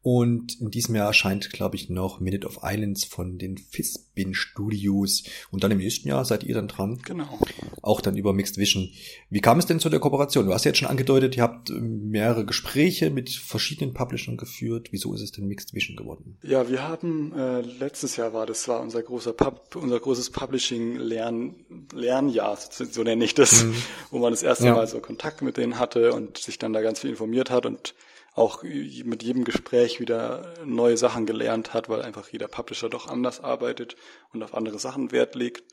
Und 0.07 0.61
in 0.61 0.71
diesem 0.71 0.95
Jahr 0.95 1.09
erscheint, 1.09 1.51
glaube 1.51 1.75
ich, 1.75 1.91
noch 1.91 2.21
Minute 2.21 2.47
of 2.47 2.61
Islands 2.63 3.03
von 3.03 3.39
den 3.39 3.59
Fispin 3.59 4.35
Studios. 4.35 5.25
Und 5.51 5.65
dann 5.65 5.73
im 5.73 5.79
nächsten 5.79 6.07
Jahr 6.07 6.25
seid 6.25 6.45
ihr 6.45 6.55
dann 6.55 6.69
dran. 6.69 7.01
Genau. 7.05 7.41
Auch 7.83 8.01
dann 8.01 8.17
über 8.17 8.33
Mixed 8.33 8.57
Vision. 8.57 8.89
Wie 9.31 9.41
kam 9.41 9.59
es 9.59 9.67
denn 9.67 9.81
zu 9.81 9.89
der 9.89 9.99
Kooperation? 9.99 10.47
Du 10.47 10.55
hast 10.55 10.65
ja 10.65 10.69
jetzt 10.69 10.79
schon 10.79 10.87
angedeutet, 10.87 11.37
ihr 11.37 11.43
habt 11.43 11.71
ähm, 11.71 12.09
mehrere 12.09 12.47
Gespräche 12.47 13.11
mit 13.11 13.31
verschiedenen 13.31 13.95
Publishern 13.95 14.37
geführt. 14.37 14.91
Wieso 14.93 15.13
ist 15.13 15.23
es 15.23 15.33
denn 15.33 15.49
Mixed 15.49 15.75
Vision 15.75 15.97
geworden? 15.97 16.39
Ja, 16.45 16.69
wir 16.69 16.87
haben 16.87 17.33
äh, 17.37 17.63
letztes 17.63 18.15
Jahr 18.15 18.33
war 18.33 18.47
das 18.47 18.69
war 18.69 18.83
unser 18.83 19.03
großer 19.03 19.33
Pub, 19.33 19.75
unser 19.75 19.99
großes 19.99 20.31
Publishing 20.31 20.99
Lern 20.99 21.57
Lernjahr, 21.93 22.57
so, 22.57 22.85
so 22.85 23.03
nenne 23.03 23.25
ich 23.25 23.35
das, 23.35 23.65
mhm. 23.65 23.75
wo 24.13 24.21
man 24.21 24.33
das 24.33 24.45
erste 24.45 24.67
ja. 24.67 24.75
Mal 24.77 24.87
so 24.87 25.01
Kontakt 25.01 25.43
mit 25.43 25.57
denen 25.57 25.81
hatte 25.81 26.13
und 26.13 26.39
sich 26.39 26.61
dann 26.61 26.73
da 26.73 26.81
ganz 26.81 27.01
viel 27.01 27.11
informiert 27.11 27.51
hat 27.51 27.67
und 27.67 27.97
auch 28.37 28.63
mit 28.63 29.23
jedem 29.23 29.45
Gespräch 29.45 29.99
wieder 29.99 30.55
neue 30.65 30.99
Sachen 30.99 31.25
gelernt 31.25 31.73
hat, 31.73 31.89
weil 31.89 32.03
einfach 32.03 32.29
jeder 32.29 32.49
Publisher 32.49 32.91
doch 32.91 33.09
anders 33.09 33.41
arbeitet 33.41 33.97
und 34.33 34.43
auf 34.43 34.55
andere 34.55 34.79
Sachen 34.79 35.11
Wert 35.11 35.35
legt. 35.35 35.65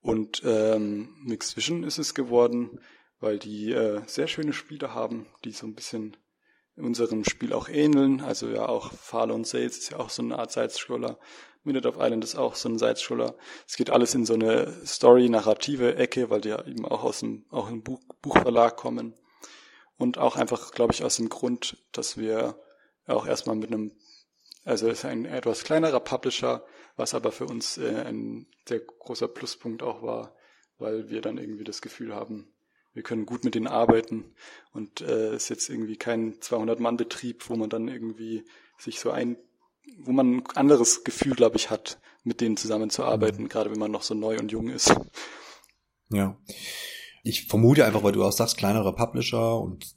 Und 0.00 0.42
ähm, 0.44 1.16
Mixed 1.24 1.56
Vision 1.56 1.82
ist 1.82 1.98
es 1.98 2.14
geworden, 2.14 2.80
weil 3.18 3.40
die 3.40 3.72
äh, 3.72 4.00
sehr 4.06 4.28
schöne 4.28 4.52
Spiele 4.52 4.94
haben, 4.94 5.26
die 5.44 5.50
so 5.50 5.66
ein 5.66 5.74
bisschen 5.74 6.16
unserem 6.76 7.24
Spiel 7.24 7.52
auch 7.52 7.68
ähneln. 7.68 8.20
Also 8.20 8.48
ja 8.48 8.68
auch 8.68 8.92
Fale 8.92 9.44
Sales 9.44 9.78
ist 9.78 9.90
ja 9.90 9.98
auch 9.98 10.10
so 10.10 10.22
eine 10.22 10.38
Art 10.38 10.52
Side-Scroller. 10.52 11.18
Minute 11.64 11.88
of 11.88 11.96
Island 11.98 12.22
ist 12.22 12.36
auch 12.36 12.54
so 12.54 12.68
ein 12.68 12.78
Side-Scroller. 12.78 13.34
Es 13.66 13.76
geht 13.76 13.90
alles 13.90 14.14
in 14.14 14.24
so 14.24 14.34
eine 14.34 14.72
Story-narrative 14.86 15.96
Ecke, 15.96 16.30
weil 16.30 16.42
die 16.42 16.50
ja 16.50 16.64
eben 16.64 16.84
auch 16.86 17.02
aus 17.02 17.20
dem, 17.20 17.44
auch 17.50 17.68
im 17.68 17.82
Buch, 17.82 17.98
Buchverlag 18.22 18.76
kommen. 18.76 19.14
Und 19.98 20.18
auch 20.18 20.36
einfach, 20.36 20.72
glaube 20.72 20.92
ich, 20.92 21.04
aus 21.04 21.16
dem 21.16 21.28
Grund, 21.28 21.78
dass 21.92 22.16
wir 22.16 22.60
auch 23.06 23.26
erstmal 23.26 23.56
mit 23.56 23.72
einem, 23.72 23.92
also 24.64 24.88
es 24.88 24.98
ist 24.98 25.04
ein 25.04 25.24
etwas 25.24 25.64
kleinerer 25.64 26.00
Publisher, 26.00 26.64
was 26.96 27.14
aber 27.14 27.32
für 27.32 27.46
uns 27.46 27.78
äh, 27.78 28.04
ein 28.06 28.46
sehr 28.68 28.80
großer 28.80 29.28
Pluspunkt 29.28 29.82
auch 29.82 30.02
war, 30.02 30.34
weil 30.78 31.08
wir 31.08 31.22
dann 31.22 31.38
irgendwie 31.38 31.64
das 31.64 31.80
Gefühl 31.80 32.14
haben, 32.14 32.52
wir 32.92 33.02
können 33.02 33.26
gut 33.26 33.44
mit 33.44 33.54
denen 33.54 33.66
arbeiten 33.66 34.34
und 34.72 35.02
äh, 35.02 35.36
ist 35.36 35.50
jetzt 35.50 35.68
irgendwie 35.68 35.96
kein 35.96 36.40
200-Mann-Betrieb, 36.40 37.48
wo 37.48 37.56
man 37.56 37.68
dann 37.68 37.88
irgendwie 37.88 38.44
sich 38.78 39.00
so 39.00 39.10
ein, 39.10 39.36
wo 39.98 40.12
man 40.12 40.38
ein 40.38 40.46
anderes 40.54 41.04
Gefühl, 41.04 41.34
glaube 41.34 41.56
ich, 41.56 41.70
hat, 41.70 42.00
mit 42.24 42.40
denen 42.40 42.56
zusammenzuarbeiten, 42.56 43.44
mhm. 43.44 43.48
gerade 43.48 43.70
wenn 43.70 43.78
man 43.78 43.90
noch 43.90 44.02
so 44.02 44.14
neu 44.14 44.38
und 44.38 44.50
jung 44.50 44.68
ist. 44.68 44.94
Ja 46.08 46.36
ich 47.26 47.46
vermute 47.46 47.84
einfach, 47.84 48.02
weil 48.02 48.12
du 48.12 48.24
auch 48.24 48.32
sagst, 48.32 48.56
kleinerer 48.56 48.94
Publisher 48.94 49.60
und 49.60 49.94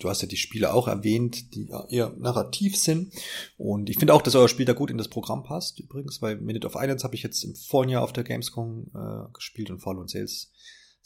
du 0.00 0.08
hast 0.08 0.22
ja 0.22 0.28
die 0.28 0.36
Spiele 0.36 0.72
auch 0.72 0.88
erwähnt, 0.88 1.54
die 1.54 1.68
eher 1.88 2.14
narrativ 2.16 2.76
sind. 2.76 3.12
Und 3.56 3.90
ich 3.90 3.98
finde 3.98 4.14
auch, 4.14 4.22
dass 4.22 4.34
euer 4.34 4.48
Spiel 4.48 4.64
da 4.64 4.72
gut 4.72 4.90
in 4.90 4.98
das 4.98 5.08
Programm 5.08 5.42
passt, 5.42 5.80
übrigens, 5.80 6.22
weil 6.22 6.36
Minute 6.36 6.66
of 6.66 6.76
Islands 6.76 7.04
habe 7.04 7.14
ich 7.14 7.22
jetzt 7.22 7.42
im 7.44 7.54
vorigen 7.54 7.92
Jahr 7.92 8.02
auf 8.02 8.12
der 8.12 8.24
Gamescom 8.24 8.86
äh, 8.94 9.32
gespielt 9.32 9.70
und 9.70 9.80
Fall 9.80 9.98
und 9.98 10.10
Sales 10.10 10.52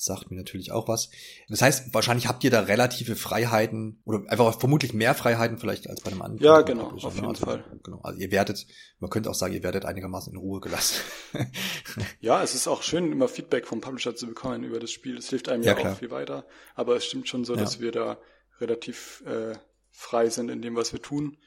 sagt 0.00 0.30
mir 0.30 0.36
natürlich 0.36 0.70
auch 0.70 0.86
was. 0.86 1.10
Das 1.48 1.60
heißt, 1.60 1.92
wahrscheinlich 1.92 2.28
habt 2.28 2.44
ihr 2.44 2.50
da 2.50 2.60
relative 2.60 3.16
Freiheiten 3.16 4.00
oder 4.04 4.22
einfach 4.30 4.58
vermutlich 4.58 4.94
mehr 4.94 5.12
Freiheiten 5.12 5.58
vielleicht 5.58 5.90
als 5.90 6.02
bei 6.02 6.12
einem 6.12 6.22
anderen. 6.22 6.44
Ja, 6.44 6.60
genau, 6.60 6.92
auf 6.92 7.14
jeden 7.16 7.26
also, 7.26 7.44
Fall. 7.44 7.64
Genau. 7.82 8.00
Also 8.02 8.20
ihr 8.20 8.30
werdet, 8.30 8.64
man 9.00 9.10
könnte 9.10 9.28
auch 9.28 9.34
sagen, 9.34 9.54
ihr 9.54 9.64
werdet 9.64 9.84
einigermaßen 9.84 10.32
in 10.32 10.38
Ruhe 10.38 10.60
gelassen. 10.60 11.02
ja, 12.20 12.40
es 12.44 12.54
ist 12.54 12.68
auch 12.68 12.82
schön, 12.82 13.10
immer 13.10 13.26
Feedback 13.26 13.66
vom 13.66 13.80
Publisher 13.80 14.14
zu 14.14 14.28
bekommen 14.28 14.62
über 14.62 14.78
das 14.78 14.92
Spiel. 14.92 15.18
Es 15.18 15.30
hilft 15.30 15.48
einem 15.48 15.64
ja, 15.64 15.76
ja 15.76 15.92
auch 15.92 15.98
viel 15.98 16.12
weiter. 16.12 16.46
Aber 16.76 16.94
es 16.94 17.04
stimmt 17.04 17.28
schon 17.28 17.44
so, 17.44 17.54
ja. 17.54 17.60
dass 17.60 17.80
wir 17.80 17.90
da 17.90 18.18
relativ 18.60 19.24
äh, 19.26 19.56
frei 19.90 20.30
sind 20.30 20.48
in 20.48 20.62
dem, 20.62 20.76
was 20.76 20.92
wir 20.92 21.02
tun 21.02 21.38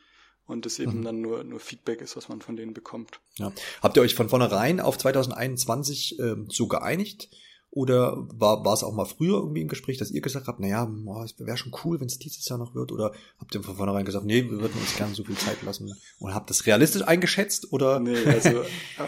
und 0.45 0.65
es 0.65 0.77
eben 0.79 0.99
mhm. 0.99 1.03
dann 1.05 1.21
nur, 1.21 1.45
nur 1.45 1.61
Feedback 1.61 2.01
ist, 2.01 2.17
was 2.17 2.27
man 2.27 2.41
von 2.41 2.57
denen 2.57 2.73
bekommt. 2.73 3.21
Ja. 3.37 3.53
Habt 3.81 3.95
ihr 3.95 4.03
euch 4.03 4.15
von 4.15 4.27
vornherein 4.27 4.81
auf 4.81 4.97
2021 4.97 6.19
ähm, 6.19 6.47
so 6.49 6.67
geeinigt? 6.67 7.29
Oder 7.73 8.27
war, 8.33 8.65
war 8.65 8.73
es 8.73 8.83
auch 8.83 8.93
mal 8.93 9.05
früher 9.05 9.37
irgendwie 9.37 9.61
im 9.61 9.69
Gespräch, 9.69 9.97
dass 9.97 10.11
ihr 10.11 10.19
gesagt 10.19 10.47
habt, 10.47 10.59
naja, 10.59 10.91
es 11.23 11.39
wäre 11.39 11.55
schon 11.55 11.71
cool, 11.85 12.01
wenn 12.01 12.07
es 12.07 12.19
dieses 12.19 12.47
Jahr 12.49 12.59
noch 12.59 12.75
wird? 12.75 12.91
Oder 12.91 13.13
habt 13.39 13.55
ihr 13.55 13.63
von 13.63 13.77
vornherein 13.77 14.03
gesagt, 14.03 14.25
nee, 14.25 14.43
wir 14.43 14.59
würden 14.59 14.77
uns 14.77 14.97
gerne 14.97 15.15
so 15.15 15.23
viel 15.23 15.37
Zeit 15.37 15.61
lassen? 15.63 15.89
Und 16.19 16.33
habt 16.33 16.49
das 16.49 16.65
realistisch 16.65 17.03
eingeschätzt? 17.03 17.71
Oder? 17.71 18.01
Nee, 18.01 18.25
also 18.25 18.63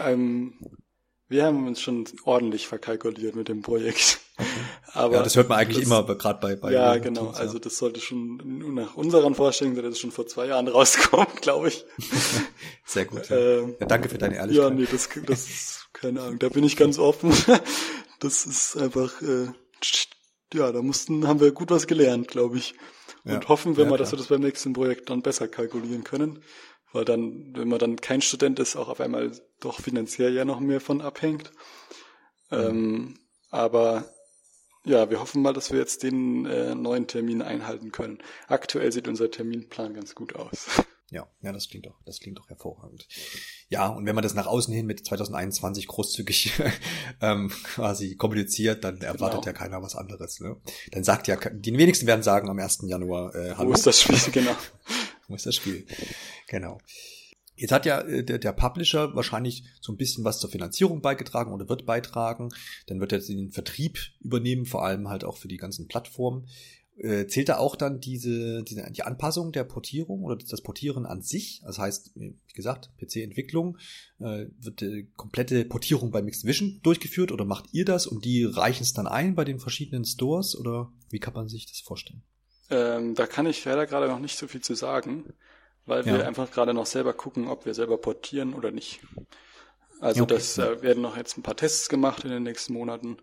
ähm, 0.06 0.54
wir 1.28 1.44
haben 1.44 1.66
uns 1.66 1.80
schon 1.80 2.04
ordentlich 2.24 2.66
verkalkuliert 2.66 3.36
mit 3.36 3.48
dem 3.48 3.60
Projekt. 3.60 4.20
Aber 4.92 5.16
ja, 5.16 5.22
das 5.22 5.36
hört 5.36 5.48
man 5.48 5.58
eigentlich 5.58 5.78
das, 5.78 5.86
immer, 5.86 6.02
gerade 6.16 6.40
bei, 6.40 6.56
bei 6.56 6.72
Ja, 6.72 6.96
genau. 6.96 7.24
Teams, 7.24 7.38
ja. 7.38 7.44
Also 7.44 7.58
das 7.58 7.76
sollte 7.76 8.00
schon 8.00 8.74
nach 8.74 8.94
unseren 8.94 9.34
Vorstellungen 9.34 9.74
sollte 9.74 9.90
das 9.90 9.98
schon 9.98 10.10
vor 10.10 10.26
zwei 10.26 10.46
Jahren 10.46 10.68
rauskommen, 10.68 11.26
glaube 11.40 11.68
ich. 11.68 11.84
Sehr 12.86 13.04
gut. 13.04 13.28
Ja. 13.28 13.36
Ähm, 13.36 13.74
ja, 13.80 13.86
danke 13.86 14.08
für 14.08 14.18
deine 14.18 14.36
Ehrlichkeit. 14.36 14.70
Ja, 14.70 14.74
nee, 14.74 14.86
das, 14.90 15.08
das 15.26 15.48
ist 15.48 15.88
keine 15.92 16.20
Ahnung. 16.22 16.38
Da 16.38 16.48
bin 16.48 16.64
ich 16.64 16.76
ganz 16.76 16.98
offen. 16.98 17.32
Das 18.24 18.46
ist 18.46 18.74
einfach, 18.78 19.20
äh, 19.20 19.48
ja, 20.54 20.72
da 20.72 20.80
mussten, 20.80 21.28
haben 21.28 21.40
wir 21.40 21.52
gut 21.52 21.70
was 21.70 21.86
gelernt, 21.86 22.28
glaube 22.28 22.56
ich. 22.56 22.74
Und 23.22 23.44
ja. 23.44 23.48
hoffen 23.48 23.76
wir 23.76 23.84
mal, 23.84 23.98
dass 23.98 24.12
wir 24.12 24.16
das 24.16 24.28
beim 24.28 24.40
nächsten 24.40 24.72
Projekt 24.72 25.10
dann 25.10 25.20
besser 25.20 25.46
kalkulieren 25.46 26.04
können. 26.04 26.42
Weil 26.94 27.04
dann, 27.04 27.54
wenn 27.54 27.68
man 27.68 27.78
dann 27.78 27.96
kein 27.96 28.22
Student 28.22 28.58
ist, 28.60 28.76
auch 28.76 28.88
auf 28.88 29.00
einmal 29.00 29.38
doch 29.60 29.78
finanziell 29.78 30.32
ja 30.32 30.46
noch 30.46 30.58
mehr 30.60 30.80
von 30.80 31.02
abhängt. 31.02 31.52
Mhm. 32.50 32.58
Ähm, 32.58 33.18
aber 33.50 34.08
ja, 34.86 35.10
wir 35.10 35.20
hoffen 35.20 35.42
mal, 35.42 35.52
dass 35.52 35.70
wir 35.70 35.78
jetzt 35.78 36.02
den 36.02 36.46
äh, 36.46 36.74
neuen 36.74 37.06
Termin 37.06 37.42
einhalten 37.42 37.92
können. 37.92 38.22
Aktuell 38.48 38.90
sieht 38.90 39.06
unser 39.06 39.30
Terminplan 39.30 39.92
ganz 39.92 40.14
gut 40.14 40.34
aus. 40.34 40.66
Ja, 41.14 41.28
ja, 41.42 41.52
das 41.52 41.68
klingt 41.68 41.86
doch, 41.86 41.94
das 42.04 42.18
klingt 42.18 42.38
doch 42.38 42.48
hervorragend. 42.48 43.06
Ja, 43.68 43.86
und 43.86 44.04
wenn 44.04 44.16
man 44.16 44.24
das 44.24 44.34
nach 44.34 44.48
außen 44.48 44.74
hin 44.74 44.84
mit 44.84 45.06
2021 45.06 45.86
großzügig 45.86 46.60
ähm, 47.20 47.50
quasi 47.50 48.16
kommuniziert, 48.16 48.82
dann 48.82 49.00
erwartet 49.00 49.42
genau. 49.42 49.46
ja 49.46 49.52
keiner 49.52 49.80
was 49.80 49.94
anderes. 49.94 50.40
Ne? 50.40 50.56
Dann 50.90 51.04
sagt 51.04 51.28
ja, 51.28 51.36
die 51.36 51.78
wenigsten 51.78 52.08
werden 52.08 52.24
sagen 52.24 52.50
am 52.50 52.58
1. 52.58 52.80
Januar, 52.86 53.32
äh, 53.36 53.54
hallo. 53.54 53.70
Wo 53.70 53.74
ist 53.74 53.86
das 53.86 54.00
Spiel, 54.00 54.18
genau. 54.32 54.56
Wo 55.28 55.36
ist 55.36 55.46
das 55.46 55.54
Spiel? 55.54 55.86
Genau. 56.48 56.78
Jetzt 57.54 57.70
hat 57.70 57.86
ja 57.86 58.00
äh, 58.00 58.24
der, 58.24 58.38
der 58.38 58.52
Publisher 58.52 59.14
wahrscheinlich 59.14 59.62
so 59.80 59.92
ein 59.92 59.96
bisschen 59.96 60.24
was 60.24 60.40
zur 60.40 60.50
Finanzierung 60.50 61.00
beigetragen 61.00 61.52
oder 61.52 61.68
wird 61.68 61.86
beitragen. 61.86 62.48
Dann 62.88 62.98
wird 62.98 63.12
er 63.12 63.20
den 63.20 63.52
Vertrieb 63.52 64.00
übernehmen, 64.18 64.66
vor 64.66 64.84
allem 64.84 65.08
halt 65.08 65.22
auch 65.22 65.36
für 65.36 65.46
die 65.46 65.58
ganzen 65.58 65.86
Plattformen. 65.86 66.48
Äh, 66.96 67.26
zählt 67.26 67.48
da 67.48 67.58
auch 67.58 67.74
dann 67.74 67.98
diese, 67.98 68.62
diese 68.62 68.88
die 68.92 69.02
Anpassung 69.02 69.50
der 69.50 69.64
Portierung 69.64 70.22
oder 70.22 70.36
das 70.36 70.62
Portieren 70.62 71.06
an 71.06 71.22
sich? 71.22 71.60
Das 71.64 71.78
heißt, 71.78 72.12
wie 72.14 72.36
gesagt, 72.54 72.90
PC-Entwicklung, 72.98 73.78
äh, 74.20 74.46
wird 74.60 74.80
die 74.80 75.10
komplette 75.16 75.64
Portierung 75.64 76.12
bei 76.12 76.22
Mixed 76.22 76.44
Vision 76.44 76.78
durchgeführt 76.84 77.32
oder 77.32 77.44
macht 77.44 77.66
ihr 77.72 77.84
das 77.84 78.06
und 78.06 78.24
die 78.24 78.44
reichen 78.44 78.84
es 78.84 78.92
dann 78.92 79.08
ein 79.08 79.34
bei 79.34 79.44
den 79.44 79.58
verschiedenen 79.58 80.04
Stores 80.04 80.56
oder 80.56 80.92
wie 81.10 81.18
kann 81.18 81.34
man 81.34 81.48
sich 81.48 81.66
das 81.66 81.80
vorstellen? 81.80 82.22
Ähm, 82.70 83.16
da 83.16 83.26
kann 83.26 83.46
ich 83.46 83.64
leider 83.64 83.86
gerade 83.86 84.06
noch 84.06 84.20
nicht 84.20 84.38
so 84.38 84.46
viel 84.46 84.60
zu 84.60 84.74
sagen, 84.74 85.32
weil 85.86 86.06
ja. 86.06 86.14
wir 86.14 86.28
einfach 86.28 86.50
gerade 86.52 86.74
noch 86.74 86.86
selber 86.86 87.12
gucken, 87.12 87.48
ob 87.48 87.66
wir 87.66 87.74
selber 87.74 87.98
portieren 87.98 88.54
oder 88.54 88.70
nicht. 88.70 89.00
Also 90.00 90.22
okay. 90.22 90.34
das 90.34 90.58
äh, 90.58 90.80
werden 90.80 91.02
noch 91.02 91.16
jetzt 91.16 91.36
ein 91.38 91.42
paar 91.42 91.56
Tests 91.56 91.88
gemacht 91.88 92.22
in 92.22 92.30
den 92.30 92.44
nächsten 92.44 92.72
Monaten 92.72 93.16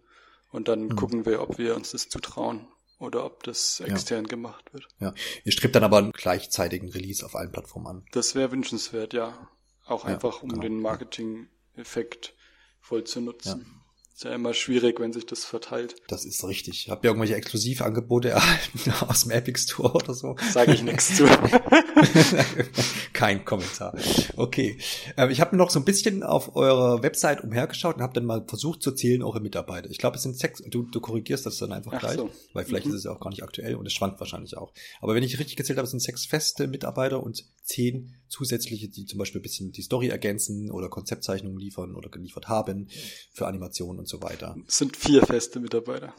und 0.52 0.68
dann 0.68 0.84
mhm. 0.84 0.96
gucken 0.98 1.26
wir, 1.26 1.42
ob 1.42 1.58
wir 1.58 1.76
uns 1.78 1.92
das 1.92 2.10
zutrauen 2.10 2.68
oder 3.02 3.26
ob 3.26 3.44
das 3.44 3.80
extern 3.80 4.26
ja. 4.26 4.30
gemacht 4.30 4.74
wird. 4.74 4.88
Ja, 5.00 5.14
ihr 5.44 5.52
strebt 5.52 5.76
dann 5.76 5.84
aber 5.84 5.98
einen 5.98 6.12
gleichzeitigen 6.12 6.90
Release 6.90 7.26
auf 7.26 7.36
allen 7.36 7.52
Plattformen 7.52 7.88
an. 7.88 8.06
Das 8.12 8.36
wäre 8.36 8.52
wünschenswert, 8.52 9.14
ja. 9.14 9.50
Auch 9.86 10.06
einfach, 10.06 10.44
um 10.44 10.50
genau. 10.50 10.62
den 10.62 10.80
Marketing-Effekt 10.80 12.36
voll 12.80 13.04
zu 13.04 13.20
nutzen. 13.20 13.81
Ist 14.22 14.26
ja 14.26 14.36
immer 14.36 14.54
schwierig, 14.54 15.00
wenn 15.00 15.12
sich 15.12 15.26
das 15.26 15.46
verteilt. 15.46 15.96
Das 16.08 16.26
ist 16.26 16.44
richtig. 16.44 16.92
Habt 16.92 17.04
ihr 17.04 17.10
irgendwelche 17.10 17.34
Exklusivangebote 17.34 18.30
erhalten 18.30 18.92
aus 19.08 19.24
dem 19.24 19.32
Epic 19.32 19.60
Store 19.60 19.94
oder 19.94 20.14
so? 20.14 20.36
Sage 20.52 20.76
ich 20.76 20.84
nichts 20.84 21.18
zu. 21.18 21.26
Kein 23.14 23.44
Kommentar. 23.44 23.98
Okay. 24.36 24.78
Ähm, 25.18 25.32
ich 25.32 25.42
habe 25.42 25.58
noch 25.58 25.72
so 25.72 25.80
ein 25.80 25.86
bisschen 25.86 26.22
auf 26.22 26.56
eurer 26.56 27.02
Website 27.02 27.44
umhergeschaut 27.44 27.96
und 27.96 28.04
habe 28.04 28.14
dann 28.14 28.26
mal 28.26 28.46
versucht 28.48 28.84
zu 28.84 28.92
zählen, 28.92 29.24
eure 29.24 29.40
Mitarbeiter. 29.40 29.90
Ich 29.90 29.98
glaube, 29.98 30.18
es 30.18 30.22
sind 30.22 30.38
sechs. 30.38 30.62
Du, 30.70 30.84
du 30.84 31.02
korrigierst 31.02 31.48
das 31.48 31.58
dann 31.58 31.72
einfach 31.72 31.94
Ach 31.96 32.00
gleich, 32.02 32.18
so. 32.18 32.30
weil 32.54 32.64
vielleicht 32.66 32.86
mhm. 32.86 32.92
ist 32.92 33.00
es 33.00 33.04
ja 33.06 33.12
auch 33.14 33.20
gar 33.20 33.32
nicht 33.32 33.42
aktuell 33.42 33.74
und 33.74 33.88
es 33.88 33.94
schwankt 33.94 34.20
wahrscheinlich 34.20 34.56
auch. 34.56 34.72
Aber 35.02 35.16
wenn 35.16 35.24
ich 35.24 35.40
richtig 35.40 35.56
gezählt 35.56 35.80
habe, 35.80 35.86
es 35.86 35.92
sind 35.92 36.00
sechs 36.00 36.28
feste 36.28 36.68
Mitarbeiter 36.68 37.24
und 37.24 37.44
zehn 37.64 38.14
zusätzliche, 38.28 38.88
die 38.88 39.06
zum 39.06 39.18
Beispiel 39.18 39.40
ein 39.40 39.44
bisschen 39.44 39.72
die 39.72 39.82
Story 39.82 40.10
ergänzen 40.10 40.70
oder 40.70 40.90
Konzeptzeichnungen 40.90 41.60
liefern 41.60 41.96
oder 41.96 42.10
geliefert 42.10 42.48
haben 42.48 42.88
für 43.34 43.48
Animationen 43.48 44.00
und 44.00 44.11
so 44.12 44.22
weiter. 44.22 44.56
Es 44.68 44.78
sind 44.78 44.96
vier 44.96 45.26
feste 45.26 45.60
Mitarbeiter. 45.60 46.14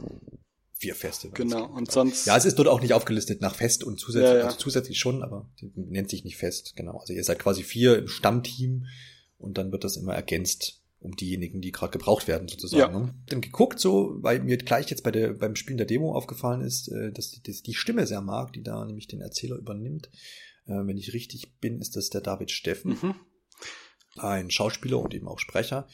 Vier 0.72 0.96
feste. 0.96 1.30
Genau. 1.30 1.66
Und 1.66 1.92
sonst. 1.92 2.26
Ja, 2.26 2.36
es 2.36 2.44
ist 2.44 2.58
dort 2.58 2.66
auch 2.66 2.80
nicht 2.80 2.92
aufgelistet 2.92 3.40
nach 3.40 3.54
fest 3.54 3.84
und 3.84 4.00
zusätzlich, 4.00 4.32
ja, 4.32 4.38
ja. 4.38 4.44
also 4.46 4.56
zusätzlich 4.56 4.98
schon, 4.98 5.22
aber 5.22 5.48
nennt 5.76 6.10
sich 6.10 6.24
nicht 6.24 6.36
fest. 6.36 6.72
Genau. 6.74 6.98
Also 6.98 7.12
ihr 7.12 7.22
seid 7.22 7.38
quasi 7.38 7.62
vier 7.62 7.96
im 7.98 8.08
Stammteam 8.08 8.86
und 9.38 9.58
dann 9.58 9.70
wird 9.70 9.84
das 9.84 9.96
immer 9.96 10.14
ergänzt 10.14 10.82
um 11.02 11.16
diejenigen, 11.16 11.60
die 11.60 11.72
gerade 11.72 11.90
gebraucht 11.92 12.28
werden, 12.28 12.48
sozusagen. 12.48 12.94
Ja. 12.94 13.14
Dann 13.26 13.40
geguckt, 13.40 13.80
so, 13.80 14.16
weil 14.20 14.40
mir 14.40 14.56
gleich 14.56 14.88
jetzt 14.88 15.02
bei 15.02 15.10
der, 15.10 15.32
beim 15.32 15.56
Spielen 15.56 15.78
der 15.78 15.86
Demo 15.86 16.14
aufgefallen 16.14 16.60
ist, 16.60 16.88
äh, 16.88 17.12
dass 17.12 17.30
die, 17.30 17.42
dass 17.42 17.62
die 17.62 17.74
Stimme 17.74 18.06
sehr 18.06 18.20
mag, 18.20 18.52
die 18.52 18.62
da 18.62 18.84
nämlich 18.84 19.08
den 19.08 19.20
Erzähler 19.20 19.56
übernimmt. 19.56 20.10
Äh, 20.66 20.86
wenn 20.86 20.96
ich 20.96 21.12
richtig 21.12 21.58
bin, 21.58 21.80
ist 21.80 21.96
das 21.96 22.10
der 22.10 22.20
David 22.20 22.50
Steffen. 22.50 22.98
Mhm. 23.02 23.14
Ein 24.16 24.50
Schauspieler 24.50 24.98
und 24.98 25.14
eben 25.14 25.26
auch 25.26 25.38
Sprecher. 25.38 25.88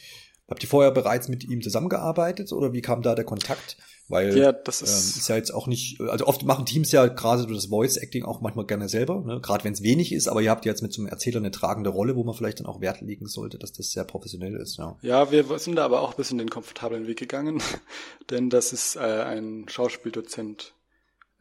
Habt 0.48 0.62
ihr 0.62 0.68
vorher 0.68 0.90
bereits 0.90 1.28
mit 1.28 1.44
ihm 1.44 1.60
zusammengearbeitet 1.60 2.52
oder 2.52 2.72
wie 2.72 2.80
kam 2.80 3.02
da 3.02 3.14
der 3.14 3.26
Kontakt? 3.26 3.76
Weil 4.08 4.36
ja, 4.38 4.52
das 4.52 4.80
ist, 4.80 4.90
ähm, 4.90 5.20
ist 5.20 5.28
ja 5.28 5.36
jetzt 5.36 5.50
auch 5.50 5.66
nicht, 5.66 6.00
also 6.00 6.26
oft 6.26 6.42
machen 6.44 6.64
Teams 6.64 6.90
ja 6.90 7.06
gerade 7.06 7.42
so 7.42 7.48
das 7.48 7.66
Voice 7.66 7.98
Acting 7.98 8.24
auch 8.24 8.40
manchmal 8.40 8.64
gerne 8.64 8.88
selber, 8.88 9.22
ne? 9.26 9.40
gerade 9.42 9.64
wenn 9.64 9.74
es 9.74 9.82
wenig 9.82 10.12
ist, 10.12 10.26
aber 10.28 10.40
ihr 10.40 10.50
habt 10.50 10.64
jetzt 10.64 10.80
mit 10.80 10.94
so 10.94 11.02
einem 11.02 11.10
Erzähler 11.10 11.40
eine 11.40 11.50
tragende 11.50 11.90
Rolle, 11.90 12.16
wo 12.16 12.24
man 12.24 12.34
vielleicht 12.34 12.60
dann 12.60 12.66
auch 12.66 12.80
Wert 12.80 13.02
legen 13.02 13.26
sollte, 13.26 13.58
dass 13.58 13.74
das 13.74 13.90
sehr 13.90 14.04
professionell 14.04 14.56
ist. 14.56 14.78
Ja, 14.78 14.96
ja 15.02 15.30
wir 15.30 15.58
sind 15.58 15.76
da 15.76 15.84
aber 15.84 16.00
auch 16.00 16.12
ein 16.12 16.16
bisschen 16.16 16.38
den 16.38 16.48
komfortablen 16.48 17.06
Weg 17.06 17.18
gegangen, 17.18 17.60
denn 18.30 18.48
das 18.48 18.72
ist 18.72 18.96
äh, 18.96 19.00
ein 19.00 19.66
Schauspieldozent 19.68 20.72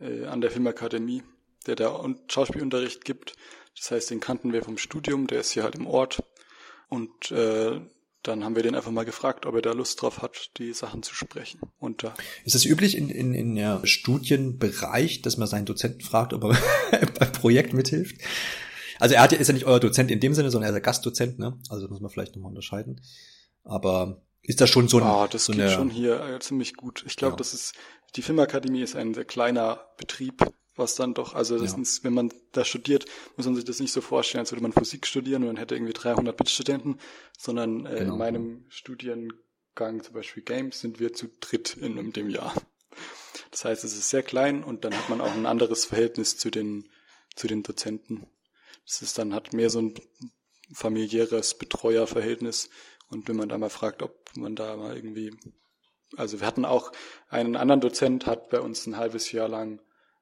äh, 0.01 0.25
an 0.25 0.41
der 0.41 0.51
Filmakademie, 0.51 1.23
der 1.67 1.77
da 1.77 2.03
Schauspielunterricht 2.27 3.05
gibt. 3.05 3.37
Das 3.77 3.91
heißt, 3.91 4.09
den 4.11 4.19
kannten 4.19 4.51
wir 4.51 4.63
vom 4.63 4.77
Studium, 4.77 5.27
der 5.27 5.39
ist 5.39 5.51
hier 5.51 5.63
halt 5.63 5.75
im 5.75 5.87
Ort 5.87 6.21
und 6.89 7.31
äh, 7.31 7.79
dann 8.27 8.43
haben 8.43 8.55
wir 8.55 8.63
den 8.63 8.75
einfach 8.75 8.91
mal 8.91 9.05
gefragt, 9.05 9.45
ob 9.45 9.55
er 9.55 9.61
da 9.61 9.71
Lust 9.71 10.01
drauf 10.01 10.21
hat, 10.21 10.51
die 10.57 10.73
Sachen 10.73 11.03
zu 11.03 11.15
sprechen. 11.15 11.61
Und 11.79 12.03
da 12.03 12.13
ist 12.43 12.55
es 12.55 12.65
üblich 12.65 12.97
in, 12.97 13.09
in, 13.09 13.33
in 13.33 13.55
der 13.55 13.85
Studienbereich, 13.85 15.21
dass 15.21 15.37
man 15.37 15.47
seinen 15.47 15.65
Dozenten 15.65 16.01
fragt, 16.01 16.33
ob 16.33 16.43
er 16.43 16.57
beim 17.19 17.31
Projekt 17.31 17.73
mithilft? 17.73 18.17
Also 18.99 19.15
er 19.15 19.21
hat, 19.21 19.33
ist 19.33 19.47
ja 19.47 19.53
nicht 19.53 19.65
euer 19.65 19.79
Dozent 19.79 20.11
in 20.11 20.19
dem 20.19 20.33
Sinne, 20.33 20.51
sondern 20.51 20.69
er 20.69 20.75
ist 20.75 20.81
ja 20.81 20.85
Gastdozent, 20.85 21.39
ne? 21.39 21.59
Also 21.69 21.83
das 21.83 21.91
muss 21.91 22.01
man 22.01 22.09
vielleicht 22.09 22.35
nochmal 22.35 22.49
unterscheiden. 22.49 23.01
Aber 23.63 24.21
ist 24.41 24.61
das 24.61 24.69
schon 24.69 24.87
so 24.87 24.97
ein... 24.97 25.03
Ah, 25.03 25.27
das 25.27 25.45
so 25.45 25.53
geht 25.53 25.61
eine, 25.61 25.71
schon 25.71 25.89
hier 25.89 26.19
äh, 26.21 26.39
ziemlich 26.39 26.75
gut. 26.75 27.03
Ich 27.07 27.15
glaube, 27.15 27.33
ja. 27.33 27.37
das 27.37 27.53
ist, 27.53 27.73
die 28.15 28.21
Filmakademie 28.21 28.81
ist 28.81 28.95
ein 28.95 29.13
sehr 29.13 29.25
kleiner 29.25 29.81
Betrieb 29.97 30.43
was 30.77 30.95
dann 30.95 31.13
doch, 31.13 31.33
also 31.33 31.57
das 31.57 31.73
ja. 31.73 31.81
ist, 31.81 32.03
wenn 32.03 32.13
man 32.13 32.31
da 32.51 32.63
studiert, 32.63 33.05
muss 33.35 33.45
man 33.45 33.55
sich 33.55 33.65
das 33.65 33.79
nicht 33.79 33.91
so 33.91 34.01
vorstellen, 34.01 34.41
als 34.41 34.51
würde 34.51 34.61
man 34.61 34.73
Physik 34.73 35.07
studieren 35.07 35.43
und 35.43 35.49
man 35.49 35.57
hätte 35.57 35.75
irgendwie 35.75 35.93
300 35.93 36.39
Mitstudenten, 36.39 36.99
sondern 37.37 37.85
äh, 37.85 37.99
genau. 37.99 38.13
in 38.13 38.19
meinem 38.19 38.65
Studiengang, 38.69 40.03
zum 40.03 40.13
Beispiel 40.13 40.43
Games, 40.43 40.79
sind 40.79 40.99
wir 40.99 41.13
zu 41.13 41.27
dritt 41.39 41.75
in, 41.77 41.97
in 41.97 42.13
dem 42.13 42.29
Jahr. 42.29 42.53
Das 43.51 43.65
heißt, 43.65 43.83
es 43.83 43.93
ist 43.93 44.09
sehr 44.09 44.23
klein 44.23 44.63
und 44.63 44.85
dann 44.85 44.95
hat 44.95 45.09
man 45.09 45.21
auch 45.21 45.33
ein 45.33 45.45
anderes 45.45 45.85
Verhältnis 45.85 46.37
zu 46.37 46.49
den, 46.49 46.89
zu 47.35 47.47
den 47.47 47.63
Dozenten. 47.63 48.27
Das 48.85 49.01
ist 49.01 49.17
dann, 49.17 49.33
hat 49.33 49.53
mehr 49.53 49.69
so 49.69 49.79
ein 49.79 49.95
familiäres 50.73 51.57
Betreuerverhältnis 51.57 52.69
und 53.09 53.27
wenn 53.27 53.35
man 53.35 53.49
da 53.49 53.57
mal 53.57 53.69
fragt, 53.69 54.03
ob 54.03 54.29
man 54.35 54.55
da 54.55 54.75
mal 54.75 54.95
irgendwie, 54.95 55.33
also 56.17 56.39
wir 56.39 56.47
hatten 56.47 56.65
auch 56.65 56.91
einen 57.29 57.55
anderen 57.55 57.81
Dozent, 57.81 58.25
hat 58.25 58.49
bei 58.49 58.59
uns 58.59 58.85
ein 58.85 58.97
halbes 58.97 59.31
Jahr 59.31 59.47
lang 59.47 59.79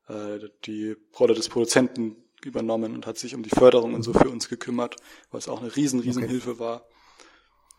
äh, 0.08 0.39
die 0.66 0.95
Rolle 1.20 1.34
des 1.34 1.49
Produzenten 1.49 2.16
übernommen 2.43 2.93
und 2.93 3.08
hat 3.08 3.18
sich 3.18 3.36
um 3.36 3.43
die 3.43 3.49
Förderung 3.49 3.93
und 3.93 4.03
so 4.03 4.14
für 4.14 4.30
uns 4.30 4.49
gekümmert, 4.49 4.95
was 5.32 5.47
auch 5.47 5.62
eine 5.62 5.76
riesen, 5.76 5.99
riesen 5.99 6.24
okay. 6.24 6.32
Hilfe 6.32 6.60
war. 6.60 6.86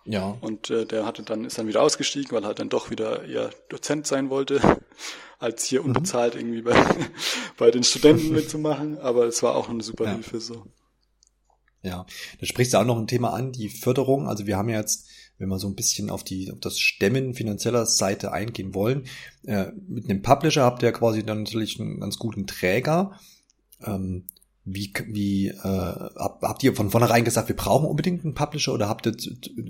Ja. 0.05 0.37
Und 0.41 0.71
äh, 0.71 0.87
der 0.87 1.05
hatte 1.05 1.23
dann, 1.23 1.45
ist 1.45 1.59
dann 1.59 1.67
wieder 1.67 1.83
ausgestiegen, 1.83 2.31
weil 2.33 2.45
er 2.45 2.49
halt 2.49 2.61
dann 2.61 2.69
doch 2.69 2.91
wieder 2.91 3.25
eher 3.25 3.51
Dozent 3.69 4.07
sein 4.07 4.31
wollte, 4.31 4.61
als 5.39 5.65
hier 5.65 5.81
mhm. 5.81 5.89
unbezahlt 5.89 6.35
irgendwie 6.35 6.63
bei, 6.63 6.75
bei 7.59 7.71
den 7.71 7.83
Studenten 7.83 8.33
mitzumachen. 8.33 8.99
Aber 8.99 9.27
es 9.27 9.43
war 9.43 9.57
auch 9.57 9.69
eine 9.69 9.83
super 9.83 10.05
ja. 10.05 10.13
Hilfe 10.13 10.41
so. 10.41 10.65
Ja, 11.83 12.07
da 12.41 12.47
sprichst 12.47 12.75
du 12.75 12.79
auch 12.79 12.85
noch 12.85 12.99
ein 12.99 13.07
Thema 13.07 13.33
an, 13.33 13.53
die 13.53 13.69
Förderung. 13.69 14.29
Also 14.29 14.47
wir 14.47 14.57
haben 14.57 14.69
ja 14.69 14.79
jetzt 14.79 15.09
wenn 15.39 15.49
wir 15.49 15.59
so 15.59 15.69
ein 15.69 15.75
bisschen 15.75 16.11
auf 16.11 16.25
die 16.25 16.51
auf 16.51 16.61
das 16.61 16.79
Stemmen 16.79 17.35
finanzieller 17.35 17.87
Seite 17.87 18.33
eingehen 18.33 18.75
wollen. 18.75 19.05
Äh, 19.45 19.67
mit 19.87 20.09
einem 20.09 20.23
Publisher 20.23 20.65
habt 20.65 20.83
ihr 20.83 20.93
quasi 20.93 21.25
dann 21.25 21.45
natürlich 21.45 21.81
einen 21.81 22.01
ganz 22.01 22.19
guten 22.19 22.47
Träger. 22.47 23.19
Ähm, 23.85 24.25
wie, 24.69 24.93
wie 25.07 25.47
äh, 25.47 25.53
habt 25.63 26.65
ihr 26.65 26.75
von 26.75 26.91
vornherein 26.91 27.25
gesagt, 27.25 27.49
wir 27.49 27.55
brauchen 27.55 27.87
unbedingt 27.87 28.25
einen 28.25 28.35
Publisher 28.35 28.75
oder 28.75 28.89
habt 28.89 29.07
ihr 29.07 29.15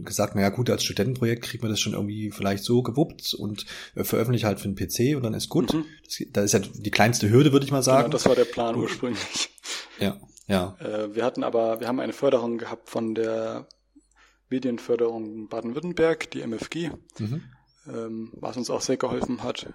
gesagt, 0.02 0.34
naja 0.34 0.48
gut, 0.48 0.70
als 0.70 0.84
Studentenprojekt 0.84 1.44
kriegt 1.44 1.62
man 1.62 1.70
das 1.70 1.80
schon 1.80 1.92
irgendwie 1.92 2.30
vielleicht 2.30 2.64
so 2.64 2.82
gewuppt 2.82 3.34
und 3.34 3.66
äh, 3.94 4.04
veröffentlicht 4.04 4.46
halt 4.46 4.58
für 4.58 4.68
den 4.68 4.74
PC 4.74 5.14
und 5.14 5.22
dann 5.22 5.34
ist 5.34 5.50
gut. 5.50 5.74
Mhm. 5.74 5.84
Das, 6.02 6.22
das 6.32 6.44
ist 6.46 6.52
ja 6.54 6.60
die 6.60 6.90
kleinste 6.90 7.28
Hürde, 7.28 7.52
würde 7.52 7.66
ich 7.66 7.72
mal 7.72 7.82
sagen. 7.82 8.04
Genau, 8.04 8.12
das 8.12 8.24
war 8.24 8.34
der 8.34 8.46
Plan 8.46 8.74
ursprünglich. 8.74 9.50
Ja, 9.98 10.18
ja. 10.46 10.76
Äh, 10.80 11.14
wir 11.14 11.24
hatten 11.24 11.44
aber, 11.44 11.80
wir 11.80 11.88
haben 11.88 12.00
eine 12.00 12.14
Förderung 12.14 12.56
gehabt 12.56 12.88
von 12.88 13.14
der 13.14 13.66
Medienförderung 14.48 15.48
Baden-Württemberg, 15.48 16.30
die 16.30 16.42
MFG. 16.42 16.90
Mhm. 17.18 17.42
ähm, 17.88 18.32
was 18.34 18.56
uns 18.56 18.70
auch 18.70 18.80
sehr 18.80 18.96
geholfen 18.96 19.42
hat. 19.42 19.74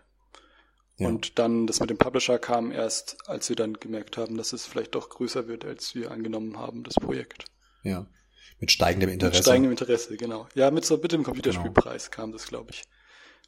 Ja. 0.97 1.07
Und 1.07 1.39
dann 1.39 1.65
das 1.67 1.79
mit 1.79 1.89
dem 1.89 1.97
Publisher 1.97 2.37
kam 2.37 2.71
erst, 2.71 3.17
als 3.27 3.49
wir 3.49 3.55
dann 3.55 3.73
gemerkt 3.73 4.17
haben, 4.17 4.37
dass 4.37 4.53
es 4.53 4.65
vielleicht 4.65 4.93
doch 4.95 5.09
größer 5.09 5.47
wird, 5.47 5.65
als 5.65 5.95
wir 5.95 6.11
angenommen 6.11 6.57
haben, 6.57 6.83
das 6.83 6.95
Projekt. 6.95 7.45
Ja. 7.83 8.05
Mit 8.59 8.71
steigendem 8.71 9.09
Interesse. 9.09 9.37
Mit 9.37 9.43
steigendem 9.43 9.71
Interesse, 9.71 10.17
genau. 10.17 10.47
Ja, 10.53 10.69
mit 10.69 10.85
so 10.85 10.97
mit 10.97 11.11
dem 11.11 11.23
Computerspielpreis 11.23 12.11
genau. 12.11 12.15
kam 12.15 12.31
das, 12.31 12.47
glaube 12.47 12.69
ich. 12.71 12.83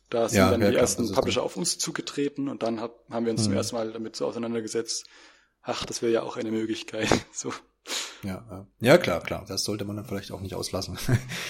Da 0.09 0.27
sind 0.27 0.39
ja, 0.39 0.51
dann 0.51 0.61
die 0.61 0.75
ersten 0.75 1.11
Publisher 1.11 1.43
auf 1.43 1.55
uns 1.55 1.77
zugetreten 1.77 2.49
und 2.49 2.63
dann 2.63 2.81
hab, 2.81 3.07
haben 3.09 3.25
wir 3.25 3.31
uns 3.31 3.41
hm. 3.41 3.45
zum 3.45 3.53
ersten 3.53 3.75
Mal 3.75 3.91
damit 3.91 4.15
so 4.15 4.25
auseinandergesetzt. 4.25 5.05
Ach, 5.61 5.85
das 5.85 6.01
wäre 6.01 6.11
ja 6.11 6.23
auch 6.23 6.37
eine 6.37 6.51
Möglichkeit. 6.51 7.07
so. 7.33 7.53
Ja, 8.23 8.67
ja, 8.79 8.97
klar, 8.97 9.21
klar. 9.21 9.45
Das 9.47 9.63
sollte 9.63 9.85
man 9.85 9.95
dann 9.95 10.05
vielleicht 10.05 10.31
auch 10.31 10.41
nicht 10.41 10.55
auslassen. 10.55 10.97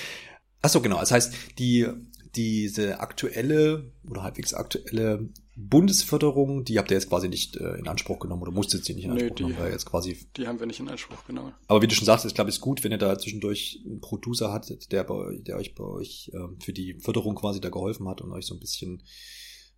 Ach 0.62 0.70
so, 0.70 0.82
genau. 0.82 1.00
Das 1.00 1.12
heißt, 1.12 1.34
die 1.60 1.88
diese 2.36 3.00
aktuelle 3.00 3.92
oder 4.10 4.24
halbwegs 4.24 4.54
aktuelle 4.54 5.30
Bundesförderung, 5.56 6.64
die 6.64 6.80
habt 6.80 6.90
ihr 6.90 6.98
jetzt 6.98 7.10
quasi 7.10 7.30
nicht 7.30 7.58
äh, 7.58 7.76
in 7.76 7.88
Anspruch 7.88 8.18
genommen 8.18 8.42
oder 8.42 8.52
musstet 8.52 8.84
sie 8.86 8.96
nicht 8.96 9.06
in 9.06 9.12
Anspruch 9.12 9.30
nee, 9.30 9.36
die, 9.36 9.44
nehmen, 9.44 9.60
weil 9.60 9.72
jetzt 9.72 9.86
quasi. 9.86 10.18
Die 10.36 10.48
haben 10.48 10.60
wir 10.60 10.66
nicht 10.66 10.80
in 10.80 10.90
Anspruch 10.90 11.26
genommen. 11.26 11.54
Aber 11.68 11.82
wie 11.84 11.88
du 11.88 11.94
schon 11.94 12.06
sagst, 12.06 12.26
ich 12.26 12.34
glaube, 12.34 12.50
es 12.50 12.56
ist 12.56 12.62
gut, 12.62 12.84
wenn 12.84 12.92
ihr 12.92 12.98
da 12.98 13.20
zwischendurch 13.20 13.84
einen 13.86 14.02
Producer 14.02 14.52
hattet, 14.52 14.92
der 14.92 15.04
bei, 15.04 15.38
der 15.42 15.58
euch 15.58 15.76
bei 15.76 15.84
euch 15.84 16.32
ähm, 16.34 16.58
für 16.60 16.74
die 16.74 16.96
Förderung 16.96 17.36
quasi 17.36 17.62
da 17.62 17.70
geholfen 17.70 18.08
hat 18.08 18.22
und 18.22 18.32
euch 18.32 18.48
so 18.48 18.56
ein 18.56 18.60
bisschen 18.60 19.04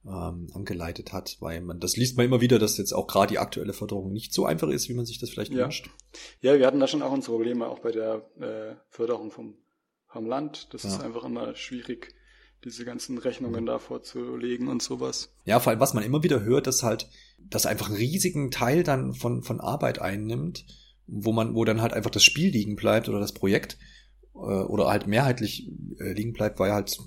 ähm, 0.08 0.48
angeleitet 0.54 1.14
hat, 1.14 1.38
weil 1.40 1.62
man 1.62 1.80
das 1.80 1.98
liest 1.98 2.18
man 2.18 2.26
immer 2.26 2.42
wieder, 2.42 2.60
dass 2.60 2.78
jetzt 2.78 2.94
auch 2.94 3.08
gerade 3.08 3.34
die 3.34 3.40
aktuelle 3.40 3.74
Förderung 3.74 4.12
nicht 4.12 4.34
so 4.34 4.46
einfach 4.46 4.70
ist, 4.70 4.90
wie 4.90 4.94
man 4.94 5.06
sich 5.06 5.20
das 5.20 5.30
vielleicht 5.30 5.52
ja. 5.52 5.64
wünscht. 5.64 5.90
Ja, 6.42 6.58
wir 6.58 6.68
hatten 6.68 6.80
da 6.80 6.88
schon 6.88 7.02
auch 7.02 7.12
unsere 7.12 7.34
Probleme, 7.34 7.68
auch 7.68 7.80
bei 7.80 7.92
der 7.92 8.30
äh, 8.40 8.76
Förderung 8.90 9.32
vom, 9.32 9.56
vom 10.08 10.26
Land. 10.26 10.74
Das 10.74 10.84
ja. 10.84 10.90
ist 10.90 11.02
einfach 11.02 11.24
immer 11.24 11.56
schwierig 11.56 12.14
diese 12.64 12.84
ganzen 12.84 13.18
Rechnungen 13.18 13.62
mhm. 13.62 13.68
da 13.68 13.80
vorzulegen 13.80 14.68
und 14.68 14.82
sowas. 14.82 15.36
Ja, 15.46 15.60
vor 15.60 15.72
allem, 15.72 15.80
was 15.80 15.94
man 15.94 16.04
immer 16.04 16.24
wieder 16.24 16.42
hört, 16.42 16.68
dass 16.68 16.84
halt, 16.84 17.08
dass 17.38 17.66
einfach 17.66 17.88
einen 17.88 17.98
riesigen 17.98 18.50
Teil 18.50 18.84
dann 18.84 19.14
von, 19.14 19.44
von 19.44 19.62
Arbeit 19.62 20.00
einnimmt, 20.00 20.66
wo 21.06 21.32
man, 21.32 21.54
wo 21.54 21.64
dann 21.64 21.82
halt 21.82 21.94
einfach 21.94 22.10
das 22.10 22.24
Spiel 22.24 22.50
liegen 22.50 22.76
bleibt 22.76 23.08
oder 23.08 23.20
das 23.20 23.34
Projekt 23.34 23.78
oder 24.40 24.88
halt 24.88 25.08
mehrheitlich 25.08 25.70
äh, 26.00 26.14
liegen 26.14 26.34
bleibt, 26.34 26.60
weil 26.60 26.74
halt 26.74 26.98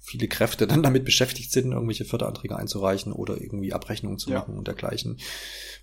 viele 0.00 0.28
Kräfte 0.28 0.66
dann 0.68 0.82
damit 0.82 1.04
beschäftigt 1.04 1.52
sind, 1.52 1.72
irgendwelche 1.72 2.04
Förderanträge 2.04 2.56
einzureichen 2.56 3.12
oder 3.12 3.40
irgendwie 3.40 3.72
Abrechnungen 3.72 4.18
zu 4.18 4.30
machen 4.30 4.56
und 4.56 4.66
dergleichen 4.66 5.18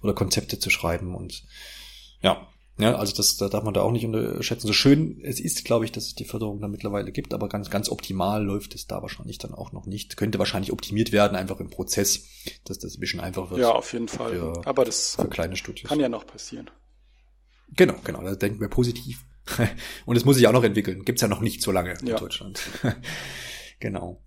oder 0.02 0.14
Konzepte 0.14 0.60
zu 0.60 0.70
schreiben 0.70 1.16
und 1.16 1.44
ja, 2.22 2.48
ja, 2.80 2.96
also 2.96 3.14
das 3.14 3.36
da 3.36 3.50
darf 3.50 3.66
man 3.66 3.74
da 3.74 3.82
auch 3.82 3.92
nicht 3.92 4.06
unterschätzen. 4.06 4.68
So 4.68 4.72
schön 4.72 5.20
es 5.22 5.42
ist, 5.42 5.66
glaube 5.66 5.84
ich, 5.84 5.92
dass 5.92 6.06
es 6.06 6.16
die 6.16 6.24
Förderung 6.24 6.62
da 6.62 6.70
mittlerweile 6.70 7.12
gibt, 7.12 7.34
aber 7.34 7.50
ganz, 7.50 7.70
ganz 7.70 7.90
optimal 7.90 8.42
läuft 8.42 8.74
es 8.74 8.88
da 8.88 9.02
wahrscheinlich 9.02 9.38
dann 9.38 9.54
auch 9.54 9.74
noch 9.74 9.86
nicht. 9.86 10.16
Könnte 10.16 10.40
wahrscheinlich 10.40 10.72
optimiert 10.72 11.12
werden, 11.12 11.36
einfach 11.36 11.60
im 11.60 11.70
Prozess, 11.70 12.24
dass 12.64 12.80
das 12.80 12.96
ein 12.96 13.02
bisschen 13.02 13.20
einfach 13.20 13.50
wird. 13.50 13.60
Ja, 13.60 13.72
auf 13.72 13.92
jeden 13.92 14.08
Fall. 14.08 14.32
Für, 14.32 14.62
aber 14.66 14.86
das 14.86 15.16
für 15.16 15.28
kleine 15.28 15.58
Studios. 15.58 15.90
kann 15.90 16.00
ja 16.00 16.08
noch 16.08 16.26
passieren. 16.26 16.72
Genau, 17.76 17.96
genau, 18.06 18.24
da 18.24 18.36
denken 18.36 18.62
wir 18.62 18.70
positiv. 18.70 19.26
Und 20.06 20.16
es 20.16 20.26
muss 20.26 20.36
sich 20.36 20.48
auch 20.48 20.54
noch 20.54 20.64
entwickeln. 20.64 21.04
Gibt's 21.06 21.22
ja 21.22 21.28
noch 21.28 21.42
nicht 21.42 21.62
so 21.62 21.72
lange 21.72 21.94
ja. 21.94 22.00
in 22.00 22.16
Deutschland. 22.18 22.62
genau. 23.80 24.22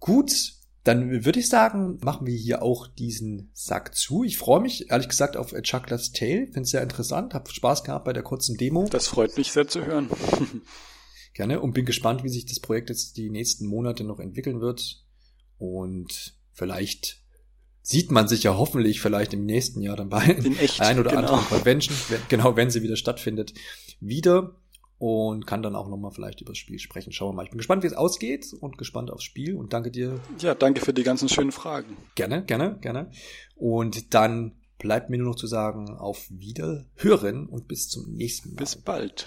Gut, 0.00 0.52
dann 0.84 1.24
würde 1.24 1.40
ich 1.40 1.48
sagen, 1.48 1.98
machen 2.02 2.26
wir 2.26 2.34
hier 2.34 2.62
auch 2.62 2.86
diesen 2.86 3.50
Sack 3.52 3.94
zu. 3.94 4.24
Ich 4.24 4.38
freue 4.38 4.60
mich, 4.60 4.90
ehrlich 4.90 5.08
gesagt, 5.08 5.36
auf 5.36 5.52
Chuckler's 5.62 6.12
Tale. 6.12 6.46
Finde 6.46 6.62
es 6.62 6.70
sehr 6.70 6.82
interessant. 6.82 7.34
Hab 7.34 7.50
Spaß 7.50 7.84
gehabt 7.84 8.04
bei 8.04 8.12
der 8.12 8.22
kurzen 8.22 8.56
Demo. 8.56 8.86
Das 8.90 9.08
freut 9.08 9.36
mich 9.36 9.52
sehr 9.52 9.68
zu 9.68 9.84
hören. 9.84 10.08
Gerne 11.34 11.60
und 11.60 11.74
bin 11.74 11.84
gespannt, 11.84 12.24
wie 12.24 12.30
sich 12.30 12.46
das 12.46 12.58
Projekt 12.58 12.88
jetzt 12.88 13.16
die 13.16 13.30
nächsten 13.30 13.66
Monate 13.66 14.02
noch 14.02 14.18
entwickeln 14.18 14.60
wird. 14.60 15.04
Und 15.58 16.34
vielleicht 16.52 17.22
sieht 17.82 18.10
man 18.10 18.28
sich 18.28 18.42
ja 18.42 18.56
hoffentlich 18.56 19.00
vielleicht 19.00 19.32
im 19.32 19.44
nächsten 19.44 19.80
Jahr 19.80 19.96
dann 19.96 20.08
bei 20.08 20.36
ein 20.78 20.98
oder 20.98 21.10
genau. 21.10 21.22
anderen 21.22 21.44
Convention, 21.44 21.96
genau, 22.28 22.56
wenn 22.56 22.70
sie 22.70 22.82
wieder 22.82 22.96
stattfindet, 22.96 23.54
wieder 24.00 24.56
und 24.98 25.46
kann 25.46 25.62
dann 25.62 25.76
auch 25.76 25.88
nochmal 25.88 26.10
vielleicht 26.10 26.40
über 26.40 26.50
das 26.50 26.58
Spiel 26.58 26.78
sprechen. 26.78 27.12
Schauen 27.12 27.30
wir 27.30 27.36
mal. 27.36 27.44
Ich 27.44 27.50
bin 27.50 27.58
gespannt, 27.58 27.82
wie 27.82 27.86
es 27.86 27.94
ausgeht 27.94 28.52
und 28.60 28.78
gespannt 28.78 29.10
aufs 29.10 29.24
Spiel 29.24 29.54
und 29.54 29.72
danke 29.72 29.90
dir. 29.90 30.20
Ja, 30.40 30.54
danke 30.54 30.80
für 30.80 30.92
die 30.92 31.04
ganzen 31.04 31.28
schönen 31.28 31.52
Fragen. 31.52 31.96
Gerne, 32.14 32.44
gerne, 32.44 32.78
gerne. 32.80 33.10
Und 33.54 34.12
dann 34.14 34.56
bleibt 34.78 35.10
mir 35.10 35.18
nur 35.18 35.28
noch 35.28 35.36
zu 35.36 35.46
sagen, 35.46 35.90
auf 35.90 36.26
Wiederhören 36.30 37.46
und 37.46 37.68
bis 37.68 37.88
zum 37.88 38.12
nächsten 38.12 38.54
Mal. 38.54 38.56
Bis 38.56 38.76
bald. 38.76 39.26